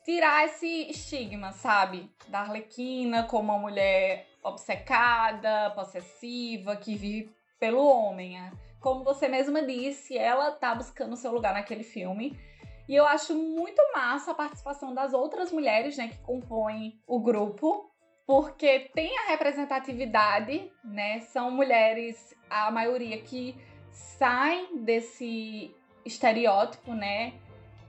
tirar 0.05 0.45
esse 0.45 0.89
estigma, 0.89 1.51
sabe? 1.51 2.09
Da 2.29 2.39
Arlequina 2.39 3.23
como 3.23 3.51
uma 3.51 3.59
mulher 3.59 4.27
obcecada, 4.41 5.69
possessiva, 5.71 6.77
que 6.77 6.95
vive 6.95 7.29
pelo 7.59 7.85
homem. 7.85 8.39
Né? 8.39 8.51
Como 8.79 9.03
você 9.03 9.27
mesma 9.27 9.61
disse, 9.61 10.17
ela 10.17 10.51
tá 10.51 10.73
buscando 10.73 11.17
seu 11.17 11.31
lugar 11.31 11.53
naquele 11.53 11.83
filme. 11.83 12.39
E 12.87 12.95
eu 12.95 13.05
acho 13.05 13.33
muito 13.33 13.81
massa 13.93 14.31
a 14.31 14.35
participação 14.35 14.93
das 14.93 15.13
outras 15.13 15.51
mulheres, 15.51 15.97
né, 15.97 16.09
que 16.09 16.17
compõem 16.17 17.01
o 17.07 17.21
grupo, 17.21 17.89
porque 18.25 18.91
tem 18.93 19.17
a 19.19 19.29
representatividade, 19.29 20.71
né? 20.83 21.19
São 21.21 21.51
mulheres, 21.51 22.33
a 22.49 22.71
maioria 22.71 23.17
que 23.21 23.55
saem 23.91 24.83
desse 24.83 25.75
estereótipo, 26.05 26.93
né? 26.93 27.33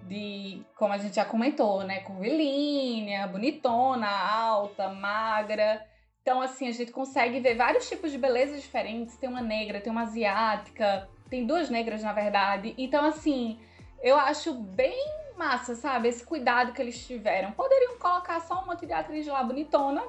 De, 0.03 0.63
como 0.77 0.93
a 0.93 0.99
gente 0.99 1.17
já 1.17 1.25
comentou, 1.25 1.83
né? 1.85 2.01
Curvilínea, 2.01 3.27
bonitona, 3.27 4.09
alta, 4.09 4.89
magra. 4.89 5.85
Então, 6.21 6.43
assim, 6.43 6.69
a 6.69 6.73
gente 6.73 6.91
consegue 6.91 7.41
ver 7.41 7.55
vários 7.55 7.89
tipos 7.89 8.11
de 8.11 8.19
belezas 8.19 8.61
diferentes. 8.61 9.17
Tem 9.17 9.29
uma 9.29 9.41
negra, 9.41 9.81
tem 9.81 9.91
uma 9.91 10.03
asiática, 10.03 11.09
tem 11.31 11.47
duas 11.47 11.71
negras, 11.71 12.03
na 12.03 12.13
verdade. 12.13 12.75
Então, 12.77 13.05
assim, 13.05 13.59
eu 14.03 14.17
acho 14.17 14.53
bem 14.53 14.99
massa, 15.37 15.75
sabe? 15.75 16.09
Esse 16.09 16.25
cuidado 16.25 16.73
que 16.73 16.83
eles 16.83 17.07
tiveram. 17.07 17.53
Poderiam 17.53 17.99
colocar 17.99 18.41
só 18.41 18.63
um 18.63 18.67
monte 18.67 18.87
de 18.87 18.93
atriz 18.93 19.27
lá 19.27 19.43
bonitona, 19.43 20.03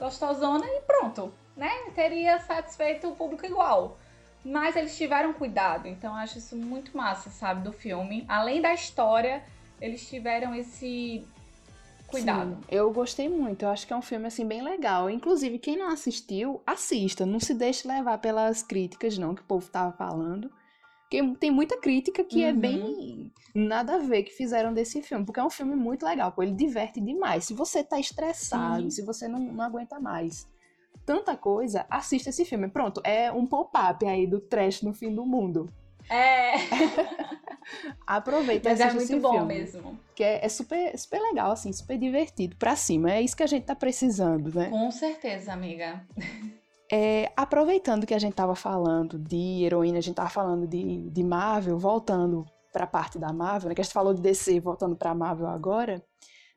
gostosona 0.00 0.66
e 0.66 0.80
pronto, 0.80 1.32
né? 1.54 1.70
Teria 1.94 2.40
satisfeito 2.40 3.08
o 3.08 3.14
público 3.14 3.44
igual. 3.44 3.98
Mas 4.42 4.74
eles 4.74 4.96
tiveram 4.96 5.34
cuidado, 5.34 5.86
então 5.86 6.14
acho 6.14 6.38
isso 6.38 6.56
muito 6.56 6.96
massa, 6.96 7.28
sabe, 7.28 7.62
do 7.62 7.72
filme. 7.72 8.24
Além 8.26 8.62
da 8.62 8.72
história, 8.72 9.44
eles 9.78 10.08
tiveram 10.08 10.54
esse 10.54 11.26
cuidado. 12.06 12.54
Sim, 12.54 12.64
eu 12.70 12.90
gostei 12.90 13.28
muito. 13.28 13.64
Eu 13.64 13.68
acho 13.68 13.86
que 13.86 13.92
é 13.92 13.96
um 13.96 14.00
filme 14.00 14.26
assim 14.26 14.46
bem 14.46 14.62
legal. 14.62 15.10
Inclusive, 15.10 15.58
quem 15.58 15.76
não 15.76 15.88
assistiu, 15.88 16.62
assista. 16.66 17.26
Não 17.26 17.38
se 17.38 17.52
deixe 17.52 17.86
levar 17.86 18.16
pelas 18.16 18.62
críticas 18.62 19.18
não 19.18 19.34
que 19.34 19.42
o 19.42 19.44
povo 19.44 19.70
tava 19.70 19.92
falando. 19.92 20.50
Porque 21.10 21.34
tem 21.40 21.50
muita 21.50 21.76
crítica 21.76 22.22
que 22.22 22.44
uhum. 22.44 22.48
é 22.48 22.52
bem 22.52 22.80
uhum. 22.80 23.30
nada 23.66 23.96
a 23.96 23.98
ver 23.98 24.22
que 24.22 24.30
fizeram 24.30 24.72
desse 24.72 25.02
filme. 25.02 25.24
Porque 25.24 25.40
é 25.40 25.44
um 25.44 25.50
filme 25.50 25.74
muito 25.74 26.06
legal, 26.06 26.30
pô, 26.30 26.40
ele 26.40 26.52
diverte 26.52 27.00
demais. 27.00 27.46
Se 27.46 27.52
você 27.52 27.82
tá 27.82 27.98
estressado, 27.98 28.84
Sim. 28.84 28.90
se 28.90 29.02
você 29.02 29.26
não, 29.26 29.40
não 29.40 29.64
aguenta 29.64 29.98
mais 29.98 30.48
tanta 31.04 31.36
coisa, 31.36 31.84
assista 31.90 32.30
esse 32.30 32.44
filme. 32.44 32.68
Pronto, 32.68 33.00
é 33.02 33.32
um 33.32 33.44
pop-up 33.44 34.06
aí 34.06 34.24
do 34.24 34.38
trash 34.38 34.82
no 34.82 34.94
fim 34.94 35.12
do 35.12 35.26
mundo. 35.26 35.66
É. 36.08 36.52
Aproveita 38.06 38.68
Mas 38.68 38.80
é 38.80 38.92
muito 38.92 39.18
bom 39.18 39.32
filme, 39.32 39.46
mesmo. 39.54 39.98
Que 40.14 40.22
é, 40.22 40.44
é, 40.44 40.48
super, 40.48 40.96
super 40.96 41.20
legal, 41.20 41.50
assim, 41.50 41.72
super 41.72 41.98
divertido. 41.98 42.54
Pra 42.54 42.76
cima. 42.76 43.12
É 43.12 43.20
isso 43.20 43.36
que 43.36 43.42
a 43.42 43.48
gente 43.48 43.64
tá 43.64 43.74
precisando, 43.74 44.54
né? 44.54 44.70
Com 44.70 44.88
certeza, 44.92 45.52
amiga. 45.52 46.06
É, 46.92 47.32
aproveitando 47.36 48.04
que 48.04 48.14
a 48.14 48.18
gente 48.18 48.32
estava 48.32 48.56
falando 48.56 49.16
de 49.18 49.62
heroína, 49.64 49.98
a 49.98 50.00
gente 50.00 50.14
estava 50.14 50.28
falando 50.28 50.66
de, 50.66 51.08
de 51.10 51.22
Marvel, 51.22 51.78
voltando 51.78 52.44
para 52.72 52.84
a 52.84 52.86
parte 52.86 53.18
da 53.18 53.32
Marvel, 53.32 53.68
né, 53.68 53.74
que 53.74 53.80
a 53.80 53.84
gente 53.84 53.92
falou 53.92 54.12
de 54.12 54.20
DC, 54.20 54.58
voltando 54.60 54.96
para 54.96 55.14
Marvel 55.14 55.46
agora, 55.46 56.04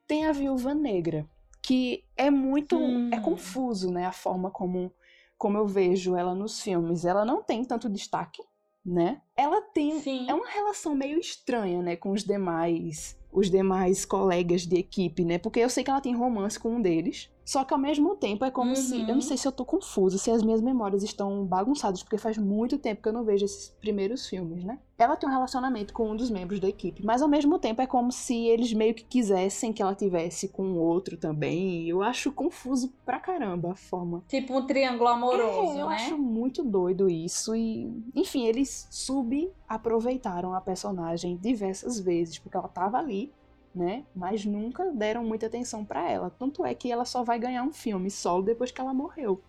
tem 0.08 0.26
a 0.26 0.32
Viúva 0.32 0.74
Negra, 0.74 1.28
que 1.62 2.04
é 2.18 2.32
muito 2.32 2.78
hum. 2.78 3.10
é 3.14 3.20
confuso, 3.20 3.92
né, 3.92 4.06
a 4.06 4.12
forma 4.12 4.50
como 4.50 4.92
como 5.38 5.58
eu 5.58 5.68
vejo 5.68 6.16
ela 6.16 6.34
nos 6.34 6.62
filmes. 6.62 7.04
Ela 7.04 7.26
não 7.26 7.44
tem 7.44 7.66
tanto 7.66 7.90
destaque, 7.90 8.42
né? 8.86 9.22
Ela 9.36 9.62
tem 9.62 10.00
Sim. 10.00 10.30
é 10.30 10.34
uma 10.34 10.48
relação 10.48 10.96
meio 10.96 11.20
estranha, 11.20 11.82
né, 11.82 11.96
com 11.96 12.12
os 12.12 12.24
demais 12.24 13.20
os 13.32 13.50
demais 13.50 14.06
colegas 14.06 14.62
de 14.62 14.78
equipe, 14.78 15.26
né? 15.26 15.38
Porque 15.38 15.60
eu 15.60 15.70
sei 15.70 15.84
que 15.84 15.90
ela 15.90 16.00
tem 16.00 16.16
romance 16.16 16.60
com 16.60 16.76
um 16.76 16.82
deles, 16.82 17.30
Só 17.46 17.64
que 17.64 17.74
ao 17.74 17.80
mesmo 17.80 18.16
tempo 18.16 18.46
é 18.46 18.52
como 18.52 18.70
uhum. 18.70 18.76
se. 18.76 19.02
Eu 19.02 19.08
não 19.08 19.16
uhum. 19.16 19.22
sei 19.22 19.38
se 19.38 19.48
eu 19.48 19.52
tô 19.52 19.66
confusa, 19.66 20.18
se 20.18 20.32
as 20.32 20.42
minhas 20.42 20.62
memórias 20.62 21.04
estão 21.04 21.46
bagunçadas, 21.46 22.02
porque 22.02 22.18
faz 22.18 22.38
muito 22.38 22.78
tempo 22.78 23.02
que 23.02 23.10
eu 23.10 23.14
não 23.14 23.24
vejo 23.24 23.46
esses 23.46 23.70
primeiros 23.82 24.28
filmes, 24.28 24.64
né? 24.64 24.80
Ela 24.98 25.18
tem 25.18 25.28
um 25.28 25.32
relacionamento 25.32 25.94
com 25.94 26.12
um 26.12 26.16
dos 26.16 26.30
membros 26.30 26.60
da 26.60 26.70
equipe, 26.70 27.04
mas 27.04 27.22
ao 27.22 27.28
mesmo 27.28 27.60
tempo 27.60 27.82
é 27.82 27.88
como 27.88 28.12
se 28.12 28.48
eles 28.48 28.72
meio 28.72 28.94
que 28.94 29.04
quisessem 29.04 29.74
que 29.74 29.82
ela 29.82 29.94
tivesse 29.94 30.48
com 30.48 30.72
o 30.72 30.78
outro 30.78 31.18
também. 31.18 31.90
Eu 31.90 32.02
acho 32.02 32.32
confuso 32.32 32.94
pra 33.06 33.20
caramba 33.20 33.72
a 33.72 33.76
forma. 33.76 34.24
Tipo 34.28 34.58
um 34.58 34.66
triângulo 34.66 35.10
amoroso, 35.10 35.78
é, 35.78 35.82
eu 35.82 35.90
né? 35.90 35.96
acho 35.96 36.18
muito 36.18 36.64
doido 36.64 37.10
isso. 37.10 37.54
E, 37.56 37.92
enfim, 38.16 38.46
eles 38.46 38.88
subaproveitaram 38.90 40.54
a 40.54 40.62
personagem 40.62 41.38
diversas 41.38 42.00
vezes, 42.00 42.40
porque 42.40 42.56
ela 42.56 42.70
tava 42.70 42.98
ali 42.98 43.34
né? 43.74 44.06
Mas 44.16 44.46
nunca 44.46 44.92
deram 44.92 45.24
muita 45.24 45.48
atenção 45.48 45.84
para 45.84 46.10
ela. 46.10 46.30
Tanto 46.30 46.66
é 46.66 46.74
que 46.74 46.92
ela 46.92 47.06
só 47.06 47.24
vai 47.24 47.40
ganhar 47.40 47.64
um 47.64 47.74
filme 47.74 48.10
solo 48.12 48.44
depois 48.44 48.72
que 48.72 48.80
ela 48.80 48.94
morreu. 48.94 49.42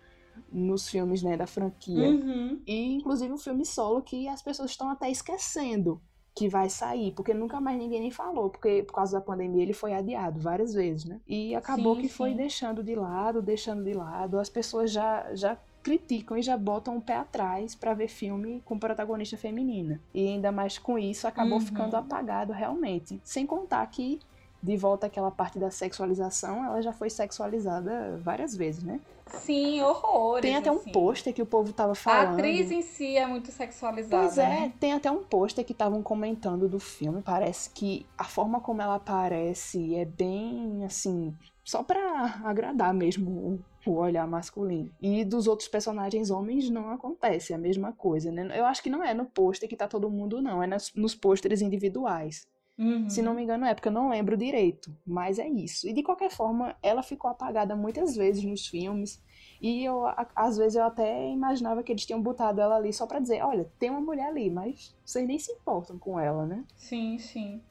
Nos 0.51 0.89
filmes, 0.89 1.23
né, 1.23 1.37
da 1.37 1.47
franquia. 1.47 2.09
Uhum. 2.09 2.61
E 2.67 2.93
inclusive 2.95 3.31
um 3.31 3.37
filme 3.37 3.65
solo 3.65 4.01
que 4.01 4.27
as 4.27 4.41
pessoas 4.41 4.71
estão 4.71 4.89
até 4.89 5.09
esquecendo 5.09 6.01
que 6.35 6.49
vai 6.49 6.69
sair, 6.69 7.13
porque 7.13 7.33
nunca 7.33 7.61
mais 7.61 7.77
ninguém 7.77 8.01
nem 8.01 8.11
falou, 8.11 8.49
porque 8.49 8.83
por 8.83 8.93
causa 8.93 9.17
da 9.17 9.25
pandemia 9.25 9.63
ele 9.63 9.71
foi 9.71 9.93
adiado 9.93 10.37
várias 10.37 10.73
vezes, 10.73 11.05
né? 11.05 11.21
E 11.25 11.55
acabou 11.55 11.95
sim, 11.95 12.01
que 12.01 12.09
sim. 12.09 12.13
foi 12.13 12.33
deixando 12.33 12.83
de 12.83 12.93
lado, 12.93 13.41
deixando 13.41 13.85
de 13.85 13.93
lado. 13.93 14.37
As 14.37 14.49
pessoas 14.49 14.91
já 14.91 15.33
já 15.33 15.57
criticam 15.85 16.35
e 16.35 16.41
já 16.41 16.57
botam 16.57 16.97
o 16.97 17.01
pé 17.01 17.15
atrás 17.17 17.75
para 17.75 17.93
ver 17.93 18.07
filme 18.07 18.59
com 18.65 18.79
protagonista 18.79 19.37
feminina. 19.37 20.01
E 20.11 20.27
ainda 20.27 20.51
mais 20.51 20.79
com 20.79 20.97
isso 20.97 21.27
acabou 21.27 21.59
uhum. 21.59 21.65
ficando 21.65 21.95
apagado 21.95 22.51
realmente. 22.51 23.21
Sem 23.23 23.45
contar 23.45 23.85
que 23.85 24.19
de 24.63 24.75
volta 24.75 25.05
àquela 25.05 25.29
parte 25.29 25.59
da 25.59 25.69
sexualização, 25.69 26.65
ela 26.65 26.81
já 26.81 26.91
foi 26.91 27.11
sexualizada 27.11 28.17
várias 28.17 28.55
vezes, 28.55 28.83
né? 28.83 28.99
Sim, 29.27 29.79
horrores. 29.83 30.41
Tem 30.41 30.55
até 30.55 30.71
um 30.71 30.77
assim. 30.77 30.91
pôster 30.91 31.33
que 31.33 31.41
o 31.41 31.45
povo 31.45 31.71
tava 31.71 31.93
falando. 31.93 32.29
A 32.29 32.33
atriz 32.33 32.71
em 32.71 32.81
si 32.81 33.15
é 33.15 33.27
muito 33.27 33.51
sexualizada. 33.51 34.23
Pois 34.23 34.39
é, 34.39 34.61
né? 34.61 34.73
tem 34.79 34.91
até 34.91 35.11
um 35.11 35.23
pôster 35.23 35.63
que 35.63 35.71
estavam 35.71 36.01
comentando 36.01 36.67
do 36.67 36.79
filme. 36.79 37.21
Parece 37.21 37.69
que 37.69 38.07
a 38.17 38.23
forma 38.23 38.59
como 38.59 38.81
ela 38.81 38.95
aparece 38.95 39.93
é 39.95 40.05
bem 40.05 40.83
assim. 40.83 41.35
Só 41.65 41.81
pra 41.81 42.41
agradar 42.43 42.93
mesmo 42.93 43.59
o 43.85 43.91
olhar 43.93 44.27
masculino. 44.27 44.91
E 45.01 45.25
dos 45.25 45.47
outros 45.47 45.67
personagens 45.67 46.29
homens 46.29 46.69
não 46.69 46.91
acontece 46.91 47.55
a 47.55 47.57
mesma 47.57 47.91
coisa, 47.91 48.31
né? 48.31 48.47
Eu 48.57 48.65
acho 48.65 48.83
que 48.83 48.89
não 48.89 49.03
é 49.03 49.15
no 49.15 49.25
pôster 49.25 49.67
que 49.67 49.75
tá 49.75 49.87
todo 49.87 50.09
mundo, 50.09 50.39
não. 50.39 50.61
É 50.61 50.67
nas, 50.67 50.93
nos 50.93 51.15
pôsteres 51.15 51.63
individuais. 51.63 52.47
Uhum. 52.77 53.09
Se 53.09 53.21
não 53.21 53.33
me 53.33 53.41
engano, 53.41 53.65
é 53.65 53.73
porque 53.73 53.87
eu 53.87 53.93
não 53.93 54.09
lembro 54.09 54.37
direito. 54.37 54.95
Mas 55.05 55.39
é 55.39 55.47
isso. 55.47 55.87
E 55.87 55.93
de 55.93 56.03
qualquer 56.03 56.29
forma, 56.29 56.75
ela 56.83 57.01
ficou 57.01 57.31
apagada 57.31 57.75
muitas 57.75 58.15
vezes 58.15 58.43
nos 58.43 58.67
filmes. 58.67 59.19
E 59.61 59.83
eu, 59.83 60.03
às 60.35 60.57
vezes, 60.57 60.75
eu 60.75 60.83
até 60.83 61.29
imaginava 61.29 61.81
que 61.81 61.91
eles 61.91 62.05
tinham 62.05 62.21
botado 62.21 62.61
ela 62.61 62.75
ali 62.75 62.91
só 62.93 63.07
pra 63.07 63.19
dizer: 63.19 63.41
olha, 63.43 63.71
tem 63.79 63.89
uma 63.89 64.01
mulher 64.01 64.27
ali, 64.27 64.49
mas 64.49 64.95
vocês 65.03 65.25
nem 65.25 65.39
se 65.39 65.51
importam 65.51 65.97
com 65.97 66.19
ela, 66.19 66.45
né? 66.45 66.63
Sim, 66.75 67.17
sim. 67.17 67.61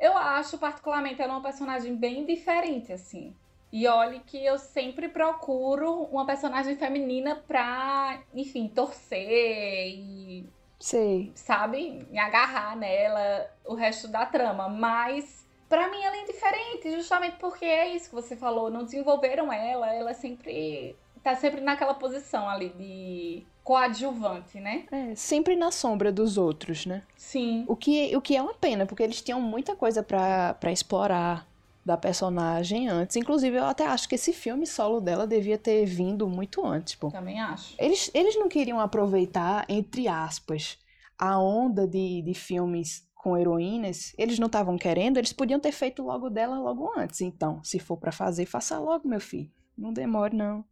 Eu 0.00 0.16
acho, 0.16 0.56
particularmente, 0.56 1.20
ela 1.20 1.34
uma 1.34 1.42
personagem 1.42 1.94
bem 1.94 2.24
diferente, 2.24 2.92
assim. 2.92 3.36
E 3.72 3.86
olhe 3.86 4.20
que 4.20 4.44
eu 4.44 4.58
sempre 4.58 5.08
procuro 5.08 6.04
uma 6.04 6.26
personagem 6.26 6.74
feminina 6.76 7.36
pra, 7.36 8.20
enfim, 8.34 8.66
torcer 8.66 9.28
e. 9.28 10.48
Sei. 10.80 11.30
Sabe? 11.34 12.04
Me 12.10 12.18
agarrar 12.18 12.74
nela 12.74 13.48
o 13.64 13.74
resto 13.74 14.08
da 14.08 14.24
trama. 14.24 14.68
Mas, 14.68 15.46
pra 15.68 15.88
mim, 15.88 16.02
ela 16.02 16.16
é 16.16 16.22
indiferente, 16.22 16.90
justamente 16.90 17.36
porque 17.36 17.66
é 17.66 17.94
isso 17.94 18.08
que 18.08 18.14
você 18.14 18.34
falou. 18.34 18.70
Não 18.70 18.84
desenvolveram 18.84 19.52
ela, 19.52 19.94
ela 19.94 20.14
sempre. 20.14 20.96
Tá 21.22 21.34
sempre 21.36 21.60
naquela 21.60 21.94
posição 21.94 22.48
ali 22.48 22.70
de 22.70 23.46
coadjuvante, 23.62 24.58
né? 24.58 24.86
É, 24.90 25.14
sempre 25.14 25.54
na 25.54 25.70
sombra 25.70 26.10
dos 26.10 26.36
outros, 26.36 26.86
né? 26.86 27.02
Sim. 27.16 27.64
O 27.68 27.76
que, 27.76 28.16
o 28.16 28.20
que 28.20 28.36
é 28.36 28.42
uma 28.42 28.54
pena, 28.54 28.86
porque 28.86 29.02
eles 29.02 29.22
tinham 29.22 29.40
muita 29.40 29.76
coisa 29.76 30.02
para 30.02 30.72
explorar 30.72 31.46
da 31.84 31.96
personagem 31.96 32.88
antes. 32.88 33.16
Inclusive, 33.16 33.56
eu 33.56 33.64
até 33.64 33.86
acho 33.86 34.08
que 34.08 34.14
esse 34.14 34.32
filme 34.32 34.66
solo 34.66 35.00
dela 35.00 35.26
devia 35.26 35.56
ter 35.56 35.84
vindo 35.86 36.28
muito 36.28 36.64
antes, 36.64 36.94
pô. 36.94 37.10
Também 37.10 37.40
acho. 37.40 37.74
Eles, 37.78 38.10
eles 38.12 38.36
não 38.36 38.48
queriam 38.48 38.78
aproveitar, 38.80 39.64
entre 39.68 40.06
aspas, 40.06 40.78
a 41.18 41.38
onda 41.38 41.86
de, 41.86 42.22
de 42.22 42.34
filmes 42.34 43.08
com 43.14 43.36
heroínas, 43.36 44.14
eles 44.16 44.38
não 44.38 44.46
estavam 44.46 44.78
querendo, 44.78 45.18
eles 45.18 45.32
podiam 45.32 45.60
ter 45.60 45.72
feito 45.72 46.02
logo 46.02 46.30
dela 46.30 46.58
logo 46.58 46.90
antes. 46.98 47.20
Então, 47.20 47.62
se 47.62 47.78
for 47.78 47.98
para 47.98 48.12
fazer, 48.12 48.46
faça 48.46 48.78
logo, 48.78 49.06
meu 49.06 49.20
filho. 49.20 49.50
Não 49.76 49.92
demore, 49.92 50.34
não. 50.34 50.64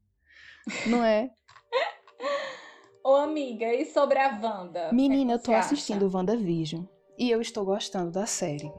Não 0.86 1.04
é? 1.04 1.30
Ô, 3.04 3.14
amiga, 3.14 3.72
e 3.72 3.86
sobre 3.86 4.18
a 4.18 4.28
Wanda? 4.28 4.92
Menina, 4.92 5.32
é 5.32 5.34
eu 5.34 5.42
tô 5.42 5.52
assistindo 5.52 6.06
acha? 6.06 6.16
WandaVision 6.16 6.84
e 7.18 7.30
eu 7.30 7.40
estou 7.40 7.64
gostando 7.64 8.12
da 8.12 8.26
série. 8.26 8.70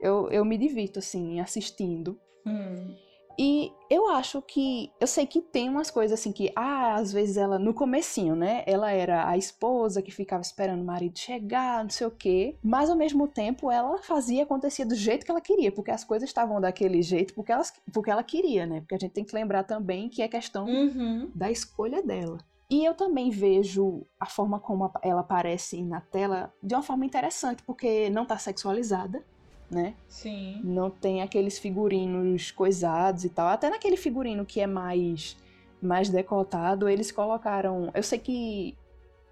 Eu, 0.00 0.30
eu 0.30 0.44
me 0.44 0.56
divirto, 0.56 0.98
assim, 0.98 1.40
assistindo. 1.40 2.18
Hum. 2.46 2.96
E 3.38 3.72
eu 3.88 4.08
acho 4.10 4.42
que. 4.42 4.90
Eu 5.00 5.06
sei 5.06 5.24
que 5.24 5.40
tem 5.40 5.68
umas 5.68 5.92
coisas 5.92 6.18
assim 6.18 6.32
que, 6.32 6.50
ah, 6.56 6.96
às 6.96 7.12
vezes 7.12 7.36
ela, 7.36 7.56
no 7.56 7.72
comecinho, 7.72 8.34
né? 8.34 8.64
Ela 8.66 8.90
era 8.90 9.28
a 9.28 9.36
esposa 9.36 10.02
que 10.02 10.10
ficava 10.10 10.42
esperando 10.42 10.82
o 10.82 10.84
marido 10.84 11.16
chegar, 11.16 11.84
não 11.84 11.90
sei 11.90 12.08
o 12.08 12.10
quê. 12.10 12.56
Mas 12.62 12.90
ao 12.90 12.96
mesmo 12.96 13.28
tempo 13.28 13.70
ela 13.70 14.02
fazia 14.02 14.42
acontecer 14.42 14.84
do 14.84 14.94
jeito 14.96 15.24
que 15.24 15.30
ela 15.30 15.40
queria, 15.40 15.70
porque 15.70 15.92
as 15.92 16.02
coisas 16.02 16.28
estavam 16.28 16.60
daquele 16.60 17.00
jeito 17.00 17.32
porque, 17.32 17.52
elas, 17.52 17.72
porque 17.92 18.10
ela 18.10 18.24
queria, 18.24 18.66
né? 18.66 18.80
Porque 18.80 18.96
a 18.96 18.98
gente 18.98 19.12
tem 19.12 19.24
que 19.24 19.34
lembrar 19.34 19.62
também 19.62 20.08
que 20.08 20.20
é 20.20 20.26
questão 20.26 20.66
uhum. 20.66 21.30
da 21.32 21.48
escolha 21.48 22.02
dela. 22.02 22.38
E 22.70 22.84
eu 22.84 22.94
também 22.94 23.30
vejo 23.30 24.04
a 24.20 24.26
forma 24.26 24.60
como 24.60 24.90
ela 25.02 25.20
aparece 25.20 25.82
na 25.82 26.00
tela 26.00 26.52
de 26.62 26.74
uma 26.74 26.82
forma 26.82 27.06
interessante, 27.06 27.62
porque 27.62 28.10
não 28.10 28.26
tá 28.26 28.36
sexualizada 28.36 29.24
né? 29.70 29.94
Sim. 30.08 30.60
Não 30.64 30.90
tem 30.90 31.22
aqueles 31.22 31.58
figurinos 31.58 32.50
coisados 32.50 33.24
e 33.24 33.28
tal. 33.28 33.48
Até 33.48 33.68
naquele 33.70 33.96
figurino 33.96 34.44
que 34.44 34.60
é 34.60 34.66
mais 34.66 35.36
mais 35.80 36.08
decotado, 36.08 36.88
eles 36.88 37.10
colocaram. 37.12 37.90
Eu 37.94 38.02
sei 38.02 38.18
que, 38.18 38.76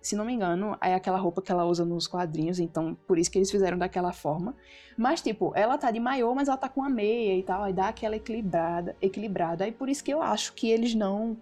se 0.01 0.15
não 0.15 0.25
me 0.25 0.33
engano, 0.33 0.77
é 0.81 0.95
aquela 0.95 1.19
roupa 1.19 1.43
que 1.43 1.51
ela 1.51 1.65
usa 1.65 1.85
nos 1.85 2.07
quadrinhos, 2.07 2.59
então 2.59 2.97
por 3.07 3.19
isso 3.19 3.31
que 3.31 3.39
eles 3.39 3.51
fizeram 3.51 3.77
daquela 3.77 4.13
forma. 4.13 4.55
Mas, 4.97 5.21
tipo, 5.21 5.53
ela 5.55 5.77
tá 5.77 5.91
de 5.91 6.01
maiô, 6.01 6.35
mas 6.35 6.49
ela 6.49 6.57
tá 6.57 6.69
com 6.69 6.83
a 6.83 6.89
meia 6.89 7.37
e 7.37 7.43
tal, 7.43 7.65
aí 7.65 7.73
dá 7.73 7.89
aquela 7.89 8.17
equilibrada, 8.17 8.97
equilibrada. 9.03 9.65
Aí 9.65 9.73
por 9.73 9.89
isso 9.89 10.03
que 10.03 10.13
eu 10.13 10.23
acho 10.23 10.55
que 10.55 10.71
eles 10.71 10.95
não 10.95 11.37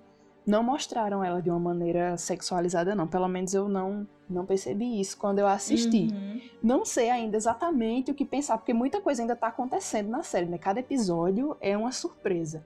não 0.47 0.63
mostraram 0.63 1.25
ela 1.25 1.41
de 1.41 1.51
uma 1.51 1.59
maneira 1.59 2.17
sexualizada, 2.17 2.95
não. 2.95 3.07
Pelo 3.07 3.29
menos 3.29 3.55
eu 3.55 3.69
não 3.69 4.07
não 4.29 4.47
percebi 4.47 5.01
isso 5.01 5.19
quando 5.19 5.39
eu 5.39 5.47
assisti. 5.47 6.09
Uhum. 6.11 6.41
Não 6.63 6.85
sei 6.85 7.11
ainda 7.11 7.37
exatamente 7.37 8.11
o 8.11 8.15
que 8.15 8.25
pensar, 8.25 8.57
porque 8.57 8.73
muita 8.73 9.01
coisa 9.01 9.23
ainda 9.23 9.37
tá 9.37 9.49
acontecendo 9.49 10.09
na 10.09 10.23
série, 10.23 10.47
né? 10.47 10.57
Cada 10.57 10.81
episódio 10.81 11.57
é 11.61 11.77
uma 11.77 11.93
surpresa. 11.93 12.65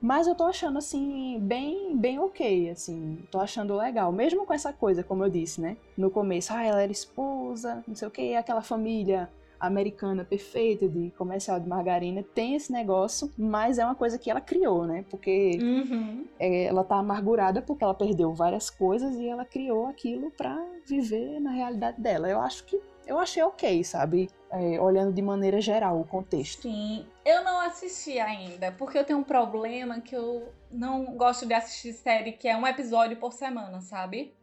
Mas 0.00 0.26
eu 0.26 0.34
tô 0.34 0.44
achando, 0.44 0.78
assim, 0.78 1.38
bem, 1.40 1.96
bem 1.96 2.18
ok, 2.18 2.70
assim. 2.70 3.18
Tô 3.30 3.38
achando 3.38 3.76
legal. 3.76 4.10
Mesmo 4.12 4.44
com 4.44 4.52
essa 4.52 4.72
coisa, 4.72 5.02
como 5.02 5.24
eu 5.24 5.30
disse, 5.30 5.60
né? 5.60 5.76
No 5.96 6.10
começo, 6.10 6.52
ah, 6.52 6.64
ela 6.64 6.82
era 6.82 6.90
esposa, 6.90 7.84
não 7.86 7.94
sei 7.94 8.08
o 8.08 8.10
que, 8.10 8.34
aquela 8.34 8.62
família 8.62 9.28
americana 9.62 10.24
perfeita 10.24 10.88
de 10.88 11.12
comercial 11.16 11.60
de 11.60 11.68
margarina 11.68 12.24
tem 12.34 12.56
esse 12.56 12.72
negócio, 12.72 13.32
mas 13.38 13.78
é 13.78 13.84
uma 13.84 13.94
coisa 13.94 14.18
que 14.18 14.28
ela 14.28 14.40
criou, 14.40 14.84
né? 14.84 15.04
Porque 15.08 15.58
uhum. 15.62 16.26
é, 16.38 16.64
ela 16.64 16.82
tá 16.82 16.96
amargurada 16.96 17.62
porque 17.62 17.84
ela 17.84 17.94
perdeu 17.94 18.34
várias 18.34 18.68
coisas 18.68 19.14
e 19.14 19.28
ela 19.28 19.44
criou 19.44 19.86
aquilo 19.86 20.32
para 20.32 20.60
viver 20.86 21.38
na 21.38 21.52
realidade 21.52 22.00
dela. 22.00 22.28
Eu 22.28 22.40
acho 22.40 22.64
que 22.64 22.80
eu 23.06 23.18
achei 23.18 23.42
ok, 23.42 23.84
sabe? 23.84 24.28
É, 24.50 24.80
olhando 24.80 25.12
de 25.12 25.22
maneira 25.22 25.60
geral 25.60 26.00
o 26.00 26.04
contexto. 26.04 26.62
Sim, 26.62 27.06
eu 27.24 27.44
não 27.44 27.60
assisti 27.60 28.18
ainda, 28.18 28.72
porque 28.72 28.98
eu 28.98 29.04
tenho 29.04 29.20
um 29.20 29.24
problema 29.24 30.00
que 30.00 30.14
eu 30.14 30.52
não 30.70 31.04
gosto 31.16 31.46
de 31.46 31.54
assistir 31.54 31.92
série 31.92 32.32
que 32.32 32.48
é 32.48 32.56
um 32.56 32.66
episódio 32.66 33.16
por 33.16 33.32
semana, 33.32 33.80
sabe? 33.80 34.34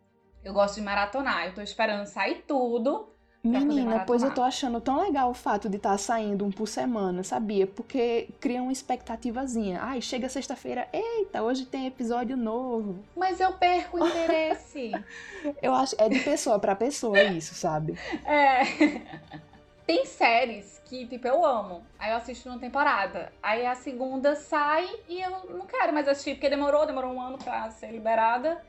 Eu 0.44 0.54
gosto 0.54 0.76
de 0.76 0.82
maratonar, 0.82 1.48
eu 1.48 1.54
tô 1.54 1.62
esperando 1.62 2.06
sair 2.06 2.44
tudo 2.48 3.10
Menina, 3.42 4.04
pois 4.06 4.22
eu 4.22 4.34
tô 4.34 4.42
achando 4.42 4.82
tão 4.82 5.00
legal 5.00 5.30
o 5.30 5.34
fato 5.34 5.70
de 5.70 5.78
estar 5.78 5.92
tá 5.92 5.98
saindo 5.98 6.46
um 6.46 6.52
por 6.52 6.68
semana, 6.68 7.24
sabia? 7.24 7.66
Porque 7.66 8.28
cria 8.40 8.62
uma 8.62 8.72
expectativazinha. 8.72 9.80
Ai, 9.82 10.02
chega 10.02 10.28
sexta-feira, 10.28 10.90
eita, 10.92 11.42
hoje 11.42 11.66
tem 11.66 11.88
episódio 11.88 12.36
novo. 12.36 13.00
Mas 13.16 13.40
eu 13.40 13.54
perco 13.54 13.98
o 13.98 14.06
interesse. 14.06 14.92
eu 15.62 15.74
acho, 15.74 15.96
é 15.98 16.10
de 16.10 16.20
pessoa 16.20 16.60
para 16.60 16.76
pessoa 16.76 17.22
isso, 17.24 17.56
sabe? 17.56 17.98
É. 18.26 18.64
Tem 19.88 20.06
séries 20.06 20.80
que, 20.86 21.08
tipo, 21.08 21.28
eu 21.28 21.44
amo. 21.44 21.84
Aí 21.98 22.12
eu 22.12 22.18
assisto 22.18 22.48
uma 22.48 22.60
temporada. 22.60 23.34
Aí 23.42 23.66
a 23.66 23.74
segunda 23.74 24.36
sai 24.36 24.88
e 25.08 25.20
eu 25.20 25.32
não 25.50 25.66
quero 25.66 25.92
mais 25.92 26.08
assistir, 26.08 26.36
porque 26.36 26.48
demorou, 26.48 26.86
demorou 26.86 27.12
um 27.12 27.20
ano 27.20 27.40
pra 27.40 27.72
ser 27.72 27.90
liberada. 27.92 28.62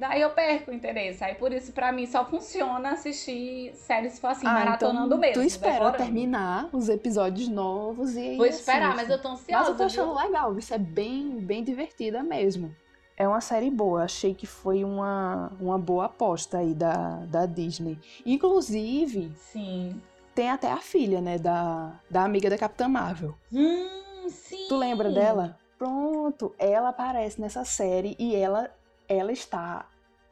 Daí 0.00 0.22
eu 0.22 0.30
perco 0.30 0.70
o 0.70 0.74
interesse. 0.74 1.22
Aí 1.22 1.34
por 1.34 1.52
isso, 1.52 1.72
pra 1.72 1.92
mim, 1.92 2.06
só 2.06 2.24
funciona 2.24 2.92
assistir 2.92 3.74
séries 3.74 4.14
se 4.14 4.20
for 4.20 4.28
assim, 4.28 4.46
Ah, 4.46 4.52
maratonando 4.54 5.06
então 5.08 5.18
mesmo. 5.18 5.34
tu 5.34 5.42
espera 5.42 5.92
terminar 5.92 6.70
os 6.72 6.88
episódios 6.88 7.48
novos 7.48 8.16
e 8.16 8.20
aí 8.20 8.36
Vou 8.38 8.46
esperar, 8.46 8.92
assiste. 8.92 8.96
mas 8.96 9.10
eu 9.10 9.20
tô 9.20 9.28
ansiosa. 9.28 9.58
Mas 9.60 9.68
eu 9.68 9.76
tô 9.76 9.82
achando 9.82 10.14
viu? 10.14 10.22
legal, 10.24 10.58
isso 10.58 10.72
é 10.72 10.78
bem, 10.78 11.38
bem 11.38 11.62
divertida 11.62 12.22
mesmo. 12.22 12.74
É 13.14 13.28
uma 13.28 13.42
série 13.42 13.70
boa, 13.70 14.04
achei 14.04 14.32
que 14.34 14.46
foi 14.46 14.82
uma, 14.84 15.52
uma 15.60 15.78
boa 15.78 16.06
aposta 16.06 16.56
aí 16.56 16.72
da, 16.72 17.16
da 17.26 17.44
Disney. 17.44 17.98
Inclusive, 18.24 19.30
Sim. 19.36 20.00
tem 20.34 20.48
até 20.50 20.72
a 20.72 20.78
filha, 20.78 21.20
né, 21.20 21.36
da, 21.38 21.92
da 22.10 22.24
amiga 22.24 22.48
da 22.48 22.56
Capitã 22.56 22.88
Marvel. 22.88 23.34
Hum, 23.52 24.26
sim. 24.30 24.64
Tu 24.66 24.74
lembra 24.76 25.10
dela? 25.10 25.58
Pronto, 25.76 26.54
ela 26.58 26.88
aparece 26.88 27.38
nessa 27.38 27.64
série 27.66 28.16
e 28.18 28.34
ela, 28.34 28.70
ela 29.10 29.32
está 29.32 29.86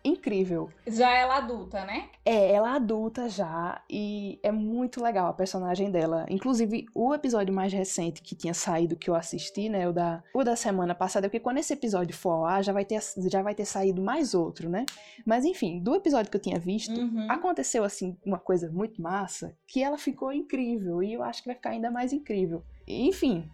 incrível. 0.04 0.70
Já 0.86 1.10
ela 1.12 1.36
adulta, 1.36 1.84
né? 1.84 2.08
É, 2.24 2.52
ela 2.52 2.72
é 2.72 2.76
adulta 2.76 3.28
já 3.28 3.82
e 3.90 4.38
é 4.42 4.50
muito 4.52 5.02
legal 5.02 5.26
a 5.26 5.32
personagem 5.32 5.90
dela. 5.90 6.24
Inclusive, 6.30 6.86
o 6.94 7.12
episódio 7.12 7.52
mais 7.52 7.72
recente 7.72 8.22
que 8.22 8.34
tinha 8.36 8.54
saído 8.54 8.96
que 8.96 9.10
eu 9.10 9.14
assisti, 9.14 9.68
né, 9.68 9.88
o 9.88 9.92
da, 9.92 10.22
o 10.32 10.44
da 10.44 10.54
semana 10.54 10.94
passada, 10.94 11.28
porque 11.28 11.40
quando 11.40 11.58
esse 11.58 11.72
episódio 11.72 12.16
for 12.16 12.30
ao 12.30 12.44
ar, 12.46 12.62
já 12.62 12.72
vai 12.72 12.84
ter, 12.84 13.00
já 13.28 13.42
vai 13.42 13.54
ter 13.54 13.64
saído 13.64 14.00
mais 14.00 14.32
outro, 14.34 14.70
né? 14.70 14.86
Mas 15.26 15.44
enfim, 15.44 15.80
do 15.80 15.94
episódio 15.96 16.30
que 16.30 16.36
eu 16.36 16.42
tinha 16.42 16.58
visto, 16.60 16.98
Uhum. 16.98 17.26
aconteceu 17.30 17.82
assim 17.84 18.16
uma 18.24 18.38
coisa 18.38 18.70
muito 18.70 19.02
massa 19.02 19.54
que 19.66 19.82
ela 19.82 19.98
ficou 19.98 20.32
incrível 20.32 21.02
e 21.02 21.12
eu 21.14 21.22
acho 21.24 21.42
que 21.42 21.48
vai 21.48 21.56
ficar 21.56 21.70
ainda 21.70 21.90
mais 21.90 22.12
incrível. 22.12 22.62
Enfim, 22.86 23.50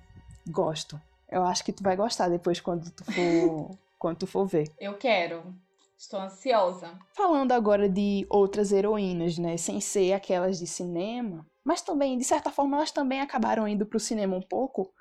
gosto. 0.49 1.01
Eu 1.29 1.43
acho 1.43 1.64
que 1.64 1.72
tu 1.72 1.83
vai 1.83 1.97
gostar 1.97 2.29
depois 2.29 2.61
quando 2.61 2.91
tu 2.91 3.03
for 3.12 3.70
quando 4.05 4.19
tu 4.19 4.27
for 4.27 4.45
ver. 4.45 4.71
Eu 4.79 4.99
quero. 4.99 5.55
Estou 5.97 6.21
ansiosa. 6.21 6.91
Falando 7.17 7.53
agora 7.53 7.89
de 7.89 8.27
outras 8.29 8.71
heroínas, 8.71 9.39
né, 9.39 9.57
sem 9.57 9.81
ser 9.81 10.13
aquelas 10.13 10.59
de 10.59 10.67
cinema, 10.67 11.47
mas 11.65 11.81
também 11.81 12.19
de 12.19 12.25
certa 12.25 12.51
forma 12.51 12.77
elas 12.77 12.91
também 12.91 13.23
acabaram 13.23 13.67
indo 13.67 13.87
pro 13.87 13.99
cinema 13.99 14.37
um 14.37 14.43
pouco, 14.43 14.93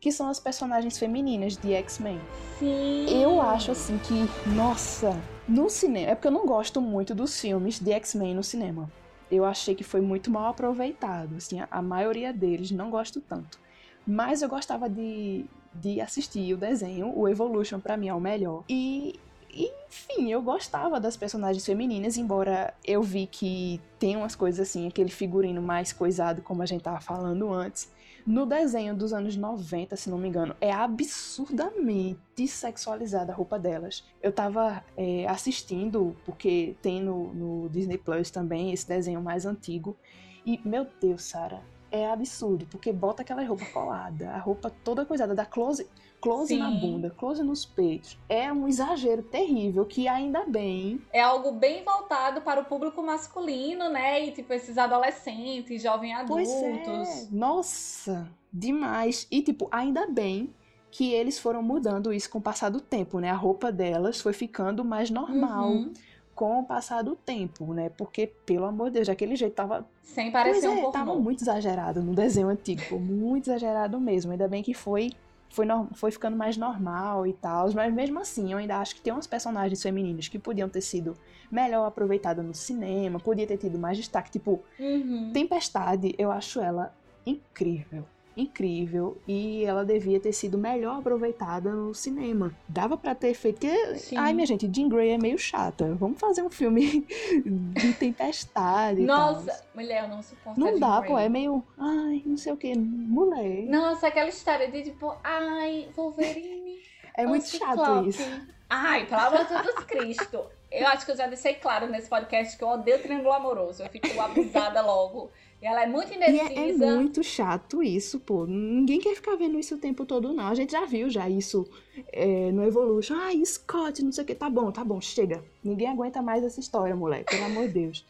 que 0.00 0.10
são 0.10 0.30
as 0.30 0.40
personagens 0.40 0.96
femininas 0.96 1.58
de 1.58 1.74
X-Men. 1.74 2.18
Sim. 2.58 3.22
Eu 3.22 3.38
acho 3.38 3.70
assim 3.70 3.98
que, 3.98 4.14
nossa, 4.48 5.10
no 5.46 5.68
cinema, 5.68 6.12
é 6.12 6.14
porque 6.14 6.28
eu 6.28 6.32
não 6.32 6.46
gosto 6.46 6.80
muito 6.80 7.14
dos 7.14 7.38
filmes 7.38 7.78
de 7.78 7.92
X-Men 7.92 8.34
no 8.34 8.42
cinema. 8.42 8.90
Eu 9.30 9.44
achei 9.44 9.74
que 9.74 9.84
foi 9.84 10.00
muito 10.00 10.30
mal 10.30 10.46
aproveitado, 10.46 11.36
assim, 11.36 11.60
a, 11.60 11.68
a 11.70 11.82
maioria 11.82 12.32
deles 12.32 12.70
não 12.70 12.88
gosto 12.88 13.20
tanto. 13.20 13.60
Mas 14.06 14.40
eu 14.40 14.48
gostava 14.48 14.88
de, 14.88 15.44
de 15.80 16.00
assistir 16.00 16.52
o 16.52 16.56
desenho, 16.56 17.12
o 17.16 17.28
Evolution 17.28 17.80
pra 17.80 17.96
mim 17.96 18.08
é 18.08 18.14
o 18.14 18.20
melhor. 18.20 18.64
E, 18.68 19.18
e, 19.50 19.70
enfim, 19.88 20.30
eu 20.30 20.42
gostava 20.42 21.00
das 21.00 21.16
personagens 21.16 21.64
femininas, 21.64 22.16
embora 22.16 22.74
eu 22.84 23.02
vi 23.02 23.26
que 23.26 23.80
tem 23.98 24.16
umas 24.16 24.34
coisas 24.34 24.68
assim, 24.68 24.86
aquele 24.86 25.10
figurino 25.10 25.62
mais 25.62 25.92
coisado, 25.92 26.42
como 26.42 26.62
a 26.62 26.66
gente 26.66 26.82
tava 26.82 27.00
falando 27.00 27.52
antes. 27.52 27.90
No 28.26 28.44
desenho 28.44 28.94
dos 28.94 29.14
anos 29.14 29.36
90, 29.36 29.96
se 29.96 30.10
não 30.10 30.18
me 30.18 30.28
engano, 30.28 30.54
é 30.60 30.70
absurdamente 30.70 32.46
sexualizada 32.46 33.32
a 33.32 33.34
roupa 33.34 33.58
delas. 33.58 34.04
Eu 34.22 34.30
tava 34.30 34.84
é, 34.96 35.26
assistindo, 35.26 36.14
porque 36.26 36.76
tem 36.82 37.00
no, 37.00 37.32
no 37.32 37.68
Disney 37.70 37.96
Plus 37.96 38.30
também 38.30 38.70
esse 38.70 38.86
desenho 38.86 39.22
mais 39.22 39.46
antigo. 39.46 39.96
E, 40.44 40.60
meu 40.62 40.86
Deus, 41.00 41.22
Sara, 41.22 41.62
é 41.90 42.10
absurdo, 42.10 42.66
porque 42.70 42.92
bota 42.92 43.22
aquela 43.22 43.44
roupa 43.44 43.64
colada, 43.66 44.30
a 44.30 44.38
roupa 44.38 44.70
toda 44.84 45.04
coisada, 45.06 45.34
dá 45.34 45.44
close, 45.46 45.88
close 46.20 46.54
na 46.56 46.70
bunda, 46.70 47.10
close 47.10 47.42
nos 47.42 47.64
peitos. 47.64 48.18
É 48.28 48.52
um 48.52 48.68
exagero 48.68 49.22
terrível 49.22 49.84
que 49.86 50.06
ainda 50.08 50.44
bem 50.46 51.00
É 51.12 51.20
algo 51.20 51.52
bem 51.52 51.84
voltado 51.84 52.40
para 52.42 52.60
o 52.60 52.64
público 52.64 53.02
masculino, 53.02 53.88
né? 53.88 54.24
E 54.26 54.32
tipo, 54.32 54.52
esses 54.52 54.76
adolescentes, 54.78 55.82
jovens 55.82 56.24
Pois 56.26 56.48
adultos. 56.50 57.08
é, 57.08 57.26
nossa, 57.30 58.28
demais. 58.52 59.26
E 59.30 59.42
tipo, 59.42 59.68
ainda 59.70 60.06
bem 60.06 60.52
que 60.90 61.12
eles 61.12 61.38
foram 61.38 61.62
mudando 61.62 62.12
isso 62.12 62.30
com 62.30 62.38
o 62.38 62.42
passar 62.42 62.70
do 62.70 62.80
tempo, 62.80 63.20
né? 63.20 63.30
A 63.30 63.34
roupa 63.36 63.70
delas 63.70 64.20
foi 64.20 64.32
ficando 64.32 64.84
mais 64.84 65.10
normal 65.10 65.68
Uhum. 65.70 65.92
Com 66.38 66.60
o 66.60 66.64
passar 66.64 67.02
do 67.02 67.16
tempo, 67.16 67.74
né? 67.74 67.88
Porque, 67.88 68.28
pelo 68.46 68.64
amor 68.64 68.90
de 68.90 68.94
Deus, 68.94 69.08
daquele 69.08 69.34
jeito 69.34 69.54
tava, 69.54 69.84
Sem 70.04 70.30
pois 70.30 70.44
parecer 70.44 70.66
é, 70.66 70.70
um 70.70 70.92
tava 70.92 71.06
pornô. 71.06 71.20
muito 71.20 71.42
exagerado 71.42 72.00
no 72.00 72.14
desenho 72.14 72.46
antigo, 72.48 72.96
muito 73.00 73.50
exagerado 73.50 73.98
mesmo. 73.98 74.30
Ainda 74.30 74.46
bem 74.46 74.62
que 74.62 74.72
foi 74.72 75.10
foi, 75.50 75.66
foi 75.94 76.10
ficando 76.12 76.36
mais 76.36 76.56
normal 76.56 77.26
e 77.26 77.32
tal, 77.32 77.72
mas 77.72 77.92
mesmo 77.92 78.20
assim, 78.20 78.52
eu 78.52 78.58
ainda 78.58 78.76
acho 78.76 78.94
que 78.94 79.00
tem 79.00 79.12
umas 79.12 79.26
personagens 79.26 79.82
femininas 79.82 80.28
que 80.28 80.38
podiam 80.38 80.68
ter 80.68 80.82
sido 80.82 81.16
melhor 81.50 81.86
aproveitadas 81.86 82.44
no 82.44 82.54
cinema, 82.54 83.18
podia 83.18 83.46
ter 83.46 83.56
tido 83.56 83.76
mais 83.78 83.96
destaque, 83.96 84.30
tipo, 84.30 84.62
Uhum. 84.78 85.32
Tempestade, 85.32 86.14
eu 86.18 86.30
acho 86.30 86.60
ela 86.60 86.94
incrível. 87.26 88.04
Incrível. 88.38 89.18
E 89.26 89.64
ela 89.64 89.84
devia 89.84 90.20
ter 90.20 90.32
sido 90.32 90.56
melhor 90.56 91.00
aproveitada 91.00 91.70
no 91.72 91.92
cinema. 91.92 92.54
Dava 92.68 92.96
pra 92.96 93.14
ter 93.14 93.34
feito. 93.34 93.58
Porque, 93.58 93.96
Sim. 93.96 94.16
ai, 94.16 94.32
minha 94.32 94.46
gente, 94.46 94.70
Jean 94.72 94.88
Grey 94.88 95.10
é 95.10 95.18
meio 95.18 95.36
chata. 95.36 95.92
Vamos 95.96 96.20
fazer 96.20 96.42
um 96.42 96.48
filme 96.50 97.04
de 97.74 97.92
tempestade. 97.94 99.02
e 99.02 99.06
tal. 99.06 99.34
Nossa, 99.34 99.64
mulher, 99.74 100.04
eu 100.04 100.08
não 100.08 100.22
suporto 100.22 100.60
Não 100.60 100.78
dá, 100.78 101.00
Grey. 101.00 101.10
pô. 101.10 101.18
É 101.18 101.28
meio. 101.28 101.64
Ai, 101.76 102.22
não 102.24 102.36
sei 102.36 102.52
o 102.52 102.56
que. 102.56 102.78
Mulher. 102.78 103.64
Nossa, 103.68 104.06
aquela 104.06 104.28
história 104.28 104.70
de 104.70 104.84
tipo, 104.84 105.12
ai, 105.24 105.88
Wolverine. 105.96 106.78
é 107.16 107.26
muito 107.26 107.48
chato 107.48 108.06
isso. 108.08 108.22
Ai, 108.70 109.04
pelo 109.06 109.20
amor 109.20 109.44
de 109.46 109.48
Jesus 109.56 109.84
Cristo. 109.84 110.46
Eu 110.70 110.86
acho 110.86 111.06
que 111.06 111.12
eu 111.12 111.16
já 111.16 111.26
deixei 111.26 111.54
claro 111.54 111.86
nesse 111.88 112.10
podcast 112.10 112.56
que 112.56 112.62
eu 112.62 112.68
odeio 112.68 113.02
triângulo 113.02 113.32
amoroso. 113.32 113.82
Eu 113.82 113.88
fico 113.88 114.20
abusada 114.20 114.82
logo. 114.82 115.30
E 115.60 115.66
ela 115.66 115.82
é 115.82 115.86
muito 115.86 116.12
E 116.12 116.16
é, 116.16 116.28
é 116.28 116.70
indecisa. 116.70 116.94
muito 116.94 117.24
chato 117.24 117.82
isso, 117.82 118.20
pô. 118.20 118.46
Ninguém 118.46 119.00
quer 119.00 119.14
ficar 119.16 119.34
vendo 119.34 119.58
isso 119.58 119.74
o 119.74 119.78
tempo 119.78 120.06
todo, 120.06 120.32
não. 120.32 120.46
A 120.46 120.54
gente 120.54 120.70
já 120.70 120.84
viu 120.84 121.10
já 121.10 121.28
isso 121.28 121.68
é, 122.12 122.52
no 122.52 122.64
Evolution. 122.64 123.14
Ai, 123.16 123.44
Scott, 123.44 124.02
não 124.04 124.12
sei 124.12 124.22
o 124.22 124.26
que. 124.26 124.34
Tá 124.36 124.48
bom, 124.48 124.70
tá 124.70 124.84
bom, 124.84 125.00
chega. 125.00 125.44
Ninguém 125.62 125.88
aguenta 125.88 126.22
mais 126.22 126.44
essa 126.44 126.60
história, 126.60 126.94
mulher. 126.94 127.24
Pelo 127.24 127.44
amor 127.44 127.66
de 127.66 127.74
Deus. 127.74 128.06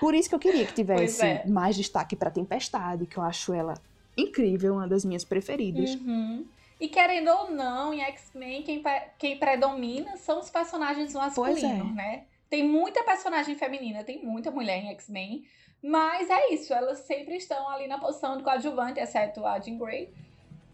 Por 0.00 0.14
isso 0.14 0.28
que 0.28 0.34
eu 0.34 0.40
queria 0.40 0.66
que 0.66 0.74
tivesse 0.74 1.24
é. 1.24 1.46
mais 1.46 1.76
destaque 1.76 2.16
pra 2.16 2.30
Tempestade, 2.30 3.06
que 3.06 3.16
eu 3.16 3.22
acho 3.22 3.52
ela 3.52 3.74
incrível, 4.16 4.74
uma 4.74 4.88
das 4.88 5.04
minhas 5.04 5.24
preferidas. 5.24 5.94
Uhum. 5.94 6.44
E 6.80 6.88
querendo 6.88 7.28
ou 7.28 7.50
não, 7.50 7.92
em 7.92 8.00
X-Men, 8.00 8.62
quem, 8.62 8.82
quem 9.18 9.38
predomina 9.38 10.16
são 10.16 10.40
os 10.40 10.50
personagens 10.50 11.12
masculinos, 11.12 11.62
é. 11.62 11.94
né? 11.94 12.24
Tem 12.48 12.66
muita 12.66 13.04
personagem 13.04 13.54
feminina, 13.54 14.02
tem 14.02 14.24
muita 14.24 14.50
mulher 14.50 14.82
em 14.82 14.88
X-Men. 14.88 15.44
Mas 15.82 16.28
é 16.28 16.52
isso, 16.52 16.74
elas 16.74 16.98
sempre 17.00 17.36
estão 17.36 17.68
ali 17.70 17.86
na 17.88 17.98
posição 17.98 18.36
de 18.36 18.42
coadjuvante, 18.42 19.00
exceto 19.00 19.44
a 19.46 19.58
Jean 19.58 19.78
Grey. 19.78 20.10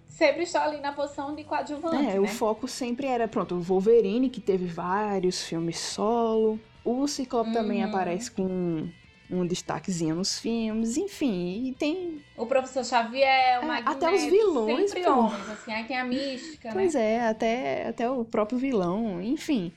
Sempre 0.09 0.45
estão 0.45 0.63
ali 0.63 0.81
na 0.81 0.93
posição 0.93 1.35
de 1.35 1.45
coadjuvante, 1.45 1.97
É, 1.97 2.15
né? 2.15 2.21
o 2.21 2.27
foco 2.27 2.67
sempre 2.67 3.07
era, 3.07 3.29
pronto, 3.29 3.55
o 3.55 3.61
Wolverine, 3.61 4.31
que 4.31 4.41
teve 4.41 4.65
vários 4.67 5.43
filmes 5.45 5.79
solo. 5.79 6.59
O 6.85 7.07
Ciclope 7.07 7.53
também 7.53 7.83
Uhum. 7.83 7.89
aparece 7.89 8.31
com 8.31 8.43
um, 8.43 8.91
um 9.31 9.47
destaquezinho 9.47 10.15
nos 10.15 10.39
filmes. 10.39 10.97
Enfim, 10.97 11.67
e 11.69 11.75
tem 11.75 12.23
O 12.37 12.47
Professor 12.47 12.85
Xavier, 12.85 13.61
o 13.61 13.65
É, 13.65 13.67
Magneto, 13.67 13.91
até 14.07 14.15
os 14.15 14.25
vilões, 14.25 14.91
sempre 14.91 15.05
pô. 15.05 15.19
homens, 15.19 15.51
assim. 15.51 15.73
Aí 15.73 15.85
tem 15.85 15.99
a 15.99 16.05
Mística, 16.05 16.71
Pois 16.73 16.95
né? 16.95 17.13
é, 17.15 17.29
até, 17.29 17.89
até 17.89 18.11
o 18.11 18.25
próprio 18.25 18.59
vilão, 18.59 19.21
enfim. 19.21 19.73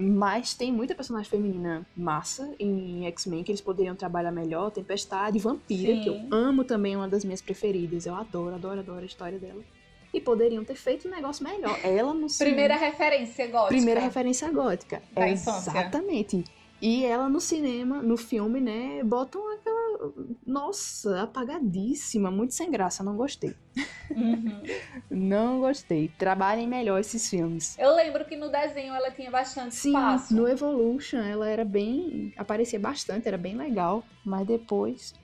Mas 0.00 0.54
tem 0.54 0.70
muita 0.70 0.94
personagem 0.94 1.28
feminina 1.28 1.84
massa 1.96 2.54
em 2.56 3.04
X-Men 3.06 3.42
que 3.42 3.50
eles 3.50 3.60
poderiam 3.60 3.96
trabalhar 3.96 4.30
melhor. 4.30 4.70
Tempestade, 4.70 5.40
Vampira, 5.40 5.92
Sim. 5.92 6.00
que 6.02 6.08
eu 6.08 6.28
amo 6.30 6.62
também, 6.62 6.94
é 6.94 6.96
uma 6.96 7.08
das 7.08 7.24
minhas 7.24 7.42
preferidas. 7.42 8.06
Eu 8.06 8.14
adoro, 8.14 8.54
adoro, 8.54 8.78
adoro 8.78 9.02
a 9.02 9.06
história 9.06 9.40
dela. 9.40 9.60
E 10.14 10.20
poderiam 10.20 10.64
ter 10.64 10.76
feito 10.76 11.08
um 11.08 11.10
negócio 11.10 11.42
melhor. 11.42 11.76
Ela 11.82 12.14
no 12.14 12.28
cinema. 12.28 12.54
Primeira 12.54 12.76
referência 12.76 13.46
gótica. 13.48 13.68
Primeira 13.68 14.00
referência 14.00 14.52
gótica. 14.52 15.02
Da 15.12 15.28
infância. 15.28 15.70
Exatamente. 15.70 16.44
E 16.80 17.04
ela 17.04 17.28
no 17.28 17.40
cinema, 17.40 18.00
no 18.02 18.16
filme, 18.16 18.60
né, 18.60 19.02
botam 19.02 19.42
aquela. 19.54 20.12
Nossa, 20.46 21.22
apagadíssima, 21.22 22.30
muito 22.30 22.54
sem 22.54 22.70
graça, 22.70 23.02
não 23.02 23.16
gostei. 23.16 23.54
Uhum. 24.10 24.62
Não 25.10 25.60
gostei. 25.60 26.08
Trabalhem 26.18 26.66
melhor 26.66 26.98
esses 26.98 27.28
filmes. 27.28 27.76
Eu 27.78 27.94
lembro 27.94 28.24
que 28.24 28.36
no 28.36 28.50
desenho 28.50 28.94
ela 28.94 29.10
tinha 29.10 29.30
bastante 29.30 29.74
Sim, 29.74 29.88
espaço. 29.90 30.34
no 30.34 30.48
Evolution 30.48 31.18
ela 31.18 31.48
era 31.48 31.64
bem. 31.64 32.32
aparecia 32.36 32.78
bastante, 32.80 33.28
era 33.28 33.36
bem 33.38 33.56
legal. 33.56 34.02
Mas 34.24 34.46
depois. 34.46 35.14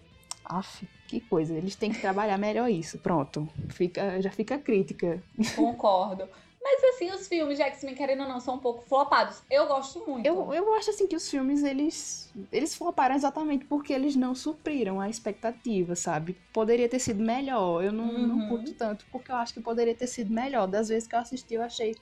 Aff, 0.44 0.86
que 1.08 1.20
coisa. 1.20 1.54
Eles 1.54 1.74
têm 1.76 1.90
que 1.92 2.00
trabalhar 2.00 2.36
melhor 2.38 2.68
isso. 2.70 2.98
Pronto. 2.98 3.48
Fica, 3.70 4.20
já 4.20 4.30
fica 4.30 4.56
a 4.56 4.58
crítica. 4.58 5.22
Concordo. 5.56 6.28
Mas 6.66 6.82
assim, 6.94 7.10
os 7.10 7.28
filmes 7.28 7.58
de 7.58 7.62
X-Men, 7.62 7.94
querendo 7.94 8.22
ou 8.22 8.28
não, 8.28 8.40
são 8.40 8.54
um 8.54 8.58
pouco 8.58 8.80
flopados. 8.88 9.42
Eu 9.50 9.66
gosto 9.66 10.02
muito. 10.08 10.26
Eu, 10.26 10.52
eu 10.54 10.72
acho 10.74 10.88
assim 10.88 11.06
que 11.06 11.14
os 11.14 11.28
filmes, 11.28 11.62
eles. 11.62 12.32
Eles 12.50 12.74
floparam 12.74 13.14
exatamente 13.14 13.66
porque 13.66 13.92
eles 13.92 14.16
não 14.16 14.34
supriram 14.34 14.98
a 14.98 15.08
expectativa, 15.10 15.94
sabe? 15.94 16.34
Poderia 16.54 16.88
ter 16.88 16.98
sido 16.98 17.22
melhor. 17.22 17.84
Eu 17.84 17.92
não, 17.92 18.06
não 18.06 18.36
Uhum. 18.36 18.48
curto 18.48 18.74
tanto, 18.74 19.06
porque 19.12 19.30
eu 19.30 19.36
acho 19.36 19.52
que 19.52 19.60
poderia 19.60 19.94
ter 19.94 20.06
sido 20.06 20.32
melhor. 20.32 20.66
Das 20.66 20.88
vezes 20.88 21.06
que 21.06 21.14
eu 21.14 21.18
assisti, 21.20 21.52
eu 21.52 21.62
achei. 21.62 21.94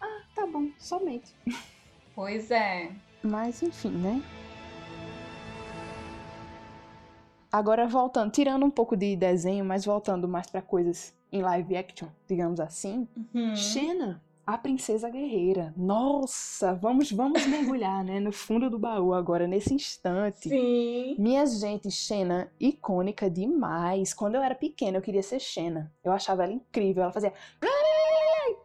Ah, 0.00 0.22
tá 0.34 0.46
bom, 0.46 0.70
somente. 0.78 1.34
Pois 2.14 2.50
é. 2.50 2.90
Mas 3.22 3.62
enfim, 3.62 3.90
né? 3.90 4.20
Agora 7.52 7.86
voltando, 7.86 8.30
tirando 8.32 8.64
um 8.64 8.70
pouco 8.70 8.96
de 8.96 9.16
desenho, 9.16 9.64
mas 9.64 9.84
voltando 9.84 10.28
mais 10.28 10.46
para 10.48 10.60
coisas 10.62 11.14
em 11.32 11.42
live 11.42 11.76
action, 11.76 12.08
digamos 12.26 12.60
assim. 12.60 13.06
Uhum. 13.34 13.54
Xena, 13.54 14.22
a 14.46 14.58
princesa 14.58 15.08
guerreira. 15.08 15.72
Nossa, 15.76 16.74
vamos 16.74 17.12
vamos 17.12 17.46
mergulhar, 17.46 18.04
né, 18.04 18.18
no 18.18 18.32
fundo 18.32 18.68
do 18.68 18.78
baú 18.78 19.14
agora 19.14 19.46
nesse 19.46 19.72
instante. 19.72 20.48
Sim. 20.48 21.14
Minha 21.18 21.46
gente, 21.46 21.90
Xena, 21.90 22.50
icônica 22.58 23.30
demais. 23.30 24.12
Quando 24.12 24.34
eu 24.34 24.42
era 24.42 24.54
pequena, 24.54 24.98
eu 24.98 25.02
queria 25.02 25.22
ser 25.22 25.38
Xena. 25.38 25.92
Eu 26.02 26.12
achava 26.12 26.42
ela 26.42 26.52
incrível. 26.52 27.02
Ela 27.02 27.12
fazia. 27.12 27.32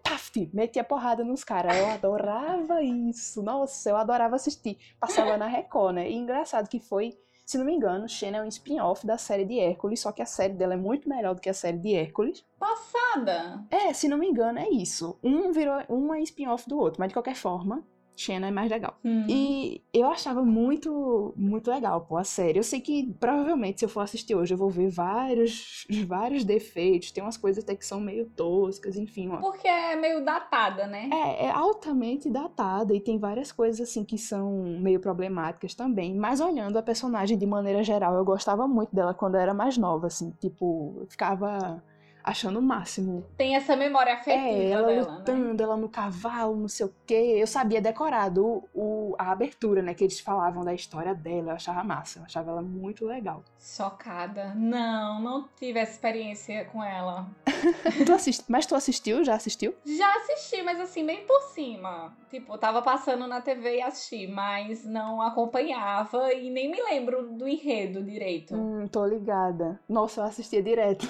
Paf, 0.04 0.50
metia 0.54 0.84
porrada 0.84 1.24
nos 1.24 1.44
caras. 1.44 1.78
Eu 1.78 1.88
adorava 1.88 2.82
isso. 2.82 3.42
Nossa, 3.42 3.90
eu 3.90 3.98
adorava 3.98 4.36
assistir. 4.36 4.78
Passava 5.00 5.38
na 5.38 5.48
Record, 5.48 5.96
né? 5.96 6.10
E 6.10 6.16
engraçado 6.16 6.70
que 6.70 6.80
foi, 6.80 7.18
se 7.46 7.58
não 7.58 7.66
me 7.66 7.74
engano, 7.74 8.10
Xena 8.10 8.40
é 8.40 8.42
um 8.42 8.48
spin-off 8.48 9.06
da 9.06 9.18
série 9.18 9.46
de 9.46 9.60
Hércules, 9.60 10.00
só 10.00 10.12
que 10.12 10.22
a 10.22 10.26
série 10.26 10.54
dela 10.54 10.74
é 10.74 10.78
muito 10.78 11.08
melhor 11.08 11.36
do 11.36 11.42
que 11.42 11.50
a 11.50 11.54
série 11.54 11.78
de 11.78 11.94
Hércules. 11.94 12.44
Passada. 12.58 13.64
É, 13.70 13.94
se 13.94 14.08
não 14.08 14.18
me 14.18 14.28
engano, 14.28 14.58
é 14.58 14.68
isso. 14.68 15.20
Um 15.24 15.52
virou 15.52 15.80
um 15.88 16.14
é 16.14 16.22
spin-off 16.22 16.68
do 16.68 16.80
outro, 16.80 17.00
mas 17.00 17.10
de 17.10 17.14
qualquer 17.14 17.36
forma, 17.36 17.86
Xena 18.16 18.48
é 18.48 18.52
mais 18.52 18.70
legal. 18.70 18.98
Hum. 19.04 19.26
E 19.28 19.82
eu 19.94 20.08
achava 20.08 20.44
muito, 20.44 21.34
muito 21.36 21.70
legal, 21.70 22.02
pô, 22.02 22.18
a 22.18 22.24
série. 22.24 22.60
Eu 22.60 22.64
sei 22.64 22.80
que 22.80 23.14
provavelmente 23.20 23.80
se 23.80 23.86
eu 23.86 23.90
for 23.90 24.02
assistir 24.02 24.36
hoje 24.36 24.54
eu 24.54 24.58
vou 24.58 24.70
ver 24.70 24.90
vários, 24.90 25.86
vários 26.08 26.44
defeitos. 26.44 27.12
Tem 27.12 27.24
umas 27.24 27.38
coisas 27.38 27.64
até 27.64 27.76
que 27.76 27.86
são 27.86 28.00
meio 28.00 28.26
toscas, 28.30 28.96
enfim. 28.96 29.30
Ó. 29.30 29.38
Porque 29.38 29.68
é 29.68 29.96
meio 29.96 30.24
datada, 30.24 30.88
né? 30.88 31.10
É, 31.12 31.46
é 31.46 31.52
altamente 31.52 32.30
datada 32.30 32.94
e 32.94 33.02
tem 33.02 33.18
várias 33.18 33.52
coisas 33.52 33.88
assim 33.88 34.04
que 34.04 34.18
são 34.18 34.64
meio 34.80 35.00
problemáticas 35.00 35.74
também. 35.74 36.16
Mas 36.16 36.40
olhando 36.40 36.78
a 36.78 36.84
personagem 36.84 37.38
de 37.38 37.46
maneira 37.46 37.84
geral, 37.84 38.16
eu 38.16 38.24
gostava 38.24 38.68
muito 38.68 38.96
dela 38.96 39.14
quando 39.14 39.36
eu 39.36 39.42
era 39.42 39.54
mais 39.54 39.78
nova, 39.78 40.08
assim. 40.08 40.32
Tipo, 40.40 40.96
eu 41.02 41.08
ficava 41.08 41.84
achando 42.26 42.60
o 42.60 42.62
máximo. 42.62 43.24
Tem 43.38 43.56
essa 43.56 43.76
memória 43.76 44.14
afetiva 44.16 44.42
É, 44.42 44.70
ela 44.70 44.88
dela, 44.88 45.12
né? 45.12 45.18
lutando, 45.18 45.62
ela 45.64 45.78
no 45.78 45.88
cavalo, 45.88 46.56
não 46.56 46.68
sei 46.68 46.86
o 46.88 46.94
quê. 47.06 47.36
Eu 47.38 47.46
sabia 47.48 47.80
decorado 47.80 48.44
o, 48.46 48.70
o- 48.74 49.16
a 49.20 49.32
abertura, 49.32 49.82
né? 49.82 49.94
Que 49.94 50.04
eles 50.04 50.20
falavam 50.20 50.64
da 50.66 50.74
história 50.74 51.14
dela. 51.14 51.52
Eu 51.52 51.56
achava 51.56 51.84
massa, 51.84 52.20
eu 52.20 52.24
achava 52.26 52.50
ela 52.52 52.62
muito 52.62 53.06
legal. 53.06 53.44
Chocada. 53.60 54.54
Não, 54.56 55.22
não 55.22 55.48
tive 55.60 55.80
essa 55.80 55.92
experiência 55.94 56.66
com 56.66 56.84
ela. 56.84 57.28
tu 58.06 58.14
assist... 58.14 58.44
Mas 58.48 58.66
tu 58.66 58.76
assistiu? 58.76 59.24
Já 59.24 59.36
assistiu? 59.36 59.76
Já 59.86 60.16
assisti, 60.18 60.62
mas 60.64 60.80
assim, 60.80 61.06
bem 61.06 61.26
por 61.26 61.42
cima. 61.54 62.16
Tipo, 62.30 62.58
tava 62.58 62.82
passando 62.82 63.28
na 63.28 63.40
TV 63.42 63.78
e 63.78 63.82
assisti, 63.82 64.28
mas 64.28 64.84
não 64.84 65.22
acompanhava 65.22 66.34
e 66.34 66.50
nem 66.50 66.70
me 66.70 66.82
lembro 66.82 67.30
do 67.38 67.48
enredo 67.48 68.04
direito. 68.04 68.56
Hum, 68.56 68.88
tô 68.88 69.06
ligada. 69.06 69.80
Nossa, 69.88 70.22
eu 70.22 70.26
assistia 70.26 70.62
direto. 70.62 71.08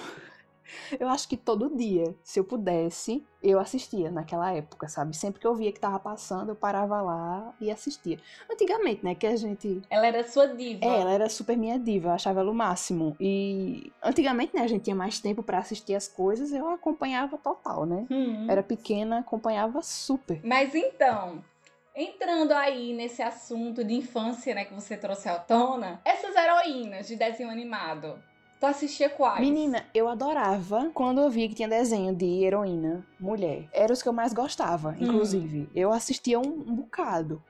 Eu 1.00 1.08
acho 1.10 1.28
que 1.28 1.38
todo 1.38 1.76
dia, 1.76 2.16
se 2.24 2.40
eu 2.40 2.44
pudesse, 2.44 3.24
eu 3.42 3.60
assistia 3.60 4.10
naquela 4.10 4.52
época, 4.52 4.88
sabe? 4.88 5.16
Sempre 5.16 5.40
que 5.40 5.48
eu 5.48 5.56
via 5.56 5.72
que 5.72 5.80
tava 5.80 6.00
passando, 6.00 6.50
eu 6.50 6.56
parava 6.56 7.02
lá 7.02 7.54
e 7.60 7.72
assistia. 7.72 8.18
Antigamente, 8.52 9.04
né? 9.04 9.16
Que 9.16 9.28
a 9.28 9.36
gente 9.36 9.82
Ela 9.90 10.08
era 10.08 10.24
sua 10.28 10.48
diva. 10.48 10.84
É, 10.84 11.02
ela 11.02 11.12
era 11.12 11.30
super 11.30 11.56
minha 11.56 11.78
diva, 11.78 12.10
eu 12.10 12.14
achava 12.14 12.40
ela 12.40 12.52
o 12.52 12.56
máximo. 12.56 13.16
E 13.20 13.92
antigamente, 14.04 14.56
né, 14.56 14.62
a 14.62 14.68
gente 14.68 14.84
tinha 14.84 14.96
mais 14.96 15.20
tempo 15.20 15.44
pra 15.44 15.60
assistir 15.60 15.96
as 15.96 16.08
coisas, 16.08 16.52
eu 16.52 16.70
acompanhava 16.70 17.38
total, 17.38 17.86
né? 17.86 18.06
Hum. 18.10 18.48
Era 18.50 18.64
pequena, 18.64 19.20
acompanhava 19.20 19.82
super. 19.82 20.40
Mas 20.44 20.74
então, 20.74 21.44
entrando 21.96 22.52
aí 22.52 22.94
nesse 22.94 23.22
assunto 23.22 23.84
de 23.84 23.94
infância, 23.94 24.54
né, 24.54 24.66
que 24.66 24.74
você 24.74 24.98
trouxe 24.98 25.30
à 25.30 25.40
tona, 25.40 26.02
essas 26.04 26.36
heroínas 26.36 27.08
de 27.08 27.16
desenho 27.16 27.50
animado, 27.50 28.22
tu 28.60 28.66
assistia 28.66 29.10
quais? 29.10 29.40
Menina, 29.40 29.86
eu 29.94 30.08
adorava 30.08 30.90
quando 30.94 31.22
eu 31.22 31.30
via 31.30 31.48
que 31.48 31.56
tinha 31.56 31.68
desenho 31.68 32.16
de 32.16 32.44
heroína, 32.44 33.06
mulher. 33.20 33.68
Era 33.72 33.94
os 33.94 34.02
que 34.02 34.10
eu 34.10 34.14
mais 34.14 34.34
gostava, 34.34 34.96
inclusive. 35.00 35.70
Eu 35.76 35.92
assistia 35.92 36.40
um, 36.40 36.64
um 36.68 36.76
bocado. 36.76 37.42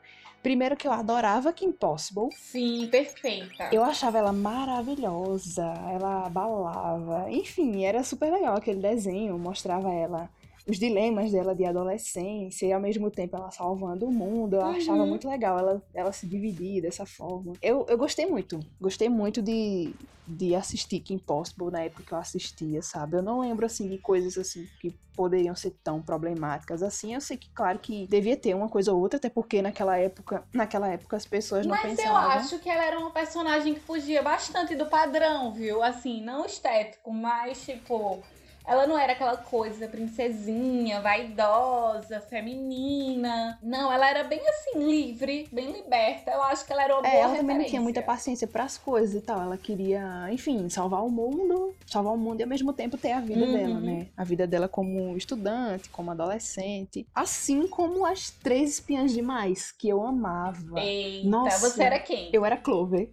Primeiro 0.46 0.78
que 0.78 0.88
eu 0.88 0.92
adorava 0.92 1.52
Kim 1.52 1.72
Possible. 1.72 2.30
Sim, 2.36 2.88
perfeita. 2.92 3.70
Eu 3.72 3.84
achava 3.84 4.20
ela 4.20 4.32
maravilhosa, 4.32 5.66
ela 5.92 6.30
balava. 6.30 7.26
Enfim, 7.32 7.84
era 7.84 8.04
super 8.04 8.32
legal 8.32 8.56
aquele 8.56 8.80
desenho, 8.80 9.40
mostrava 9.40 9.92
ela 9.92 10.30
os 10.68 10.78
dilemas 10.80 11.32
dela 11.32 11.54
de 11.56 11.64
adolescência 11.66 12.66
e 12.66 12.74
ao 12.74 12.82
mesmo 12.82 13.12
tempo 13.12 13.36
ela 13.36 13.52
salvando 13.52 14.08
o 14.08 14.12
mundo. 14.12 14.56
Eu 14.56 14.62
Uhum. 14.62 14.76
achava 14.76 15.06
muito 15.06 15.28
legal 15.30 15.60
ela, 15.60 15.84
ela 15.94 16.12
se 16.12 16.28
dividir 16.28 16.82
dessa 16.82 17.06
forma. 17.06 17.54
Eu, 17.62 17.86
eu 17.88 17.98
gostei 17.98 18.26
muito, 18.26 18.60
gostei 18.80 19.08
muito 19.10 19.42
de, 19.42 19.96
de 20.26 20.56
assistir 20.56 21.00
Kim 21.02 21.20
Possible 21.20 21.72
na 21.72 21.82
época 21.84 22.04
que 22.04 22.14
eu 22.14 22.18
assistia, 22.18 22.82
sabe? 22.82 23.18
Eu 23.18 23.24
não 23.24 23.40
lembro 23.42 23.66
assim 23.66 23.88
de 23.88 24.00
coisas 24.00 24.38
assim 24.38 24.68
que 24.80 24.98
poderiam 25.16 25.56
ser 25.56 25.72
tão 25.84 26.02
problemáticas 26.02 26.82
assim. 26.84 27.14
Eu 27.14 27.22
sei 27.22 27.38
que 27.38 27.50
claro 27.54 27.80
que 27.80 28.08
devia 28.08 28.36
ter 28.36 28.54
uma 28.56 28.68
coisa 28.70 28.92
ou 28.94 29.00
outra, 29.00 29.18
até 29.18 29.30
porque 29.30 29.62
naquela 29.62 29.98
época, 29.98 30.44
naquela 30.54 30.90
época 30.90 31.16
as 31.16 31.26
pessoas 31.26 31.66
não 31.66 31.74
Mas 31.76 31.98
eu 31.98 32.06
pensavam. 32.06 32.32
acho 32.32 32.60
que 32.60 32.70
ela 32.70 32.84
era 32.84 33.00
uma 33.00 33.12
personagem 33.12 33.74
que 33.74 33.80
fugia 33.80 34.22
bastante 34.22 34.76
do 34.76 34.86
padrão, 34.88 35.52
viu? 35.54 35.82
Assim, 35.82 36.22
não 36.22 36.46
estético, 36.46 37.12
mas 37.14 37.64
tipo. 37.64 38.24
Ela 38.68 38.88
não 38.88 38.98
era 38.98 39.14
aquela 39.14 39.38
coisa 39.38 39.88
princesinha, 39.88 41.00
vaidosa, 41.02 42.20
feminina. 42.22 43.60
Não, 43.62 43.92
ela 43.92 44.10
era 44.10 44.24
bem 44.24 44.42
assim, 44.48 44.80
livre, 44.90 45.48
bem 45.52 45.72
liberta. 45.72 46.32
Eu 46.32 46.42
acho 46.44 46.66
que 46.66 46.72
ela 46.74 46.84
era 46.84 46.98
uma 46.98 47.08
É, 47.08 47.12
boa 47.12 47.24
ela 47.24 47.36
também 47.38 47.38
não 47.38 47.46
tinha 47.46 47.58
referência. 47.58 47.82
muita 47.82 48.02
paciência 48.02 48.48
pras 48.48 48.78
coisas 48.78 49.16
e 49.16 49.22
tal. 49.22 49.42
Ela 49.42 49.58
queria, 49.58 50.28
enfim, 50.32 50.68
salvar 50.70 51.04
o 51.04 51.10
mundo, 51.10 51.76
salvar 51.86 52.14
o 52.14 52.18
mundo 52.18 52.40
e 52.40 52.44
ao 52.44 52.50
mesmo 52.50 52.74
tempo 52.74 52.98
ter 52.98 53.12
a 53.12 53.20
vida 53.20 53.46
Uhum. 53.46 53.52
dela, 53.52 53.80
né? 53.80 54.08
A 54.18 54.24
vida 54.24 54.48
dela 54.48 54.68
como 54.68 55.16
estudante, 55.16 55.90
como 55.90 56.12
adolescente. 56.12 57.06
Assim 57.14 57.68
como 57.68 58.06
as 58.06 58.30
três 58.32 58.72
espiãs 58.72 59.14
demais, 59.14 59.72
que 59.72 59.88
eu 59.90 60.04
amava. 60.04 60.80
Eita, 60.82 61.28
Nossa. 61.30 61.70
você 61.70 61.84
era 61.84 62.00
quem? 62.00 62.30
Eu 62.34 62.46
era 62.46 62.58
Clover. 62.58 63.10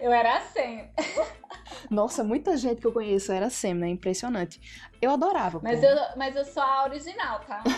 Eu 0.00 0.12
era 0.12 0.38
assim. 0.38 0.82
Nossa, 1.90 2.22
muita 2.22 2.56
gente 2.56 2.80
que 2.80 2.86
eu 2.86 2.92
conheço 2.92 3.32
era 3.32 3.50
Sam, 3.50 3.74
né? 3.74 3.88
Impressionante. 3.88 4.60
Eu 5.00 5.10
adorava. 5.12 5.60
Mas 5.62 5.80
pô. 5.80 5.86
eu, 5.86 5.96
mas 6.16 6.36
eu 6.36 6.44
sou 6.44 6.62
a 6.62 6.84
original, 6.84 7.40
tá? 7.40 7.62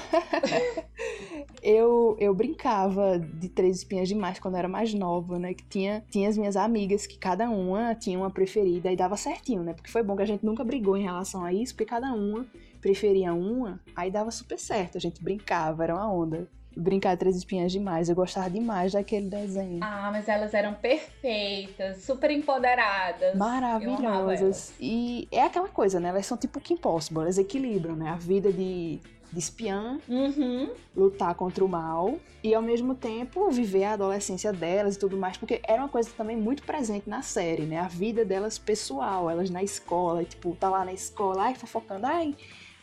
Eu, 1.63 2.17
eu 2.19 2.35
brincava 2.35 3.19
de 3.19 3.49
Três 3.49 3.79
Espinhas 3.79 4.09
Demais 4.09 4.39
quando 4.39 4.55
eu 4.55 4.59
era 4.59 4.69
mais 4.69 4.95
nova, 4.95 5.39
né? 5.39 5.53
Que 5.53 5.65
tinha, 5.65 6.05
tinha 6.11 6.29
as 6.29 6.37
minhas 6.37 6.57
amigas 6.57 7.07
que 7.07 7.19
cada 7.19 7.49
uma 7.51 7.95
tinha 7.95 8.19
uma 8.19 8.31
preferida 8.31 8.91
e 8.91 8.97
dava 8.97 9.17
certinho, 9.17 9.63
né? 9.63 9.75
Porque 9.75 9.91
foi 9.91 10.03
bom 10.03 10.17
que 10.17 10.23
a 10.23 10.27
gente 10.27 10.45
nunca 10.45 10.65
brigou 10.65 10.97
em 10.97 11.03
relação 11.03 11.45
a 11.45 11.53
isso, 11.53 11.75
porque 11.75 11.91
cada 11.91 12.13
uma 12.13 12.47
preferia 12.81 13.35
uma, 13.35 13.81
aí 13.95 14.11
dava 14.11 14.31
super 14.31 14.59
certo. 14.59 14.97
A 14.97 15.01
gente 15.01 15.23
brincava, 15.23 15.85
era 15.85 15.95
uma 15.95 16.11
onda. 16.11 16.49
Brincar 16.81 17.15
de 17.15 17.19
Três 17.21 17.37
Espinhas 17.37 17.71
Demais, 17.73 18.09
eu 18.09 18.15
gostava 18.15 18.49
demais 18.51 18.93
daquele 18.93 19.29
desenho. 19.29 19.81
Ah, 19.83 20.09
mas 20.11 20.29
elas 20.29 20.55
eram 20.55 20.75
perfeitas, 20.75 21.99
super 22.05 22.31
empoderadas. 22.31 23.37
Maravilhosas. 23.37 24.73
E 24.81 25.29
é 25.31 25.43
aquela 25.43 25.69
coisa, 25.69 26.01
né? 26.01 26.09
Elas 26.09 26.27
são 26.27 26.37
tipo 26.39 26.61
Kim 26.61 26.77
Possible, 26.77 27.23
elas 27.23 27.39
equilibram, 27.39 27.95
né? 27.95 28.09
A 28.11 28.17
vida 28.17 28.53
de, 28.53 28.99
de 29.33 29.39
espiã 29.39 29.99
Uhum. 30.09 30.71
lutar 30.97 31.35
contra 31.35 31.65
o 31.65 31.69
mal 31.69 32.19
e 32.43 32.55
ao 32.55 32.63
mesmo 32.63 32.95
tempo 32.95 33.51
viver 33.51 33.85
a 33.85 33.93
adolescência 33.93 34.53
delas 34.53 34.97
e 34.97 34.99
tudo 34.99 35.17
mais, 35.17 35.37
porque 35.37 35.61
era 35.69 35.83
uma 35.83 35.89
coisa 35.89 36.11
também 36.17 36.37
muito 36.37 36.63
presente 36.63 37.09
na 37.09 37.23
série, 37.23 37.63
né? 37.67 37.79
A 37.79 37.89
vida 37.89 38.25
delas 38.25 38.59
pessoal, 38.59 39.29
elas 39.29 39.51
na 39.51 39.63
escola, 39.63 40.23
e, 40.23 40.27
tipo, 40.27 40.57
tá 40.57 40.71
lá 40.71 40.85
na 40.85 40.93
escola, 40.93 41.43
ai, 41.45 41.55
fofocando, 41.55 42.07
ai, 42.07 42.35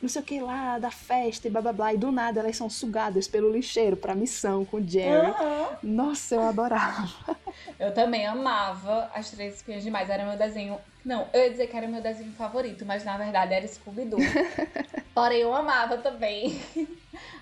não 0.02 0.08
sei 0.10 0.22
o 0.22 0.26
que 0.26 0.40
lá, 0.40 0.78
da 0.78 0.92
festa 0.92 1.48
e 1.48 1.52
blá 1.52 1.62
blá 1.62 1.74
blá, 1.74 1.94
e 1.94 1.98
do 1.98 2.12
nada 2.12 2.40
elas 2.40 2.56
são 2.56 2.70
sugadas 2.70 3.28
pelo 3.28 3.52
lixeiro 3.52 3.98
pra 3.98 4.14
missão 4.16 4.64
com 4.64 4.78
o 4.78 4.88
Jerry. 4.88 5.32
Aham. 5.32 5.78
Nossa, 5.84 6.36
eu 6.36 6.44
adorava. 6.44 7.38
Eu 7.80 7.94
também 7.94 8.26
amava 8.26 9.10
As 9.14 9.30
Três 9.30 9.56
Espiãs 9.56 9.84
Demais. 9.84 10.10
Era 10.10 10.26
meu 10.26 10.38
desenho. 10.38 10.80
Não, 11.04 11.28
eu 11.34 11.44
ia 11.44 11.50
dizer 11.50 11.68
que 11.68 11.78
era 11.78 11.88
meu 11.88 12.02
desenho 12.02 12.32
favorito, 12.34 12.86
mas 12.86 13.04
na 13.04 13.18
verdade 13.18 13.54
era 13.54 13.68
Scooby-Doo. 13.68 14.20
Porém, 15.14 15.40
eu 15.40 15.54
amava 15.54 15.98
também 15.98 16.60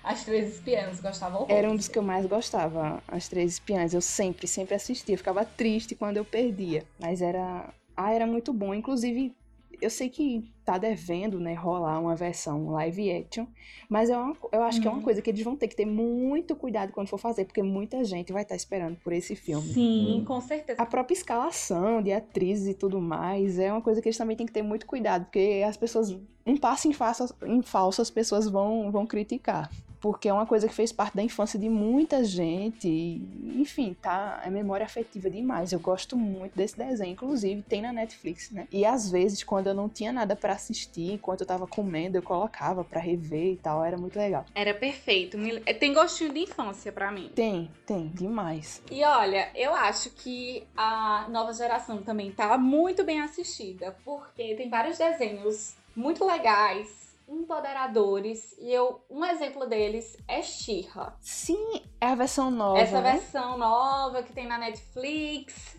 As 0.02 0.24
Três 0.24 0.54
Espiãs. 0.54 1.00
Gostava 1.00 1.36
horrores. 1.36 1.56
Era 1.56 1.70
um 1.70 1.76
dos 1.76 1.88
que 1.88 1.98
eu 1.98 2.02
mais 2.02 2.24
gostava, 2.26 3.02
as 3.08 3.28
três 3.28 3.54
espiãs. 3.54 3.92
Eu 3.92 4.00
sempre, 4.00 4.46
sempre 4.46 4.74
assistia. 4.74 5.16
Ficava 5.16 5.44
triste 5.44 5.94
quando 5.94 6.16
eu 6.16 6.24
perdia. 6.24 6.84
Mas 6.98 7.20
era. 7.20 7.68
Ah, 7.96 8.12
era 8.12 8.26
muito 8.26 8.52
bom. 8.52 8.74
Inclusive, 8.74 9.34
eu 9.80 9.90
sei 9.90 10.08
que 10.08 10.50
tá 10.64 10.78
devendo, 10.78 11.38
né, 11.38 11.54
rolar 11.54 12.00
uma 12.00 12.16
versão 12.16 12.70
live 12.70 13.10
action. 13.12 13.46
Mas 13.88 14.10
é 14.10 14.16
uma, 14.18 14.36
eu 14.52 14.62
acho 14.64 14.80
que 14.80 14.86
é 14.88 14.90
uma 14.90 14.98
Uhum. 14.98 15.04
coisa 15.04 15.22
que 15.22 15.30
eles 15.30 15.42
vão 15.42 15.54
ter 15.56 15.68
que 15.68 15.76
ter 15.76 15.84
muito 15.86 16.56
cuidado 16.56 16.92
quando 16.92 17.08
for 17.08 17.18
fazer, 17.18 17.44
porque 17.44 17.62
muita 17.62 18.02
gente 18.04 18.32
vai 18.32 18.42
estar 18.42 18.56
esperando 18.56 18.96
por 18.96 19.12
esse 19.12 19.36
filme. 19.36 19.68
Sim, 19.72 20.24
com 20.26 20.40
certeza. 20.40 20.82
A 20.82 20.86
própria 20.86 21.14
escalação 21.14 22.02
de 22.02 22.12
atrizes 22.12 22.66
e 22.68 22.74
tudo 22.74 23.00
mais 23.00 23.58
é 23.58 23.70
uma 23.72 23.80
coisa 23.80 24.02
que 24.02 24.08
eles 24.08 24.18
também 24.18 24.36
têm 24.36 24.46
que 24.46 24.52
ter 24.52 24.62
muito 24.62 24.86
cuidado, 24.86 25.24
porque 25.26 25.62
as 25.66 25.76
pessoas, 25.76 26.18
um 26.44 26.56
passo 26.56 26.88
em 26.88 26.92
falso, 26.92 27.34
em 27.44 27.62
falso 27.62 28.02
as 28.02 28.10
pessoas 28.10 28.48
vão, 28.48 28.90
vão 28.90 29.06
criticar. 29.06 29.70
Porque 30.06 30.28
é 30.28 30.32
uma 30.32 30.46
coisa 30.46 30.68
que 30.68 30.74
fez 30.74 30.92
parte 30.92 31.16
da 31.16 31.22
infância 31.22 31.58
de 31.58 31.68
muita 31.68 32.22
gente. 32.22 32.86
E, 32.86 33.60
enfim, 33.60 33.92
tá, 34.00 34.40
é 34.44 34.48
memória 34.48 34.86
afetiva 34.86 35.28
demais. 35.28 35.72
Eu 35.72 35.80
gosto 35.80 36.16
muito 36.16 36.54
desse 36.54 36.78
desenho, 36.78 37.10
inclusive 37.10 37.60
tem 37.62 37.82
na 37.82 37.92
Netflix, 37.92 38.52
né? 38.52 38.68
E 38.70 38.84
às 38.84 39.10
vezes, 39.10 39.42
quando 39.42 39.66
eu 39.66 39.74
não 39.74 39.88
tinha 39.88 40.12
nada 40.12 40.36
para 40.36 40.52
assistir, 40.52 41.10
enquanto 41.10 41.40
eu 41.40 41.46
tava 41.46 41.66
comendo, 41.66 42.16
eu 42.16 42.22
colocava 42.22 42.84
para 42.84 43.00
rever 43.00 43.54
e 43.54 43.56
tal, 43.56 43.84
era 43.84 43.96
muito 43.96 44.16
legal. 44.16 44.44
Era 44.54 44.72
perfeito. 44.72 45.36
Tem 45.80 45.92
gostinho 45.92 46.32
de 46.32 46.38
infância 46.38 46.92
para 46.92 47.10
mim. 47.10 47.28
Tem, 47.34 47.68
tem, 47.84 48.06
demais. 48.14 48.80
E 48.88 49.02
olha, 49.02 49.50
eu 49.56 49.74
acho 49.74 50.10
que 50.10 50.62
a 50.76 51.26
nova 51.28 51.52
geração 51.52 52.00
também 52.00 52.30
tá 52.30 52.56
muito 52.56 53.02
bem 53.02 53.20
assistida, 53.22 53.96
porque 54.04 54.54
tem 54.54 54.70
vários 54.70 54.98
desenhos 54.98 55.74
muito 55.96 56.24
legais 56.24 57.05
empoderadores 57.28 58.56
e 58.58 58.72
eu 58.72 59.04
um 59.10 59.24
exemplo 59.24 59.66
deles 59.66 60.16
é 60.28 60.42
Shira. 60.42 61.14
Sim, 61.20 61.82
é 62.00 62.06
a 62.06 62.14
versão 62.14 62.50
nova. 62.50 62.78
Essa 62.78 63.00
né? 63.00 63.12
versão 63.12 63.58
nova 63.58 64.22
que 64.22 64.32
tem 64.32 64.46
na 64.46 64.58
Netflix. 64.58 65.76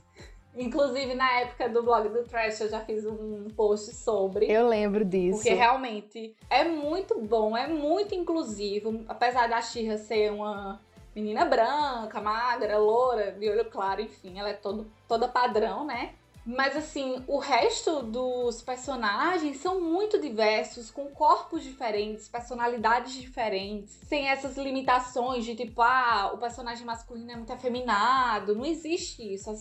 Inclusive, 0.56 1.14
na 1.14 1.32
época 1.42 1.70
do 1.70 1.84
blog 1.84 2.10
do 2.10 2.24
Trash, 2.24 2.62
eu 2.62 2.70
já 2.70 2.80
fiz 2.80 3.06
um 3.06 3.48
post 3.56 3.94
sobre. 3.94 4.52
Eu 4.52 4.68
lembro 4.68 5.06
disso. 5.06 5.38
Porque 5.38 5.54
realmente 5.54 6.36
é 6.50 6.64
muito 6.64 7.20
bom, 7.22 7.56
é 7.56 7.68
muito 7.68 8.16
inclusivo. 8.16 9.06
Apesar 9.08 9.48
da 9.48 9.62
Shira 9.62 10.00
ser 10.00 10.32
uma 10.32 10.82
menina 11.16 11.46
branca, 11.46 12.20
magra, 12.20 12.78
loura, 12.80 13.32
de 13.34 13.48
olho 13.50 13.66
claro, 13.66 14.02
enfim, 14.02 14.40
ela 14.40 14.50
é 14.50 14.54
todo, 14.54 14.92
toda 15.08 15.28
padrão, 15.28 15.86
né? 15.86 16.16
Mas 16.48 16.78
assim, 16.78 17.22
o 17.28 17.40
resto 17.40 18.04
dos 18.04 18.62
personagens 18.62 19.58
são 19.58 19.82
muito 19.82 20.18
diversos, 20.18 20.90
com 20.90 21.08
corpos 21.08 21.62
diferentes, 21.62 22.30
personalidades 22.30 23.16
diferentes, 23.16 24.00
sem 24.08 24.30
essas 24.30 24.56
limitações 24.56 25.44
de 25.44 25.54
tipo, 25.56 25.82
ah, 25.82 26.32
o 26.34 26.38
personagem 26.38 26.86
masculino 26.86 27.30
é 27.34 27.36
muito 27.36 27.52
afeminado. 27.52 28.56
Não 28.56 28.66
existe 28.66 29.34
isso. 29.34 29.54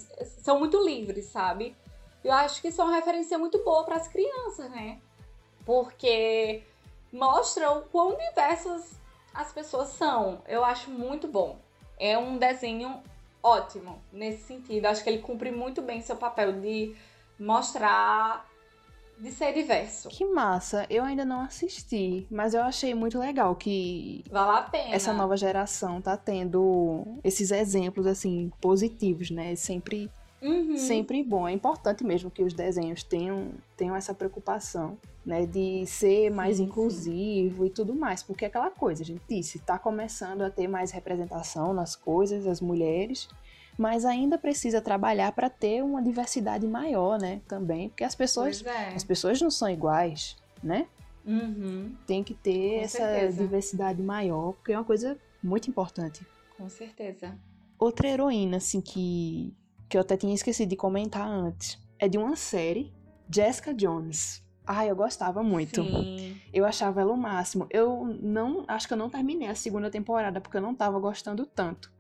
São 0.45 0.61
muito 0.61 0.81
livres, 0.81 1.25
sabe? 1.25 1.75
Eu 2.23 2.33
acho 2.33 2.63
que 2.63 2.69
isso 2.69 2.81
é 2.81 2.85
uma 2.85 2.95
referência 2.95 3.37
muito 3.37 3.65
boa 3.65 3.83
para 3.83 3.97
as 3.97 4.07
crianças, 4.07 4.71
né? 4.71 5.01
Porque 5.65 6.63
mostra 7.13 7.69
o 7.73 7.83
quão 7.87 8.17
diversas 8.17 8.93
as 9.35 9.53
pessoas 9.53 9.89
são. 9.89 10.41
Eu 10.47 10.65
acho 10.65 10.89
muito 10.89 11.27
bom. 11.27 11.59
É 11.99 12.17
um 12.17 12.39
desenho 12.39 13.03
ótimo 13.47 14.03
nesse 14.13 14.45
sentido. 14.45 14.87
Acho 14.87 15.03
que 15.03 15.11
ele 15.11 15.19
cumpre 15.19 15.51
muito 15.51 15.81
bem 15.81 16.01
seu 16.01 16.17
papel 16.17 16.61
de 16.61 16.95
mostrar 17.39 18.47
de 19.19 19.31
ser 19.31 19.55
diverso. 19.55 20.09
Que 20.11 20.25
massa! 20.27 20.87
Eu 20.91 21.05
ainda 21.05 21.25
não 21.25 21.41
assisti, 21.41 22.27
mas 22.31 22.53
eu 22.53 22.63
achei 22.63 22.95
muito 22.95 23.19
legal 23.19 23.55
que 23.57 24.25
vale 24.31 24.59
a 24.59 24.63
pena. 24.63 24.95
Essa 24.95 25.13
nova 25.13 25.37
geração 25.37 26.03
tá 26.03 26.17
tendo 26.17 27.19
esses 27.25 27.51
exemplos 27.51 28.07
assim 28.07 28.51
positivos, 28.61 29.31
né? 29.31 29.55
Sempre 29.57 30.11
Uhum. 30.43 30.77
Sempre 30.77 31.23
bom. 31.23 31.49
É 31.49 31.53
importante 31.53 32.05
mesmo 32.05 32.31
que 32.31 32.43
os 32.43 32.53
desenhos 32.53 33.03
tenham, 33.03 33.53
tenham 33.77 33.97
essa 33.97 34.15
preocupação, 34.15 34.99
né? 35.25 35.47
De 35.47 35.87
ser 35.87 36.31
mais 36.31 36.59
sim, 36.59 36.65
inclusivo 36.65 37.63
sim. 37.63 37.67
e 37.67 37.71
tudo 37.71 37.95
mais. 37.95 38.23
Porque 38.23 38.45
é 38.45 38.49
aquela 38.49 38.71
coisa, 38.71 39.03
a 39.03 39.07
gente 39.07 39.23
disse, 39.29 39.59
tá 39.59 39.79
começando 39.79 40.43
a 40.43 40.51
ter 40.51 40.69
mais 40.69 40.91
representação 40.91 41.73
nas 41.73 41.97
coisas, 41.97 42.47
as 42.47 42.61
mulheres, 42.61 43.29
mas 43.79 44.05
ainda 44.05 44.39
precisa 44.39 44.81
trabalhar 44.81 45.33
para 45.33 45.51
ter 45.51 45.83
uma 45.83 46.03
diversidade 46.03 46.67
maior, 46.67 47.19
né? 47.19 47.41
Também. 47.49 47.89
Porque 47.89 48.05
as 48.05 48.15
pessoas, 48.15 48.65
é. 48.65 48.95
as 48.95 49.05
pessoas 49.05 49.41
não 49.41 49.51
são 49.51 49.69
iguais, 49.69 50.37
né? 50.63 50.87
Uhum. 51.25 51.95
Tem 52.07 52.23
que 52.23 52.35
ter 52.35 52.79
Com 52.79 52.85
essa 52.85 52.99
certeza. 52.99 53.43
diversidade 53.43 54.03
maior, 54.03 54.53
porque 54.53 54.73
é 54.73 54.79
uma 54.79 54.85
coisa 54.85 55.19
muito 55.43 55.69
importante. 55.69 56.25
Com 56.57 56.69
certeza. 56.69 57.37
Outra 57.79 58.09
heroína, 58.09 58.59
assim, 58.59 58.81
que 58.81 59.53
que 59.89 59.97
eu 59.97 60.01
até 60.01 60.17
tinha 60.17 60.35
esquecido 60.35 60.69
de 60.69 60.77
comentar 60.77 61.27
antes. 61.27 61.79
É 61.99 62.09
de 62.09 62.19
uma 62.19 62.37
série, 62.37 62.93
Jessica 63.31 63.73
Jones. 63.73 64.45
Ai, 64.67 64.91
eu 64.91 64.97
gostava 64.97 65.43
muito. 65.43 65.83
Sim. 65.83 66.41
Eu 66.53 66.65
achava 66.65 67.01
ela 67.01 67.13
o 67.13 67.17
máximo. 67.17 67.67
Eu 67.71 68.05
não. 68.21 68.65
Acho 68.67 68.89
que 68.89 68.95
eu 68.95 68.99
não 68.99 69.09
terminei 69.09 69.49
a 69.49 69.55
segunda 69.55 69.91
temporada 69.91 70.41
porque 70.41 70.57
eu 70.57 70.61
não 70.61 70.75
tava 70.75 70.99
gostando 70.99 71.47
tanto. 71.47 71.93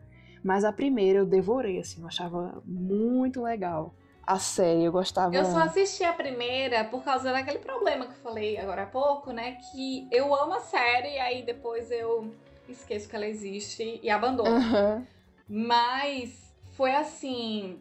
Mas 0.42 0.64
a 0.64 0.72
primeira 0.72 1.20
eu 1.20 1.26
devorei, 1.26 1.78
assim, 1.78 2.00
eu 2.00 2.06
achava 2.06 2.62
muito 2.64 3.42
legal. 3.42 3.94
A 4.26 4.40
série, 4.40 4.82
eu 4.82 4.90
gostava. 4.90 5.34
Eu 5.34 5.44
só 5.44 5.60
assisti 5.60 6.02
a 6.02 6.12
primeira 6.12 6.84
por 6.84 7.04
causa 7.04 7.32
daquele 7.32 7.60
problema 7.60 8.06
que 8.06 8.12
eu 8.12 8.22
falei 8.22 8.58
agora 8.58 8.82
há 8.82 8.86
pouco, 8.86 9.30
né? 9.30 9.58
Que 9.70 10.08
eu 10.10 10.34
amo 10.34 10.54
a 10.54 10.60
série 10.60 11.14
e 11.14 11.18
aí 11.18 11.42
depois 11.44 11.90
eu 11.92 12.32
esqueço 12.68 13.08
que 13.08 13.14
ela 13.14 13.26
existe 13.26 14.00
e 14.02 14.10
abandono. 14.10 14.50
Uhum. 14.50 15.06
Mas 15.48 16.45
foi 16.76 16.94
assim, 16.94 17.78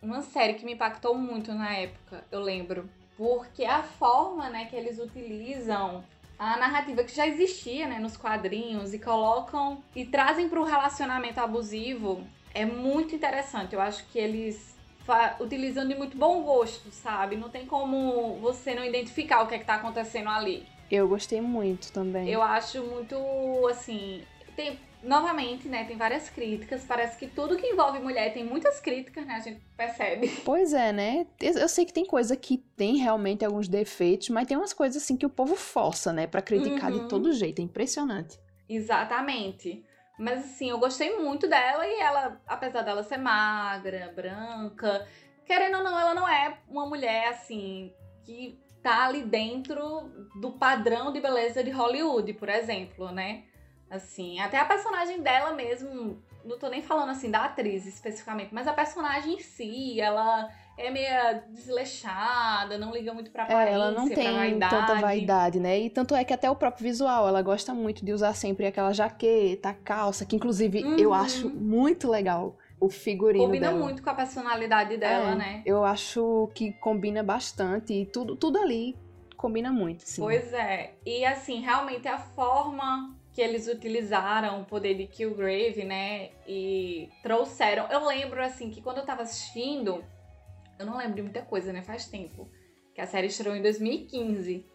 uma 0.00 0.22
série 0.22 0.54
que 0.54 0.64
me 0.64 0.72
impactou 0.72 1.14
muito 1.14 1.52
na 1.52 1.74
época, 1.74 2.24
eu 2.30 2.40
lembro. 2.40 2.88
Porque 3.16 3.64
a 3.64 3.82
forma, 3.82 4.48
né, 4.48 4.66
que 4.66 4.76
eles 4.76 4.98
utilizam 4.98 6.02
a 6.38 6.56
narrativa 6.56 7.04
que 7.04 7.14
já 7.14 7.26
existia, 7.26 7.86
né, 7.86 7.98
nos 7.98 8.16
quadrinhos 8.16 8.94
e 8.94 8.98
colocam 8.98 9.82
e 9.94 10.06
trazem 10.06 10.48
para 10.48 10.60
o 10.60 10.64
relacionamento 10.64 11.38
abusivo 11.38 12.24
é 12.54 12.64
muito 12.64 13.14
interessante. 13.14 13.74
Eu 13.74 13.80
acho 13.80 14.06
que 14.06 14.18
eles 14.18 14.74
utilizam 15.40 15.86
de 15.86 15.94
muito 15.94 16.16
bom 16.16 16.42
gosto, 16.42 16.90
sabe? 16.90 17.36
Não 17.36 17.50
tem 17.50 17.66
como 17.66 18.36
você 18.36 18.74
não 18.74 18.84
identificar 18.84 19.42
o 19.42 19.48
que 19.48 19.56
é 19.56 19.58
que 19.58 19.64
tá 19.64 19.74
acontecendo 19.74 20.30
ali. 20.30 20.66
Eu 20.90 21.08
gostei 21.08 21.40
muito 21.40 21.92
também. 21.92 22.28
Eu 22.28 22.42
acho 22.42 22.82
muito 22.84 23.16
assim, 23.68 24.22
tem 24.56 24.78
novamente, 25.02 25.68
né, 25.68 25.84
tem 25.84 25.96
várias 25.96 26.28
críticas. 26.28 26.84
Parece 26.84 27.18
que 27.18 27.26
tudo 27.26 27.56
que 27.56 27.66
envolve 27.66 27.98
mulher 27.98 28.32
tem 28.32 28.44
muitas 28.44 28.80
críticas, 28.80 29.26
né? 29.26 29.34
A 29.34 29.40
gente 29.40 29.60
percebe. 29.76 30.28
Pois 30.44 30.72
é, 30.72 30.92
né? 30.92 31.26
Eu 31.40 31.68
sei 31.68 31.84
que 31.84 31.92
tem 31.92 32.04
coisa 32.04 32.36
que 32.36 32.58
tem 32.76 32.96
realmente 32.96 33.44
alguns 33.44 33.68
defeitos, 33.68 34.28
mas 34.30 34.46
tem 34.46 34.56
umas 34.56 34.72
coisas 34.72 35.02
assim 35.02 35.16
que 35.16 35.26
o 35.26 35.30
povo 35.30 35.54
força, 35.56 36.12
né, 36.12 36.26
para 36.26 36.42
criticar 36.42 36.90
uhum. 36.90 37.02
de 37.02 37.08
todo 37.08 37.32
jeito. 37.32 37.60
É 37.60 37.64
impressionante. 37.64 38.38
Exatamente. 38.68 39.84
Mas 40.18 40.44
assim, 40.44 40.70
eu 40.70 40.78
gostei 40.78 41.16
muito 41.18 41.48
dela 41.48 41.86
e 41.86 42.00
ela, 42.00 42.40
apesar 42.46 42.82
dela 42.82 43.02
ser 43.02 43.16
magra, 43.16 44.12
branca, 44.14 45.06
querendo 45.46 45.78
ou 45.78 45.84
não, 45.84 45.98
ela 45.98 46.14
não 46.14 46.28
é 46.28 46.58
uma 46.68 46.86
mulher 46.86 47.28
assim 47.28 47.92
que 48.24 48.58
tá 48.82 49.06
ali 49.06 49.22
dentro 49.22 50.10
do 50.40 50.52
padrão 50.52 51.12
de 51.12 51.20
beleza 51.20 51.62
de 51.64 51.70
Hollywood, 51.70 52.32
por 52.34 52.48
exemplo, 52.48 53.10
né? 53.10 53.44
Assim, 53.90 54.38
até 54.38 54.56
a 54.56 54.64
personagem 54.64 55.20
dela 55.20 55.52
mesmo, 55.52 56.22
não 56.44 56.56
tô 56.58 56.68
nem 56.68 56.80
falando 56.80 57.10
assim 57.10 57.28
da 57.28 57.44
atriz 57.44 57.86
especificamente, 57.86 58.54
mas 58.54 58.68
a 58.68 58.72
personagem 58.72 59.34
em 59.34 59.40
si, 59.40 60.00
ela 60.00 60.48
é 60.78 60.90
meio 60.90 61.42
desleixada, 61.50 62.78
não 62.78 62.92
liga 62.92 63.12
muito 63.12 63.32
pra 63.32 63.42
aparência, 63.42 63.70
é, 63.70 63.74
ela 63.74 63.90
não 63.90 64.08
tem 64.08 64.32
vaidade. 64.32 64.76
tanta 64.76 65.00
vaidade, 65.00 65.58
né? 65.58 65.78
E 65.80 65.90
tanto 65.90 66.14
é 66.14 66.24
que 66.24 66.32
até 66.32 66.48
o 66.48 66.54
próprio 66.54 66.84
visual, 66.84 67.26
ela 67.26 67.42
gosta 67.42 67.74
muito 67.74 68.04
de 68.04 68.12
usar 68.12 68.32
sempre 68.34 68.66
aquela 68.66 68.92
jaqueta, 68.92 69.74
calça, 69.84 70.24
que 70.24 70.36
inclusive 70.36 70.84
uhum. 70.84 70.96
eu 70.96 71.12
acho 71.12 71.50
muito 71.50 72.08
legal 72.08 72.56
o 72.80 72.88
figurino 72.88 73.44
combina 73.44 73.68
dela. 73.68 73.78
muito 73.78 74.02
com 74.02 74.08
a 74.08 74.14
personalidade 74.14 74.96
dela, 74.96 75.32
é, 75.32 75.34
né? 75.34 75.62
Eu 75.66 75.84
acho 75.84 76.48
que 76.54 76.72
combina 76.74 77.22
bastante 77.22 77.92
e 77.92 78.06
tudo, 78.06 78.36
tudo 78.36 78.58
ali 78.58 78.96
combina 79.36 79.72
muito, 79.72 80.02
sim. 80.02 80.22
Pois 80.22 80.52
é. 80.52 80.94
E 81.04 81.24
assim, 81.24 81.60
realmente 81.60 82.06
a 82.06 82.18
forma 82.18 83.18
que 83.40 83.44
eles 83.44 83.66
utilizaram 83.68 84.60
o 84.60 84.66
poder 84.66 84.94
de 84.94 85.06
Killgrave, 85.06 85.82
né? 85.82 86.28
E 86.46 87.08
trouxeram. 87.22 87.86
Eu 87.90 88.04
lembro, 88.06 88.44
assim, 88.44 88.68
que 88.68 88.82
quando 88.82 88.98
eu 88.98 89.06
tava 89.06 89.22
assistindo, 89.22 90.04
eu 90.78 90.84
não 90.84 90.98
lembro 90.98 91.14
de 91.14 91.22
muita 91.22 91.40
coisa, 91.40 91.72
né? 91.72 91.80
Faz 91.80 92.04
tempo. 92.04 92.50
Que 92.94 93.00
a 93.00 93.06
série 93.06 93.28
estreou 93.28 93.56
em 93.56 93.62
2015. 93.62 94.66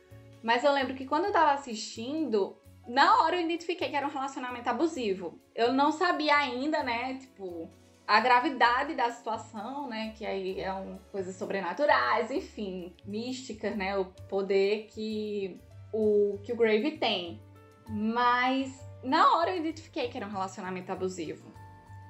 Mas 0.42 0.64
eu 0.64 0.72
lembro 0.72 0.96
que 0.96 1.06
quando 1.06 1.26
eu 1.26 1.32
tava 1.32 1.52
assistindo, 1.52 2.58
na 2.88 3.22
hora 3.22 3.36
eu 3.36 3.46
identifiquei 3.46 3.88
que 3.88 3.96
era 3.96 4.08
um 4.08 4.10
relacionamento 4.10 4.68
abusivo. 4.68 5.40
Eu 5.54 5.72
não 5.72 5.92
sabia 5.92 6.36
ainda, 6.36 6.82
né? 6.82 7.20
Tipo, 7.20 7.70
a 8.08 8.20
gravidade 8.20 8.96
da 8.96 9.12
situação, 9.12 9.88
né? 9.88 10.12
Que 10.18 10.26
aí 10.26 10.60
é 10.60 10.74
um, 10.74 10.98
coisas 11.12 11.36
sobrenaturais, 11.36 12.32
enfim, 12.32 12.96
místicas, 13.06 13.76
né? 13.78 13.96
O 13.96 14.06
poder 14.28 14.88
que 14.88 15.62
o 15.94 16.40
Killgrave 16.44 16.98
tem. 16.98 17.40
Mas 17.88 18.86
na 19.04 19.36
hora 19.36 19.52
eu 19.52 19.58
identifiquei 19.58 20.08
que 20.10 20.18
era 20.18 20.26
um 20.26 20.32
relacionamento 20.32 20.92
abusivo. 20.92 21.54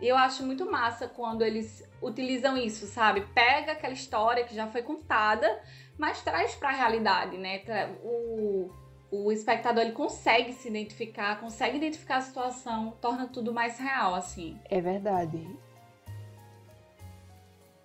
E 0.01 0.07
eu 0.07 0.17
acho 0.17 0.45
muito 0.45 0.69
massa 0.69 1.07
quando 1.07 1.41
eles 1.41 1.83
utilizam 2.01 2.57
isso, 2.57 2.85
sabe? 2.85 3.21
Pega 3.33 3.73
aquela 3.73 3.93
história 3.93 4.43
que 4.43 4.53
já 4.53 4.67
foi 4.67 4.81
contada, 4.81 5.61
mas 5.97 6.21
traz 6.21 6.53
para 6.55 6.69
a 6.69 6.73
realidade, 6.73 7.37
né? 7.37 7.61
O, 8.03 8.69
o 9.11 9.31
espectador 9.31 9.83
ele 9.83 9.93
consegue 9.93 10.53
se 10.53 10.67
identificar, 10.67 11.39
consegue 11.39 11.77
identificar 11.77 12.17
a 12.17 12.21
situação, 12.21 12.91
torna 13.01 13.27
tudo 13.27 13.53
mais 13.53 13.79
real, 13.79 14.13
assim. 14.15 14.59
É 14.65 14.81
verdade. 14.81 15.47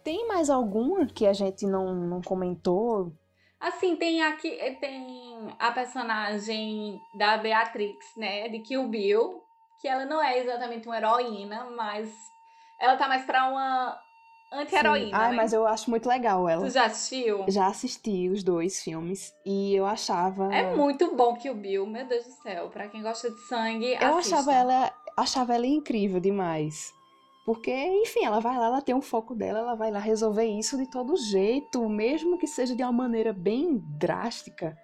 Tem 0.03 0.26
mais 0.26 0.51
alguma 0.51 1.07
que 1.07 1.26
a 1.26 1.32
gente 1.32 1.66
não, 1.66 1.95
não 1.95 2.20
comentou? 2.22 3.12
Assim, 3.61 3.94
tem 3.94 4.22
aqui, 4.22 4.50
tem 4.80 5.54
a 5.58 5.70
personagem 5.70 6.98
da 7.14 7.36
Beatrix, 7.36 8.06
né, 8.16 8.48
de 8.48 8.61
Kill 8.61 8.88
Bill, 8.88 9.42
que 9.80 9.86
ela 9.86 10.06
não 10.06 10.22
é 10.22 10.38
exatamente 10.38 10.88
uma 10.88 10.96
heroína, 10.96 11.68
mas 11.76 12.11
ela 12.80 12.96
tá 12.96 13.06
mais 13.06 13.24
pra 13.26 13.48
uma 13.48 14.00
anti-heroína. 14.52 15.16
Ah, 15.16 15.28
né? 15.28 15.36
mas 15.36 15.52
eu 15.52 15.66
acho 15.66 15.90
muito 15.90 16.08
legal 16.08 16.48
ela. 16.48 16.64
Tu 16.64 16.70
já 16.70 16.86
assistiu? 16.86 17.44
Já 17.48 17.66
assisti 17.66 18.30
os 18.30 18.42
dois 18.42 18.82
filmes 18.82 19.32
e 19.44 19.74
eu 19.74 19.84
achava. 19.84 20.54
É 20.54 20.74
muito 20.74 21.14
bom 21.14 21.36
Kill 21.36 21.54
Bill, 21.54 21.86
meu 21.86 22.06
Deus 22.06 22.24
do 22.24 22.32
céu. 22.42 22.70
Pra 22.70 22.88
quem 22.88 23.02
gosta 23.02 23.30
de 23.30 23.40
sangue, 23.46 23.92
Eu 24.00 24.16
assista. 24.16 24.36
achava 24.36 24.54
ela, 24.54 24.92
achava 25.16 25.54
ela 25.54 25.66
incrível 25.66 26.18
demais. 26.18 26.92
Porque, 27.45 27.72
enfim, 27.72 28.24
ela 28.24 28.41
vai 28.41 28.57
lá, 28.57 28.66
ela 28.66 28.82
tem 28.82 28.95
um 28.95 29.01
foco 29.01 29.34
dela, 29.34 29.61
ela 29.61 29.74
vai 29.74 29.91
lá 29.91 29.99
resolver 29.99 30.45
isso 30.45 30.76
de 30.76 30.86
todo 30.86 31.16
jeito, 31.16 31.88
mesmo 31.88 32.38
que 32.38 32.47
seja 32.47 32.76
de 32.76 32.82
uma 32.82 32.93
maneira 32.93 33.32
bem 33.32 33.78
drástica. 33.99 34.76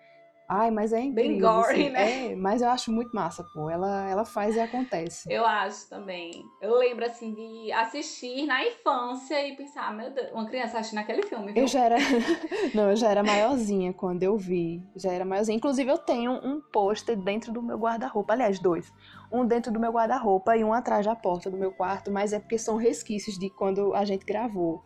Ai, 0.49 0.71
mas 0.71 0.93
é 0.93 1.01
incrível. 1.01 1.31
Bem 1.31 1.41
gore, 1.41 1.73
assim. 1.73 1.91
né? 1.91 2.33
É, 2.33 2.37
mas 2.37 2.63
eu 2.63 2.69
acho 2.69 2.93
muito 2.93 3.15
massa, 3.15 3.45
pô. 3.53 3.69
Ela, 3.69 4.09
ela 4.09 4.25
faz 4.25 4.55
e 4.55 4.61
acontece. 4.61 5.33
Eu 5.33 5.45
acho 5.45 5.89
também. 5.89 6.45
Eu 6.61 6.77
lembro, 6.79 7.05
assim, 7.05 7.35
de 7.35 7.73
assistir 7.73 8.47
na 8.47 8.65
infância 8.65 9.47
e 9.47 9.57
pensar, 9.57 9.93
meu 9.93 10.11
Deus, 10.11 10.31
uma 10.33 10.47
criança 10.47 10.79
assistindo 10.79 11.01
aquele 11.01 11.23
filme, 11.23 11.53
viu? 11.53 11.63
Eu 11.63 11.69
já 11.69 11.81
era. 11.81 11.97
Não, 12.73 12.91
eu 12.91 12.97
já 12.97 13.11
era 13.11 13.25
maiorzinha 13.25 13.93
quando 13.93 14.23
eu 14.23 14.37
vi. 14.37 14.81
Já 14.95 15.11
era 15.13 15.25
maiorzinha. 15.25 15.57
Inclusive, 15.57 15.91
eu 15.91 15.99
tenho 15.99 16.33
um 16.33 16.61
pôster 16.61 17.17
dentro 17.17 17.53
do 17.53 17.61
meu 17.61 17.77
guarda-roupa. 17.77 18.33
Aliás, 18.33 18.61
dois. 18.61 18.93
Um 19.33 19.45
dentro 19.45 19.73
do 19.73 19.81
meu 19.81 19.91
guarda-roupa 19.91 20.57
e 20.57 20.63
um 20.63 20.73
atrás 20.73 21.05
da 21.05 21.17
porta 21.17 21.51
do 21.51 21.57
meu 21.57 21.73
quarto, 21.73 22.13
mas 22.13 22.33
é 22.33 22.39
porque 22.39 22.57
são 22.57 22.77
resquícios 22.77 23.37
de 23.37 23.51
quando 23.51 23.95
a 23.95 24.05
gente 24.05 24.25
gravou 24.25 24.85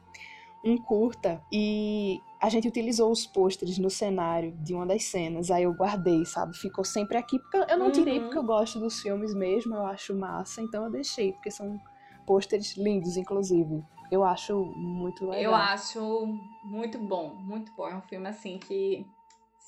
um 0.65 0.77
curta 0.77 1.43
e 1.53 2.21
a 2.41 2.49
gente 2.49 2.67
utilizou 2.67 3.11
os 3.13 3.27
pôsteres 3.27 3.77
no 3.79 3.91
cenário 3.91 4.53
de 4.63 4.75
uma 4.75 4.87
das 4.87 5.05
cenas. 5.05 5.51
Aí 5.51 5.65
eu 5.65 5.75
guardei, 5.75 6.25
sabe? 6.25 6.57
Ficou 6.57 6.85
sempre 6.85 7.17
aqui. 7.19 7.39
Porque 7.39 7.73
eu 7.73 7.79
não 7.79 7.91
tirei 7.93 8.17
Uhum. 8.19 8.25
porque 8.25 8.39
eu 8.39 8.45
gosto 8.45 8.81
dos 8.81 9.01
filmes 9.01 9.35
mesmo, 9.35 9.75
eu 9.75 9.85
acho 9.87 10.15
massa, 10.17 10.63
então 10.63 10.85
eu 10.85 10.91
deixei, 10.91 11.33
porque 11.33 11.51
são 11.51 11.79
pôsteres 12.27 12.77
lindos, 12.77 13.17
inclusive. 13.17 13.83
Eu 14.11 14.25
acho 14.25 14.55
muito 14.77 15.27
legal. 15.27 15.53
Eu 15.53 15.55
acho 15.55 16.39
muito 16.65 16.99
bom, 16.99 17.35
muito 17.35 17.73
bom. 17.73 17.89
É 17.89 17.97
um 17.97 18.03
filme, 18.03 18.27
assim, 18.29 18.59
que 18.59 19.05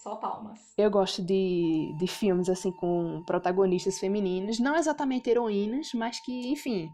só 0.02 0.16
palmas. 0.16 0.72
Eu 0.76 0.90
gosto 0.90 1.22
de, 1.22 1.94
de 1.98 2.06
filmes 2.06 2.48
assim 2.48 2.72
com 2.72 3.22
protagonistas 3.26 3.98
femininas, 3.98 4.58
não 4.58 4.74
exatamente 4.74 5.28
heroínas, 5.28 5.90
mas 5.94 6.18
que, 6.20 6.48
enfim, 6.50 6.90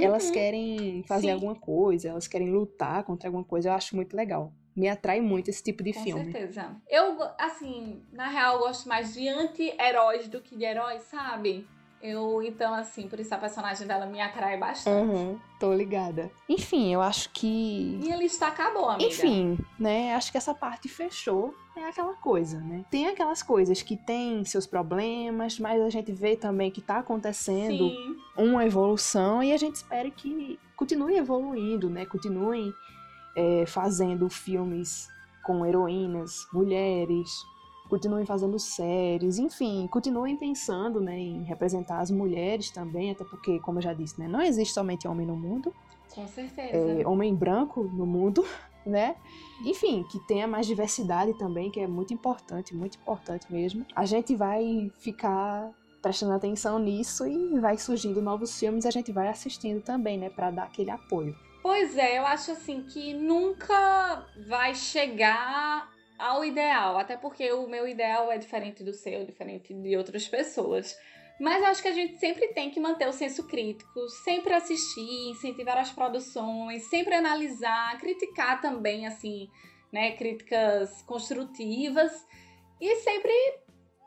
elas 0.00 0.26
Uhum. 0.26 0.32
querem 0.32 1.02
fazer 1.04 1.28
Sim. 1.28 1.32
alguma 1.34 1.54
coisa, 1.54 2.08
elas 2.08 2.26
querem 2.26 2.50
lutar 2.50 3.04
contra 3.04 3.28
alguma 3.28 3.44
coisa. 3.44 3.68
Eu 3.68 3.72
acho 3.74 3.94
muito 3.96 4.14
legal. 4.16 4.52
Me 4.76 4.88
atrai 4.88 5.20
muito 5.20 5.48
esse 5.48 5.62
tipo 5.62 5.82
de 5.82 5.92
Com 5.92 6.02
filme. 6.02 6.32
certeza. 6.32 6.76
Eu, 6.88 7.18
assim, 7.38 8.02
na 8.12 8.28
real, 8.28 8.54
eu 8.54 8.60
gosto 8.60 8.88
mais 8.88 9.14
de 9.14 9.28
anti-heróis 9.28 10.28
do 10.28 10.40
que 10.40 10.56
de 10.56 10.64
heróis, 10.64 11.02
sabe? 11.02 11.66
Eu, 12.02 12.42
então, 12.42 12.72
assim, 12.72 13.06
por 13.08 13.20
isso 13.20 13.34
a 13.34 13.38
personagem 13.38 13.86
dela 13.86 14.06
me 14.06 14.20
atrai 14.20 14.56
bastante. 14.56 15.06
Uhum, 15.06 15.38
tô 15.58 15.74
ligada. 15.74 16.30
Enfim, 16.48 16.94
eu 16.94 17.02
acho 17.02 17.28
que. 17.30 17.98
Minha 18.00 18.16
lista 18.16 18.46
acabou, 18.46 18.88
amiga. 18.88 19.06
Enfim, 19.10 19.58
né? 19.78 20.14
Acho 20.14 20.32
que 20.32 20.38
essa 20.38 20.54
parte 20.54 20.88
fechou. 20.88 21.54
É 21.76 21.84
aquela 21.84 22.14
coisa, 22.14 22.58
né? 22.58 22.84
Tem 22.90 23.06
aquelas 23.06 23.42
coisas 23.42 23.82
que 23.82 23.96
têm 23.96 24.44
seus 24.44 24.66
problemas, 24.66 25.58
mas 25.58 25.80
a 25.80 25.90
gente 25.90 26.10
vê 26.10 26.36
também 26.36 26.70
que 26.70 26.80
tá 26.80 26.98
acontecendo 26.98 27.88
Sim. 27.90 28.16
uma 28.36 28.66
evolução 28.66 29.42
e 29.42 29.52
a 29.52 29.56
gente 29.56 29.76
espera 29.76 30.10
que 30.10 30.58
continue 30.76 31.16
evoluindo, 31.16 31.88
né? 31.88 32.04
Continuem 32.06 32.72
é, 33.36 33.64
fazendo 33.66 34.28
filmes 34.28 35.08
com 35.44 35.64
heroínas, 35.64 36.46
mulheres, 36.52 37.30
continuem 37.88 38.24
fazendo 38.24 38.58
séries, 38.58 39.38
enfim, 39.38 39.86
continuem 39.88 40.36
pensando 40.36 41.00
né, 41.00 41.18
em 41.18 41.42
representar 41.42 41.98
as 41.98 42.10
mulheres 42.10 42.70
também, 42.70 43.10
até 43.10 43.24
porque, 43.24 43.58
como 43.60 43.78
eu 43.78 43.82
já 43.82 43.92
disse, 43.92 44.18
né, 44.20 44.28
não 44.28 44.40
existe 44.40 44.72
somente 44.72 45.08
homem 45.08 45.26
no 45.26 45.36
mundo, 45.36 45.74
Com 46.14 46.26
certeza. 46.28 47.02
é, 47.02 47.06
homem 47.06 47.34
branco 47.34 47.82
no 47.82 48.06
mundo, 48.06 48.44
né? 48.86 49.16
Enfim, 49.64 50.04
que 50.10 50.18
tenha 50.26 50.46
mais 50.46 50.66
diversidade 50.66 51.36
também, 51.36 51.70
que 51.70 51.80
é 51.80 51.86
muito 51.86 52.14
importante, 52.14 52.74
muito 52.74 52.96
importante 52.96 53.52
mesmo. 53.52 53.84
A 53.94 54.04
gente 54.06 54.34
vai 54.34 54.90
ficar 54.98 55.70
prestando 56.00 56.32
atenção 56.32 56.78
nisso 56.78 57.26
e 57.26 57.58
vai 57.60 57.76
surgindo 57.76 58.22
novos 58.22 58.58
filmes, 58.58 58.86
a 58.86 58.90
gente 58.90 59.12
vai 59.12 59.28
assistindo 59.28 59.82
também, 59.82 60.16
né, 60.16 60.30
Pra 60.30 60.50
dar 60.50 60.64
aquele 60.64 60.90
apoio. 60.90 61.36
Pois 61.62 61.96
é, 61.96 62.18
eu 62.18 62.26
acho 62.26 62.52
assim 62.52 62.82
que 62.82 63.12
nunca 63.12 64.26
vai 64.46 64.74
chegar 64.74 65.90
ao 66.18 66.44
ideal, 66.44 66.98
até 66.98 67.16
porque 67.16 67.50
o 67.52 67.66
meu 67.66 67.86
ideal 67.86 68.30
é 68.30 68.38
diferente 68.38 68.82
do 68.82 68.92
seu, 68.92 69.24
diferente 69.24 69.74
de 69.74 69.96
outras 69.96 70.26
pessoas. 70.26 70.96
Mas 71.38 71.62
acho 71.64 71.80
que 71.80 71.88
a 71.88 71.92
gente 71.92 72.18
sempre 72.18 72.48
tem 72.48 72.70
que 72.70 72.78
manter 72.78 73.08
o 73.08 73.12
senso 73.12 73.46
crítico, 73.46 74.08
sempre 74.08 74.52
assistir, 74.52 75.30
incentivar 75.30 75.78
as 75.78 75.90
produções, 75.90 76.84
sempre 76.90 77.14
analisar, 77.14 77.98
criticar 77.98 78.60
também, 78.60 79.06
assim, 79.06 79.48
né, 79.90 80.12
críticas 80.12 81.02
construtivas 81.02 82.12
e 82.78 82.96
sempre 82.96 83.32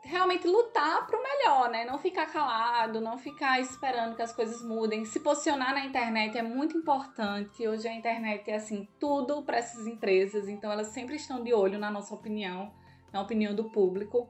realmente 0.04 0.46
lutar 0.46 1.06
pro 1.06 1.22
melhor, 1.22 1.70
né? 1.70 1.84
Não 1.84 1.98
ficar 1.98 2.26
calado, 2.26 3.00
não 3.00 3.16
ficar 3.16 3.60
esperando 3.60 4.14
que 4.14 4.22
as 4.22 4.32
coisas 4.32 4.62
mudem. 4.62 5.04
Se 5.04 5.20
posicionar 5.20 5.72
na 5.72 5.84
internet 5.84 6.36
é 6.36 6.42
muito 6.42 6.76
importante. 6.76 7.66
Hoje 7.66 7.88
a 7.88 7.92
internet 7.92 8.50
é 8.50 8.56
assim, 8.56 8.86
tudo 9.00 9.42
para 9.42 9.56
essas 9.56 9.86
empresas, 9.86 10.48
então 10.48 10.70
elas 10.70 10.88
sempre 10.88 11.16
estão 11.16 11.42
de 11.42 11.52
olho 11.54 11.78
na 11.78 11.90
nossa 11.90 12.14
opinião, 12.14 12.72
na 13.12 13.22
opinião 13.22 13.54
do 13.54 13.64
público. 13.70 14.28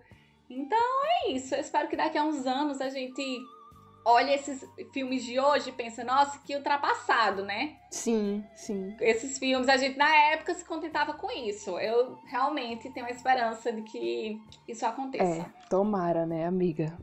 Então 0.48 0.78
é 1.04 1.32
isso. 1.32 1.54
Eu 1.54 1.60
espero 1.60 1.88
que 1.88 1.96
daqui 1.96 2.16
a 2.16 2.24
uns 2.24 2.46
anos 2.46 2.80
a 2.80 2.88
gente 2.88 3.38
olhe 4.04 4.32
esses 4.34 4.68
filmes 4.92 5.24
de 5.24 5.40
hoje 5.40 5.70
e 5.70 5.72
pense, 5.72 6.02
nossa, 6.04 6.38
que 6.38 6.54
ultrapassado, 6.54 7.44
né? 7.44 7.76
Sim, 7.90 8.44
sim. 8.54 8.94
Esses 9.00 9.38
filmes, 9.38 9.68
a 9.68 9.76
gente 9.76 9.96
na 9.96 10.14
época 10.32 10.54
se 10.54 10.64
contentava 10.64 11.14
com 11.14 11.30
isso. 11.30 11.78
Eu 11.78 12.18
realmente 12.26 12.90
tenho 12.90 13.06
a 13.06 13.10
esperança 13.10 13.72
de 13.72 13.82
que 13.82 14.40
isso 14.68 14.84
aconteça. 14.84 15.42
É, 15.42 15.46
tomara, 15.68 16.26
né, 16.26 16.46
amiga? 16.46 16.96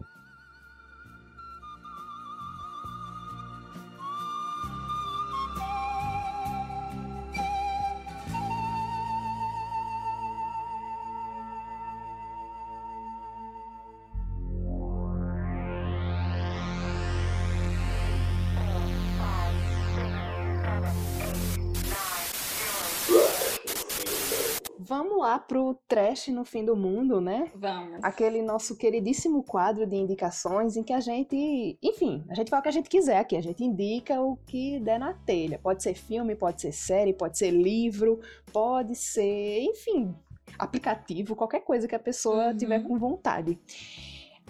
Lá 25.32 25.40
pro 25.40 25.76
trash 25.88 26.28
no 26.28 26.44
fim 26.44 26.66
do 26.66 26.76
mundo, 26.76 27.22
né? 27.22 27.50
Vamos. 27.56 28.04
aquele 28.04 28.42
nosso 28.42 28.76
queridíssimo 28.76 29.44
quadro 29.44 29.86
de 29.88 29.96
indicações 29.96 30.76
em 30.76 30.84
que 30.84 30.92
a 30.94 31.00
gente, 31.00 31.78
enfim, 31.82 32.24
a 32.30 32.36
gente 32.36 32.50
fala 32.50 32.60
o 32.60 32.64
que 32.64 32.70
a 32.70 32.74
gente 32.74 32.90
quiser 32.90 33.18
aqui, 33.18 33.36
a 33.38 33.42
gente 33.42 33.64
indica 33.64 34.22
o 34.22 34.36
que 34.46 34.80
der 34.80 35.00
na 35.00 35.14
telha. 35.14 35.58
Pode 35.60 35.82
ser 35.84 35.94
filme, 35.94 36.36
pode 36.36 36.62
ser 36.62 36.72
série, 36.74 37.14
pode 37.14 37.38
ser 37.38 37.52
livro, 37.52 38.20
pode 38.52 38.96
ser, 38.96 39.62
enfim, 39.62 40.14
aplicativo, 40.60 41.36
qualquer 41.36 41.62
coisa 41.62 41.88
que 41.88 41.96
a 41.96 42.00
pessoa 42.00 42.48
Uhum. 42.48 42.58
tiver 42.58 42.80
com 42.84 42.98
vontade. 43.00 43.58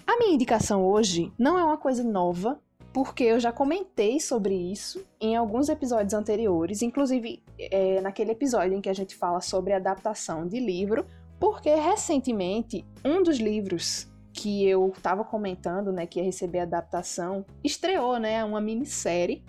A 0.07 0.17
minha 0.17 0.33
indicação 0.33 0.83
hoje 0.85 1.31
não 1.37 1.57
é 1.59 1.63
uma 1.63 1.77
coisa 1.77 2.03
nova, 2.03 2.59
porque 2.93 3.23
eu 3.23 3.39
já 3.39 3.51
comentei 3.51 4.19
sobre 4.19 4.53
isso 4.53 5.05
em 5.19 5.35
alguns 5.35 5.69
episódios 5.69 6.13
anteriores, 6.13 6.81
inclusive 6.81 7.41
é, 7.57 8.01
naquele 8.01 8.31
episódio 8.31 8.77
em 8.77 8.81
que 8.81 8.89
a 8.89 8.93
gente 8.93 9.15
fala 9.15 9.39
sobre 9.41 9.73
adaptação 9.73 10.47
de 10.47 10.59
livro, 10.59 11.05
porque 11.39 11.73
recentemente 11.73 12.85
um 13.03 13.23
dos 13.23 13.37
livros 13.37 14.07
que 14.33 14.65
eu 14.65 14.89
estava 14.95 15.23
comentando, 15.23 15.91
né, 15.91 16.05
que 16.05 16.19
ia 16.19 16.25
receber 16.25 16.59
adaptação, 16.59 17.45
estreou, 17.63 18.17
né, 18.17 18.43
uma 18.43 18.61
minissérie 18.61 19.43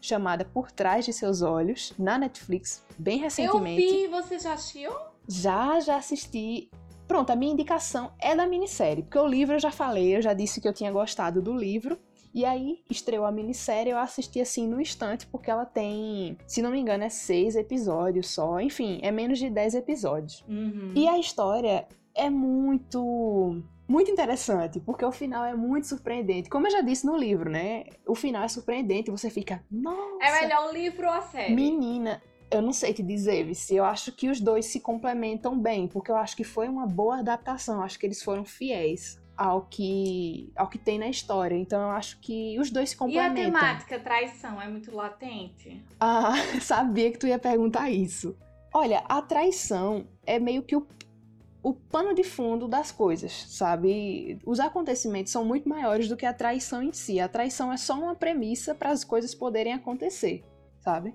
chamada 0.00 0.44
Por 0.44 0.70
Trás 0.70 1.04
de 1.04 1.12
Seus 1.12 1.42
Olhos 1.42 1.94
na 1.98 2.18
Netflix, 2.18 2.84
bem 2.98 3.18
Eu 3.18 3.24
recentemente. 3.24 3.82
vi, 3.82 4.06
você 4.08 4.38
já 4.38 4.54
assistiu? 4.54 4.92
Já, 5.26 5.80
já 5.80 5.96
assisti. 5.96 6.70
Pronto, 7.08 7.30
a 7.30 7.36
minha 7.36 7.52
indicação 7.52 8.12
é 8.18 8.34
da 8.34 8.46
minissérie, 8.46 9.02
porque 9.02 9.18
o 9.18 9.26
livro 9.26 9.54
eu 9.56 9.60
já 9.60 9.70
falei, 9.70 10.16
eu 10.16 10.22
já 10.22 10.34
disse 10.34 10.60
que 10.60 10.68
eu 10.68 10.72
tinha 10.72 10.92
gostado 10.92 11.40
do 11.40 11.54
livro. 11.54 11.98
E 12.34 12.44
aí, 12.44 12.82
estreou 12.90 13.24
a 13.24 13.30
minissérie, 13.30 13.92
eu 13.92 13.98
assisti 13.98 14.40
assim 14.40 14.66
no 14.66 14.80
instante, 14.80 15.24
porque 15.28 15.48
ela 15.48 15.64
tem, 15.64 16.36
se 16.48 16.60
não 16.60 16.72
me 16.72 16.80
engano, 16.80 17.04
é 17.04 17.08
seis 17.08 17.54
episódios 17.54 18.28
só. 18.28 18.58
Enfim, 18.60 18.98
é 19.02 19.12
menos 19.12 19.38
de 19.38 19.48
dez 19.48 19.72
episódios. 19.72 20.44
Uhum. 20.48 20.92
E 20.96 21.06
a 21.06 21.16
história 21.16 21.86
é 22.14 22.28
muito. 22.28 23.62
Muito 23.86 24.10
interessante, 24.10 24.80
porque 24.80 25.04
o 25.04 25.12
final 25.12 25.44
é 25.44 25.54
muito 25.54 25.86
surpreendente. 25.86 26.48
Como 26.48 26.66
eu 26.66 26.70
já 26.70 26.80
disse 26.80 27.04
no 27.04 27.16
livro, 27.18 27.50
né? 27.50 27.84
O 28.06 28.14
final 28.14 28.42
é 28.42 28.48
surpreendente, 28.48 29.10
você 29.10 29.28
fica, 29.28 29.62
nossa, 29.70 30.24
É 30.24 30.40
melhor 30.40 30.70
o 30.70 30.72
livro 30.72 31.06
ou 31.06 31.12
a 31.12 31.20
série? 31.20 31.54
menina. 31.54 32.22
Eu 32.50 32.62
não 32.62 32.72
sei 32.72 32.94
te 32.94 33.02
dizer, 33.02 33.44
Vici. 33.44 33.76
Eu 33.76 33.84
acho 33.84 34.10
que 34.12 34.30
os 34.30 34.40
dois 34.40 34.66
se 34.66 34.80
complementam 34.80 35.58
bem, 35.58 35.86
porque 35.86 36.10
eu 36.10 36.16
acho 36.16 36.34
que 36.34 36.44
foi 36.44 36.66
uma 36.66 36.86
boa 36.86 37.18
adaptação. 37.18 37.76
Eu 37.76 37.82
acho 37.82 37.98
que 37.98 38.06
eles 38.06 38.22
foram 38.22 38.44
fiéis 38.44 39.22
ao 39.36 39.62
que 39.62 40.52
ao 40.56 40.68
que 40.68 40.78
tem 40.78 40.98
na 40.98 41.08
história. 41.08 41.56
Então 41.56 41.80
eu 41.82 41.90
acho 41.90 42.18
que 42.20 42.58
os 42.58 42.70
dois 42.70 42.90
se 42.90 42.96
complementam. 42.96 43.36
E 43.36 43.48
a 43.48 43.52
temática 43.52 43.98
traição 43.98 44.60
é 44.60 44.68
muito 44.68 44.94
latente? 44.94 45.82
Ah, 46.00 46.34
sabia 46.60 47.10
que 47.10 47.18
tu 47.18 47.26
ia 47.26 47.38
perguntar 47.38 47.90
isso. 47.90 48.36
Olha, 48.72 49.04
a 49.08 49.22
traição 49.22 50.06
é 50.26 50.38
meio 50.38 50.62
que 50.62 50.74
o, 50.74 50.86
o 51.62 51.72
pano 51.72 52.12
de 52.12 52.24
fundo 52.24 52.66
das 52.66 52.90
coisas, 52.90 53.32
sabe? 53.48 54.38
Os 54.44 54.58
acontecimentos 54.58 55.32
são 55.32 55.44
muito 55.44 55.68
maiores 55.68 56.08
do 56.08 56.16
que 56.16 56.26
a 56.26 56.32
traição 56.32 56.82
em 56.82 56.92
si. 56.92 57.20
A 57.20 57.28
traição 57.28 57.72
é 57.72 57.76
só 57.76 57.94
uma 57.94 58.14
premissa 58.16 58.74
para 58.74 58.90
as 58.90 59.04
coisas 59.04 59.34
poderem 59.34 59.72
acontecer, 59.72 60.44
sabe? 60.80 61.14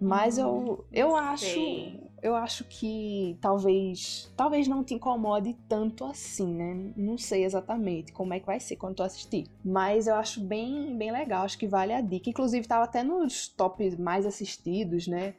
Mas 0.00 0.38
eu, 0.38 0.50
Hum, 0.50 0.84
eu 0.92 1.16
acho 1.16 1.44
sei. 1.44 2.07
Eu 2.22 2.34
acho 2.34 2.64
que 2.64 3.36
talvez 3.40 4.32
talvez 4.36 4.66
não 4.66 4.82
te 4.82 4.94
incomode 4.94 5.56
tanto 5.68 6.04
assim, 6.04 6.52
né? 6.52 6.92
Não 6.96 7.16
sei 7.16 7.44
exatamente 7.44 8.12
como 8.12 8.34
é 8.34 8.40
que 8.40 8.46
vai 8.46 8.60
ser 8.60 8.76
quando 8.76 8.96
tu 8.96 9.02
assistir, 9.02 9.46
mas 9.64 10.06
eu 10.06 10.14
acho 10.14 10.40
bem 10.40 10.96
bem 10.96 11.12
legal, 11.12 11.44
acho 11.44 11.58
que 11.58 11.66
vale 11.66 11.92
a 11.92 12.00
dica. 12.00 12.30
Inclusive 12.30 12.66
tava 12.66 12.84
até 12.84 13.02
nos 13.02 13.48
tops 13.48 13.96
mais 13.96 14.26
assistidos, 14.26 15.06
né, 15.06 15.34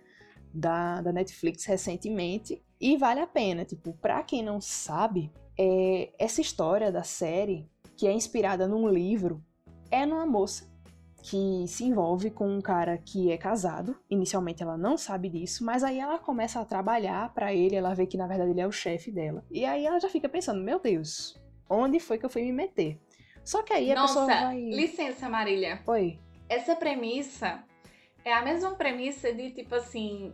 da, 0.53 1.01
da 1.01 1.11
Netflix 1.11 1.65
recentemente 1.65 2.61
e 2.79 2.97
vale 2.97 3.19
a 3.19 3.27
pena, 3.27 3.65
tipo, 3.65 3.93
pra 3.93 4.23
quem 4.23 4.41
não 4.41 4.61
sabe, 4.61 5.31
é, 5.57 6.11
essa 6.17 6.39
história 6.39 6.91
da 6.91 7.03
série 7.03 7.69
que 7.97 8.07
é 8.07 8.13
inspirada 8.13 8.67
num 8.67 8.87
livro 8.87 9.43
é 9.91 10.05
numa 10.05 10.25
moça 10.25 10.68
que 11.21 11.65
se 11.67 11.83
envolve 11.83 12.29
com 12.31 12.47
um 12.47 12.61
cara 12.61 12.97
que 12.97 13.31
é 13.31 13.37
casado. 13.37 13.95
Inicialmente 14.09 14.63
ela 14.63 14.77
não 14.77 14.97
sabe 14.97 15.29
disso, 15.29 15.63
mas 15.65 15.83
aí 15.83 15.99
ela 15.99 16.17
começa 16.19 16.59
a 16.59 16.65
trabalhar 16.65 17.33
pra 17.33 17.53
ele, 17.53 17.75
ela 17.75 17.93
vê 17.93 18.05
que 18.05 18.17
na 18.17 18.27
verdade 18.27 18.51
ele 18.51 18.61
é 18.61 18.67
o 18.67 18.71
chefe 18.71 19.11
dela. 19.11 19.43
E 19.51 19.65
aí 19.65 19.85
ela 19.85 19.99
já 19.99 20.09
fica 20.09 20.27
pensando, 20.29 20.63
meu 20.63 20.79
Deus, 20.79 21.39
onde 21.69 21.99
foi 21.99 22.17
que 22.17 22.25
eu 22.25 22.29
fui 22.29 22.41
me 22.43 22.51
meter? 22.51 22.99
Só 23.43 23.61
que 23.63 23.73
aí 23.73 23.91
a 23.91 23.95
Nossa, 23.95 24.25
pessoa 24.25 24.41
vai. 24.41 24.59
licença, 24.61 25.27
Marília. 25.29 25.81
Oi. 25.87 26.19
Essa 26.47 26.75
premissa 26.75 27.63
é 28.25 28.33
a 28.33 28.41
mesma 28.41 28.75
premissa 28.75 29.33
de, 29.33 29.51
tipo 29.51 29.75
assim, 29.75 30.33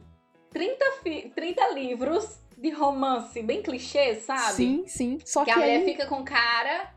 30, 0.51 0.86
fi- 1.03 1.31
30 1.36 1.67
livros 1.73 2.39
de 2.57 2.69
romance 2.71 3.41
bem 3.43 3.61
clichê, 3.61 4.15
sabe? 4.15 4.53
Sim, 4.53 4.83
sim. 4.88 5.17
Só 5.25 5.43
Que 5.43 5.51
que, 5.51 5.51
a 5.51 5.61
mulher 5.61 5.79
aí. 5.79 5.86
fica 5.86 6.07
com 6.07 6.23
cara, 6.23 6.93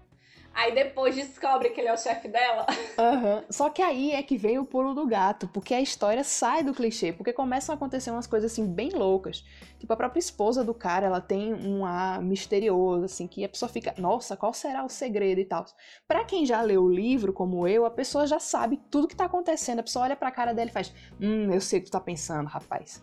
aí 0.55 0.75
depois 0.75 1.15
descobre 1.15 1.71
que 1.71 1.81
ele 1.81 1.89
é 1.89 1.93
o 1.93 1.99
chefe 1.99 2.29
dela. 2.29 2.67
Aham. 2.99 3.45
Só 3.51 3.71
que 3.71 3.81
aí 3.81 4.13
é 4.13 4.23
que 4.23 4.37
vem 4.37 4.59
o 4.59 4.65
pulo 4.65 4.95
do 4.95 5.07
gato, 5.07 5.49
porque 5.49 5.75
a 5.75 5.81
história 5.81 6.25
sai 6.25 6.63
do 6.63 6.75
clichê, 6.75 7.13
porque 7.13 7.33
começam 7.33 7.73
a 7.73 7.77
acontecer 7.77 8.11
umas 8.11 8.27
coisas 8.27 8.53
assim 8.53 8.67
bem 8.67 8.91
loucas. 8.91 9.45
Tipo, 9.79 9.93
a 9.93 9.97
própria 9.97 10.19
esposa 10.19 10.65
do 10.65 10.75
cara, 10.75 11.07
ela 11.07 11.21
tem 11.21 11.55
um 11.55 11.87
ar 11.87 12.21
misterioso, 12.21 13.05
assim, 13.05 13.27
que 13.27 13.45
a 13.45 13.49
pessoa 13.49 13.69
fica, 13.69 13.95
nossa, 13.99 14.37
qual 14.37 14.53
será 14.53 14.85
o 14.85 14.89
segredo 14.89 15.41
e 15.41 15.45
tal. 15.45 15.65
Pra 16.07 16.25
quem 16.25 16.45
já 16.45 16.61
leu 16.61 16.83
o 16.83 16.93
livro, 16.93 17.33
como 17.33 17.67
eu, 17.67 17.85
a 17.85 17.91
pessoa 17.91 18.27
já 18.27 18.41
sabe 18.41 18.81
tudo 18.91 19.09
que 19.09 19.17
tá 19.17 19.27
acontecendo. 19.27 19.79
A 19.79 19.85
pessoa 19.85 20.05
olha 20.05 20.17
pra 20.17 20.31
cara 20.31 20.53
dela 20.53 20.71
e 20.71 20.73
faz, 20.73 20.93
hum, 21.21 21.53
eu 21.53 21.61
sei 21.61 21.79
o 21.79 21.83
que 21.83 21.89
tu 21.89 21.93
tá 21.93 22.01
pensando, 22.01 22.49
rapaz. 22.49 23.03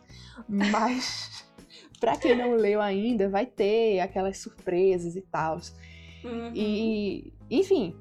Mas, 0.50 1.46
pra 2.00 2.18
quem 2.18 2.36
não 2.36 2.54
leu 2.56 2.82
ainda, 2.82 3.30
vai 3.30 3.46
ter 3.46 4.02
aquelas 4.02 4.38
surpresas 4.40 5.16
e 5.16 5.22
tal. 5.22 5.60
Uhum. 6.26 6.52
E, 6.54 7.34
enfim, 7.50 7.96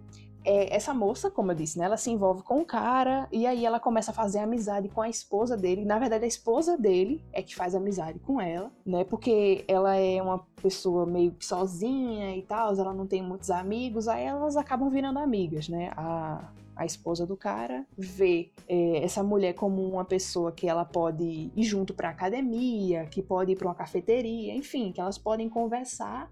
é, 0.45 0.77
essa 0.77 0.93
moça, 0.93 1.31
como 1.31 1.53
eu 1.53 1.55
disse, 1.55 1.79
né, 1.79 1.87
ela 1.87 1.97
se 1.97 2.11
envolve 2.11 2.43
com 2.43 2.61
o 2.61 2.65
cara 2.65 3.27
e 3.33 3.47
aí 3.47 3.65
ela 3.65 3.81
começa 3.81 4.11
a 4.11 4.15
fazer 4.15 4.41
amizade 4.41 4.89
com 4.89 5.01
a 5.01 5.09
esposa 5.09 5.57
dele. 5.57 5.85
Na 5.85 5.99
verdade, 5.99 6.25
a 6.25 6.29
esposa 6.29 6.77
dele 6.77 7.25
é 7.33 7.43
que 7.43 7.57
faz 7.57 7.75
amizade 7.75 8.19
com 8.19 8.41
ela, 8.41 8.71
né? 8.85 9.05
Porque 9.05 9.65
ela 9.67 9.97
é 9.97 10.21
uma 10.21 10.39
pessoa 10.61 11.07
meio 11.07 11.33
que 11.33 11.47
sozinha 11.47 12.37
e 12.37 12.43
tal, 12.43 12.75
ela 12.75 12.93
não 12.93 13.07
tem 13.07 13.23
muitos 13.23 13.51
amigos, 13.51 14.07
aí 14.07 14.25
elas 14.25 14.57
acabam 14.57 14.91
virando 14.91 15.19
amigas, 15.19 15.69
né? 15.69 15.91
A, 15.97 16.51
a 16.77 16.85
esposa 16.85 17.27
do 17.27 17.37
cara 17.37 17.87
vê 17.97 18.51
é, 18.69 19.03
essa 19.03 19.23
mulher 19.23 19.55
como 19.55 19.83
uma 19.89 20.05
pessoa 20.05 20.53
que 20.53 20.69
ela 20.69 20.85
pode 20.85 21.51
ir 21.57 21.63
junto 21.63 21.95
pra 21.95 22.11
academia, 22.11 23.07
que 23.07 23.23
pode 23.23 23.53
ir 23.53 23.57
pra 23.57 23.69
uma 23.69 23.75
cafeteria, 23.75 24.55
enfim, 24.55 24.93
que 24.93 25.01
elas 25.01 25.17
podem 25.17 25.49
conversar 25.49 26.31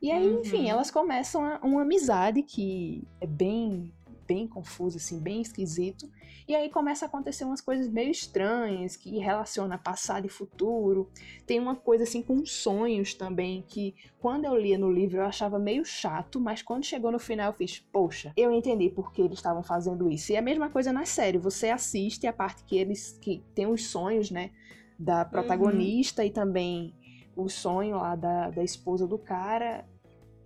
e 0.00 0.10
aí, 0.10 0.26
Uhum. 0.26 0.40
enfim, 0.40 0.68
elas 0.68 0.90
começam 0.90 1.44
a- 1.44 1.60
uma 1.62 1.82
amizade 1.82 2.42
que 2.42 3.06
é 3.20 3.26
bem, 3.26 3.92
bem 4.26 4.46
confusa, 4.46 4.98
assim, 4.98 5.18
bem 5.20 5.40
esquisito. 5.40 6.08
E 6.46 6.54
aí 6.54 6.70
começa 6.70 7.04
a 7.04 7.08
acontecer 7.08 7.44
umas 7.44 7.60
coisas 7.60 7.88
meio 7.88 8.10
estranhas 8.10 8.96
que 8.96 9.18
relaciona 9.18 9.76
passado 9.76 10.26
e 10.26 10.30
futuro. 10.30 11.10
Tem 11.46 11.58
uma 11.60 11.76
coisa 11.76 12.04
assim 12.04 12.22
com 12.22 12.44
sonhos 12.46 13.12
também 13.14 13.62
que 13.68 13.94
quando 14.18 14.46
eu 14.46 14.56
lia 14.56 14.78
no 14.78 14.90
livro 14.90 15.18
eu 15.18 15.24
achava 15.24 15.58
meio 15.58 15.84
chato, 15.84 16.40
mas 16.40 16.62
quando 16.62 16.84
chegou 16.84 17.12
no 17.12 17.18
final 17.18 17.48
eu 17.50 17.56
fiz, 17.56 17.80
poxa, 17.92 18.32
eu 18.36 18.50
entendi 18.52 18.88
por 18.88 19.12
que 19.12 19.20
eles 19.20 19.38
estavam 19.38 19.62
fazendo 19.62 20.10
isso. 20.10 20.32
E 20.32 20.36
a 20.36 20.42
mesma 20.42 20.70
coisa 20.70 20.90
na 20.92 21.04
série, 21.04 21.36
você 21.36 21.68
assiste 21.68 22.26
a 22.26 22.32
parte 22.32 22.64
que 22.64 22.78
eles 22.78 23.18
que 23.20 23.42
tem 23.54 23.66
os 23.66 23.86
sonhos, 23.86 24.30
né, 24.30 24.50
da 24.98 25.24
protagonista 25.24 26.24
e 26.24 26.30
também 26.30 26.94
o 27.42 27.48
sonho 27.48 27.96
lá 27.96 28.16
da, 28.16 28.50
da 28.50 28.62
esposa 28.62 29.06
do 29.06 29.18
cara. 29.18 29.86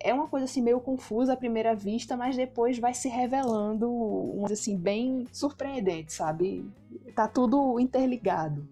É 0.01 0.13
uma 0.13 0.29
coisa 0.29 0.45
assim 0.45 0.61
meio 0.61 0.81
confusa 0.81 1.33
à 1.33 1.37
primeira 1.37 1.75
vista, 1.75 2.17
mas 2.17 2.37
depois 2.37 2.79
vai 2.79 2.93
se 2.93 3.09
revelando 3.09 3.91
uma 3.91 4.41
coisa 4.41 4.55
assim 4.55 4.77
bem 4.77 5.27
surpreendente, 5.33 6.13
sabe? 6.13 6.69
Tá 7.15 7.29
tudo 7.29 7.79
interligado. 7.79 8.69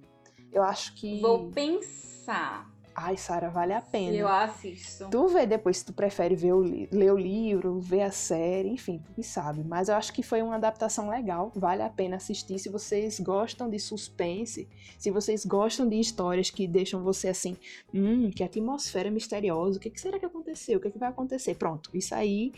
Eu 0.52 0.62
acho 0.62 0.94
que. 0.94 1.20
Vou 1.20 1.50
pensar 1.50 2.69
Ai, 3.02 3.16
Sara, 3.16 3.48
vale 3.48 3.72
a 3.72 3.80
pena. 3.80 4.14
eu 4.14 4.28
assisto. 4.28 5.08
Tu 5.08 5.28
vê 5.28 5.46
depois 5.46 5.78
se 5.78 5.86
tu 5.86 5.92
prefere 5.92 6.36
ver 6.36 6.52
o 6.52 6.60
ler 6.60 7.12
o 7.12 7.16
livro, 7.16 7.80
ver 7.80 8.02
a 8.02 8.10
série, 8.10 8.68
enfim, 8.68 9.00
tu 9.02 9.12
que 9.14 9.22
sabe. 9.22 9.64
Mas 9.64 9.88
eu 9.88 9.94
acho 9.94 10.12
que 10.12 10.22
foi 10.22 10.42
uma 10.42 10.56
adaptação 10.56 11.08
legal, 11.08 11.50
vale 11.54 11.82
a 11.82 11.88
pena 11.88 12.16
assistir 12.16 12.58
se 12.58 12.68
vocês 12.68 13.18
gostam 13.18 13.70
de 13.70 13.78
suspense, 13.78 14.68
se 14.98 15.10
vocês 15.10 15.46
gostam 15.46 15.88
de 15.88 15.98
histórias 15.98 16.50
que 16.50 16.66
deixam 16.66 17.02
você 17.02 17.28
assim, 17.28 17.56
hum, 17.92 18.30
que 18.30 18.44
atmosfera 18.44 19.10
misteriosa, 19.10 19.78
o 19.78 19.80
que, 19.80 19.88
que 19.88 20.00
será 20.00 20.18
que 20.18 20.26
aconteceu? 20.26 20.78
O 20.78 20.80
que, 20.80 20.90
que 20.90 20.98
vai 20.98 21.08
acontecer? 21.08 21.54
Pronto, 21.54 21.90
isso 21.94 22.14
aí 22.14 22.52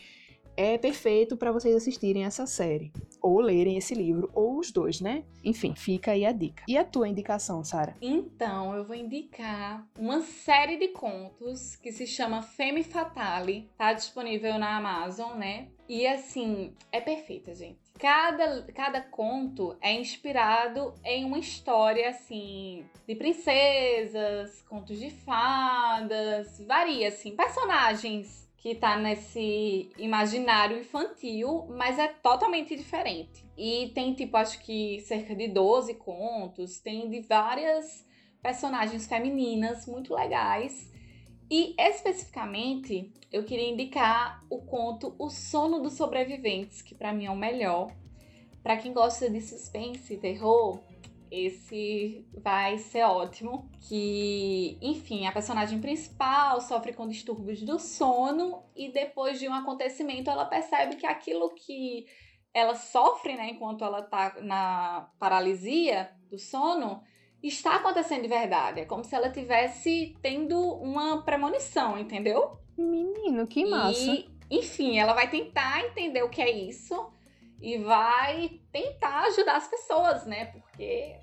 é 0.56 0.76
perfeito 0.78 1.36
para 1.36 1.52
vocês 1.52 1.74
assistirem 1.74 2.24
essa 2.24 2.46
série. 2.46 2.92
Ou 3.20 3.40
lerem 3.40 3.76
esse 3.76 3.94
livro, 3.94 4.30
ou 4.34 4.58
os 4.58 4.70
dois, 4.70 5.00
né? 5.00 5.24
Enfim, 5.44 5.74
fica 5.74 6.12
aí 6.12 6.26
a 6.26 6.32
dica. 6.32 6.64
E 6.68 6.76
a 6.76 6.84
tua 6.84 7.08
indicação, 7.08 7.64
Sara? 7.64 7.96
Então, 8.00 8.74
eu 8.74 8.84
vou 8.84 8.96
indicar 8.96 9.86
uma 9.98 10.20
série 10.22 10.76
de 10.76 10.88
contos 10.88 11.76
que 11.76 11.92
se 11.92 12.06
chama 12.06 12.42
Femme 12.42 12.82
Fatale. 12.82 13.70
Tá 13.76 13.92
disponível 13.92 14.58
na 14.58 14.76
Amazon, 14.76 15.38
né? 15.38 15.68
E 15.88 16.06
assim, 16.06 16.74
é 16.90 17.00
perfeita, 17.00 17.54
gente. 17.54 17.78
Cada, 17.98 18.62
cada 18.74 19.00
conto 19.00 19.76
é 19.80 19.92
inspirado 19.92 20.94
em 21.04 21.24
uma 21.24 21.38
história, 21.38 22.08
assim, 22.08 22.84
de 23.06 23.14
princesas, 23.14 24.62
contos 24.62 24.98
de 24.98 25.10
fadas, 25.10 26.58
varia, 26.66 27.08
assim, 27.08 27.36
personagens 27.36 28.42
que 28.62 28.76
tá 28.76 28.96
nesse 28.96 29.90
imaginário 29.98 30.78
infantil, 30.78 31.66
mas 31.68 31.98
é 31.98 32.06
totalmente 32.06 32.76
diferente. 32.76 33.44
E 33.58 33.90
tem, 33.92 34.14
tipo, 34.14 34.36
acho 34.36 34.60
que 34.60 35.00
cerca 35.00 35.34
de 35.34 35.48
12 35.48 35.94
contos, 35.94 36.78
tem 36.78 37.10
de 37.10 37.22
várias 37.22 38.06
personagens 38.40 39.08
femininas 39.08 39.84
muito 39.86 40.14
legais. 40.14 40.88
E 41.50 41.74
especificamente, 41.76 43.12
eu 43.32 43.42
queria 43.42 43.68
indicar 43.68 44.40
o 44.48 44.58
conto 44.62 45.12
O 45.18 45.28
Sono 45.28 45.80
dos 45.80 45.94
Sobreviventes, 45.94 46.82
que 46.82 46.94
pra 46.94 47.12
mim 47.12 47.26
é 47.26 47.30
o 47.32 47.36
melhor. 47.36 47.92
Pra 48.62 48.76
quem 48.76 48.92
gosta 48.92 49.28
de 49.28 49.40
suspense 49.40 50.14
e 50.14 50.18
terror, 50.18 50.78
esse 51.32 52.26
vai 52.34 52.76
ser 52.76 53.04
ótimo. 53.04 53.70
Que, 53.80 54.76
enfim, 54.82 55.26
a 55.26 55.32
personagem 55.32 55.80
principal 55.80 56.60
sofre 56.60 56.92
com 56.92 57.08
distúrbios 57.08 57.62
do 57.62 57.78
sono 57.78 58.62
e 58.76 58.92
depois 58.92 59.40
de 59.40 59.48
um 59.48 59.54
acontecimento 59.54 60.30
ela 60.30 60.44
percebe 60.44 60.96
que 60.96 61.06
aquilo 61.06 61.54
que 61.54 62.06
ela 62.52 62.74
sofre, 62.74 63.34
né, 63.34 63.48
enquanto 63.48 63.82
ela 63.82 64.02
tá 64.02 64.36
na 64.42 65.08
paralisia 65.18 66.10
do 66.28 66.38
sono, 66.38 67.02
está 67.42 67.76
acontecendo 67.76 68.22
de 68.22 68.28
verdade. 68.28 68.80
É 68.80 68.84
como 68.84 69.02
se 69.02 69.14
ela 69.14 69.30
tivesse 69.30 70.14
tendo 70.20 70.60
uma 70.60 71.22
premonição, 71.22 71.98
entendeu? 71.98 72.58
Menino, 72.76 73.46
que 73.46 73.64
massa. 73.64 73.98
E, 73.98 74.28
enfim, 74.50 74.98
ela 74.98 75.14
vai 75.14 75.30
tentar 75.30 75.82
entender 75.86 76.22
o 76.22 76.28
que 76.28 76.42
é 76.42 76.50
isso 76.50 77.10
e 77.58 77.78
vai 77.78 78.60
tentar 78.70 79.20
ajudar 79.28 79.56
as 79.56 79.68
pessoas, 79.68 80.26
né? 80.26 80.46
Porque 80.46 81.21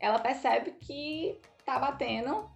ela 0.00 0.18
percebe 0.18 0.72
que 0.80 1.38
tá 1.64 1.78
batendo 1.78 2.48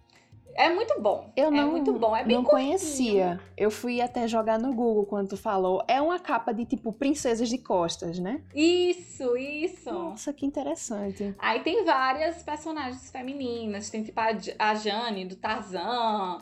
É 0.57 0.69
muito 0.69 0.99
bom. 1.01 1.31
Eu 1.35 1.51
não, 1.51 1.59
é 1.59 1.65
muito 1.65 1.93
bom. 1.93 2.15
É 2.15 2.23
bem 2.23 2.37
não 2.37 2.43
curtinho. 2.43 2.69
conhecia. 2.69 3.39
Eu 3.57 3.69
fui 3.69 4.01
até 4.01 4.27
jogar 4.27 4.57
no 4.57 4.73
Google 4.73 5.05
quando 5.05 5.29
tu 5.29 5.37
falou. 5.37 5.83
É 5.87 6.01
uma 6.01 6.17
capa 6.17 6.53
de 6.53 6.65
tipo 6.65 6.93
princesas 6.93 7.49
de 7.49 7.57
costas, 7.57 8.19
né? 8.19 8.41
Isso, 8.53 9.35
isso. 9.37 9.91
Nossa, 9.91 10.31
que 10.33 10.45
interessante. 10.45 11.35
Aí 11.39 11.59
tem 11.59 11.83
várias 11.83 12.41
personagens 12.41 13.11
femininas. 13.11 13.89
Tem 13.89 14.01
tipo 14.01 14.19
a, 14.19 14.29
a 14.59 14.75
Jane, 14.75 15.25
do 15.25 15.35
Tarzan. 15.35 16.39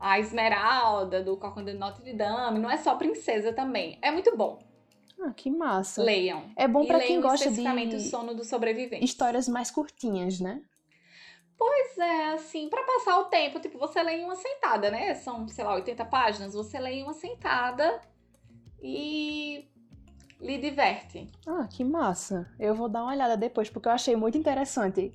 A 0.00 0.18
Esmeralda, 0.18 1.22
do 1.22 1.36
Corcunda 1.36 1.72
de 1.72 1.78
Notre 1.78 2.12
Dame. 2.12 2.58
Não 2.58 2.68
é 2.68 2.76
só 2.76 2.96
princesa 2.96 3.52
também. 3.52 3.98
É 4.02 4.10
muito 4.10 4.36
bom. 4.36 4.58
Ah, 5.20 5.32
que 5.32 5.50
massa. 5.50 6.02
Leiam. 6.02 6.50
É 6.56 6.68
bom 6.68 6.84
pra 6.84 7.00
quem 7.00 7.20
gosta 7.20 7.44
especificamente 7.46 7.96
de 7.96 7.96
o 7.96 8.10
sono 8.10 8.34
do 8.34 8.44
sobrevivente. 8.44 9.04
histórias 9.04 9.48
mais 9.48 9.70
curtinhas, 9.70 10.40
né? 10.40 10.62
Pois 11.56 11.96
é, 11.98 12.34
assim, 12.34 12.68
pra 12.68 12.82
passar 12.82 13.20
o 13.20 13.24
tempo, 13.26 13.60
tipo, 13.60 13.78
você 13.78 14.02
lê 14.02 14.16
em 14.16 14.24
uma 14.24 14.36
sentada, 14.36 14.90
né? 14.90 15.14
São, 15.14 15.46
sei 15.48 15.64
lá, 15.64 15.74
80 15.74 16.04
páginas, 16.04 16.52
você 16.52 16.78
lê 16.78 16.94
em 16.94 17.02
uma 17.04 17.14
sentada 17.14 18.00
e 18.82 19.68
lhe 20.40 20.58
diverte. 20.58 21.30
Ah, 21.46 21.66
que 21.68 21.84
massa. 21.84 22.52
Eu 22.58 22.74
vou 22.74 22.88
dar 22.88 23.02
uma 23.02 23.12
olhada 23.12 23.36
depois, 23.36 23.70
porque 23.70 23.88
eu 23.88 23.92
achei 23.92 24.16
muito 24.16 24.36
interessante 24.36 25.12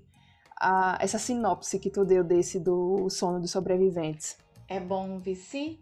a, 0.59 0.97
essa 1.01 1.19
sinopse 1.19 1.77
que 1.77 1.89
tu 1.89 2.03
deu 2.03 2.23
desse 2.23 2.59
do 2.59 3.09
sono 3.09 3.39
dos 3.39 3.51
sobreviventes. 3.51 4.37
É 4.67 4.79
bom, 4.79 5.17
Vici? 5.19 5.79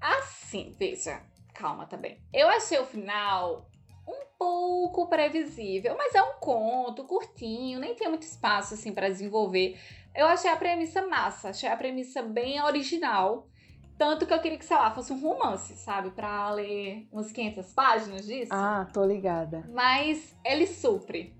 Assim, 0.00 0.74
veja, 0.78 1.22
calma 1.54 1.86
também. 1.86 2.20
Eu 2.32 2.48
achei 2.48 2.78
o 2.78 2.84
final 2.84 3.70
um 4.06 4.26
pouco 4.38 5.06
previsível, 5.08 5.96
mas 5.96 6.14
é 6.14 6.22
um 6.22 6.34
conto 6.34 7.04
curtinho, 7.04 7.80
nem 7.80 7.94
tem 7.94 8.08
muito 8.08 8.24
espaço 8.24 8.74
assim 8.74 8.92
para 8.92 9.08
desenvolver. 9.08 9.78
Eu 10.14 10.26
achei 10.26 10.50
a 10.50 10.56
premissa 10.56 11.06
massa, 11.06 11.50
achei 11.50 11.68
a 11.68 11.76
premissa 11.76 12.22
bem 12.22 12.62
original. 12.62 13.48
Tanto 13.96 14.26
que 14.26 14.34
eu 14.34 14.40
queria 14.40 14.58
que, 14.58 14.64
sei 14.64 14.76
lá, 14.76 14.90
fosse 14.90 15.12
um 15.12 15.20
romance, 15.20 15.74
sabe? 15.76 16.10
Pra 16.10 16.50
ler 16.50 17.08
umas 17.12 17.30
500 17.30 17.72
páginas 17.72 18.26
disso. 18.26 18.52
Ah, 18.52 18.88
tô 18.92 19.04
ligada. 19.04 19.64
Mas 19.72 20.36
ele 20.44 20.66
supre. 20.66 21.32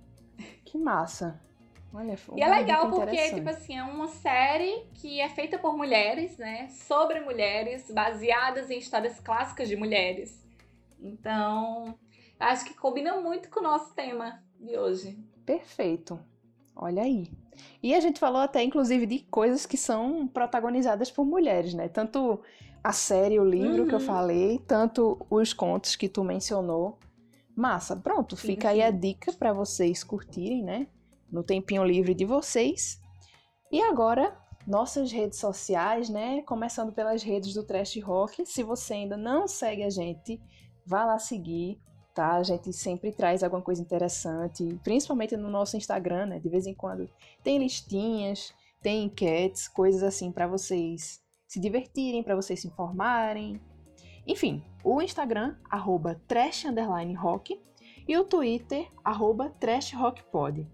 Que 0.64 0.78
massa. 0.78 1.40
Olha, 1.94 2.18
E 2.36 2.42
é 2.42 2.48
legal 2.48 2.90
porque, 2.90 3.16
tipo 3.34 3.48
assim, 3.48 3.78
é 3.78 3.82
uma 3.84 4.08
série 4.08 4.84
que 4.94 5.20
é 5.20 5.28
feita 5.28 5.58
por 5.58 5.76
mulheres, 5.76 6.36
né? 6.36 6.68
Sobre 6.68 7.20
mulheres, 7.20 7.88
baseadas 7.90 8.68
em 8.68 8.78
histórias 8.78 9.20
clássicas 9.20 9.68
de 9.68 9.76
mulheres. 9.76 10.44
Então, 11.00 11.96
acho 12.40 12.64
que 12.64 12.74
combina 12.74 13.20
muito 13.20 13.48
com 13.48 13.60
o 13.60 13.62
nosso 13.62 13.94
tema 13.94 14.42
de 14.58 14.76
hoje. 14.76 15.16
Perfeito. 15.46 16.18
Olha 16.74 17.02
aí. 17.02 17.30
E 17.80 17.94
a 17.94 18.00
gente 18.00 18.18
falou 18.18 18.40
até, 18.40 18.62
inclusive, 18.64 19.06
de 19.06 19.20
coisas 19.20 19.64
que 19.64 19.76
são 19.76 20.26
protagonizadas 20.26 21.12
por 21.12 21.24
mulheres, 21.24 21.74
né? 21.74 21.88
Tanto 21.88 22.40
a 22.82 22.92
série, 22.92 23.38
o 23.38 23.44
livro 23.48 23.86
que 23.86 23.94
eu 23.94 24.00
Uhum. 24.00 24.04
falei, 24.04 24.58
tanto 24.66 25.24
os 25.30 25.52
contos 25.52 25.94
que 25.94 26.08
tu 26.08 26.24
mencionou. 26.24 26.98
Massa. 27.54 27.94
Pronto, 27.94 28.36
Sim, 28.36 28.48
fica 28.48 28.70
aí 28.70 28.78
sim. 28.78 28.82
a 28.82 28.90
dica 28.90 29.32
para 29.32 29.52
vocês 29.52 30.02
curtirem, 30.02 30.62
né? 30.64 30.88
No 31.34 31.42
tempinho 31.42 31.84
livre 31.84 32.14
de 32.14 32.24
vocês. 32.24 33.00
E 33.70 33.82
agora, 33.82 34.38
nossas 34.66 35.10
redes 35.10 35.38
sociais, 35.38 36.08
né? 36.08 36.42
Começando 36.42 36.92
pelas 36.92 37.22
redes 37.22 37.54
do 37.54 37.64
Trash 37.64 38.00
Rock. 38.02 38.46
Se 38.46 38.62
você 38.62 38.94
ainda 38.94 39.16
não 39.16 39.48
segue 39.48 39.82
a 39.82 39.90
gente, 39.90 40.40
vá 40.86 41.04
lá 41.04 41.18
seguir 41.18 41.78
tá? 42.14 42.36
A 42.36 42.42
gente 42.44 42.72
sempre 42.72 43.12
traz 43.12 43.42
alguma 43.42 43.60
coisa 43.60 43.82
interessante, 43.82 44.78
principalmente 44.84 45.36
no 45.36 45.50
nosso 45.50 45.76
Instagram, 45.76 46.26
né? 46.26 46.38
De 46.38 46.48
vez 46.48 46.64
em 46.66 46.72
quando 46.72 47.10
tem 47.42 47.58
listinhas, 47.58 48.54
tem 48.80 49.04
enquetes, 49.04 49.66
coisas 49.66 50.02
assim 50.02 50.30
para 50.30 50.46
vocês 50.46 51.20
se 51.48 51.58
divertirem, 51.58 52.22
para 52.22 52.36
vocês 52.36 52.60
se 52.60 52.68
informarem. 52.68 53.60
Enfim, 54.26 54.62
o 54.82 55.02
Instagram, 55.02 55.56
arroba 55.68 56.20
trash 56.26 56.64
underline 56.64 57.14
rock, 57.14 57.60
e 58.06 58.16
o 58.16 58.24
Twitter, 58.24 58.86
arroba 59.02 59.50
trashrockpod. 59.58 60.66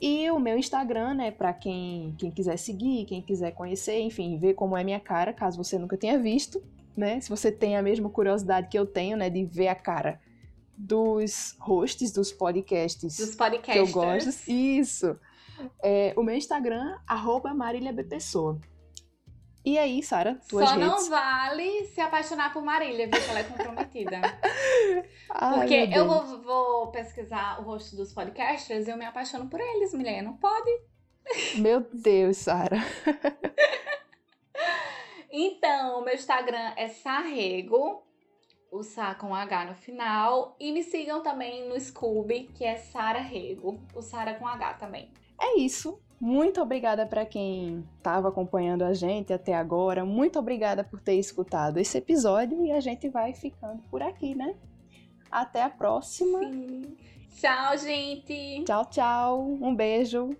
E 0.00 0.30
o 0.30 0.38
meu 0.38 0.56
Instagram, 0.56 1.14
né, 1.14 1.30
para 1.30 1.52
quem, 1.52 2.14
quem 2.16 2.30
quiser 2.30 2.56
seguir, 2.56 3.04
quem 3.04 3.20
quiser 3.20 3.50
conhecer, 3.50 4.00
enfim, 4.00 4.38
ver 4.38 4.54
como 4.54 4.76
é 4.76 4.82
minha 4.82 4.98
cara, 4.98 5.32
caso 5.32 5.62
você 5.62 5.78
nunca 5.78 5.96
tenha 5.96 6.18
visto, 6.18 6.62
né? 6.96 7.20
Se 7.20 7.28
você 7.28 7.52
tem 7.52 7.76
a 7.76 7.82
mesma 7.82 8.08
curiosidade 8.08 8.68
que 8.68 8.78
eu 8.78 8.86
tenho, 8.86 9.16
né, 9.16 9.28
de 9.28 9.44
ver 9.44 9.68
a 9.68 9.74
cara 9.74 10.18
dos 10.74 11.54
hosts 11.60 12.10
dos 12.10 12.32
podcasts 12.32 13.18
Dos 13.18 13.34
que 13.62 13.78
eu 13.78 13.88
gosto. 13.88 14.30
Isso. 14.50 15.18
É, 15.82 16.14
o 16.16 16.22
meu 16.22 16.34
Instagram, 16.34 16.96
arroba 17.06 17.52
Marília 17.52 17.92
B. 17.92 18.02
Pessoa. 18.02 18.58
E 19.64 19.78
aí, 19.78 20.02
Sara, 20.02 20.40
tuas 20.48 20.68
Só 20.68 20.74
redes? 20.74 20.88
não 20.88 21.10
vale 21.10 21.84
se 21.86 22.00
apaixonar 22.00 22.52
por 22.52 22.62
Marília, 22.62 23.06
viu? 23.06 23.20
Que 23.20 23.30
ela 23.30 23.40
é 23.40 23.44
comprometida. 23.44 24.20
Ai, 25.30 25.58
Porque 25.58 25.90
eu 25.92 26.06
vou, 26.06 26.42
vou 26.42 26.90
pesquisar 26.90 27.60
o 27.60 27.64
rosto 27.64 27.94
dos 27.94 28.12
podcasters 28.12 28.88
e 28.88 28.90
eu 28.90 28.96
me 28.96 29.04
apaixono 29.04 29.48
por 29.48 29.60
eles, 29.60 29.92
mulher. 29.92 30.22
Não 30.22 30.34
pode. 30.36 30.70
Meu 31.56 31.86
Deus, 31.92 32.38
Sara. 32.38 32.78
Então, 35.32 36.00
o 36.00 36.04
meu 36.04 36.14
Instagram 36.14 36.72
é 36.76 36.88
Sarrego, 36.88 38.02
o 38.70 38.82
Sá 38.82 39.14
com 39.14 39.32
H 39.32 39.66
no 39.66 39.74
final. 39.76 40.56
E 40.58 40.72
me 40.72 40.82
sigam 40.82 41.22
também 41.22 41.68
no 41.68 41.78
Scooby, 41.78 42.50
que 42.52 42.64
é 42.64 42.76
Sara 42.76 43.20
Rego, 43.20 43.80
o 43.94 44.02
Sara 44.02 44.34
com 44.34 44.46
H 44.46 44.74
também. 44.74 45.12
É 45.40 45.56
isso. 45.56 46.02
Muito 46.20 46.60
obrigada 46.60 47.06
para 47.06 47.24
quem 47.24 47.82
estava 47.96 48.28
acompanhando 48.28 48.82
a 48.82 48.92
gente 48.92 49.32
até 49.32 49.54
agora. 49.54 50.04
Muito 50.04 50.38
obrigada 50.38 50.84
por 50.84 51.00
ter 51.00 51.14
escutado 51.14 51.78
esse 51.78 51.96
episódio 51.96 52.62
e 52.64 52.70
a 52.70 52.80
gente 52.80 53.08
vai 53.08 53.32
ficando 53.32 53.82
por 53.90 54.02
aqui, 54.02 54.34
né? 54.34 54.54
Até 55.30 55.62
a 55.62 55.70
próxima. 55.70 56.40
Sim. 56.40 56.96
Tchau, 57.36 57.78
gente! 57.78 58.64
Tchau, 58.64 58.84
tchau. 58.84 59.46
Um 59.62 59.74
beijo. 59.74 60.36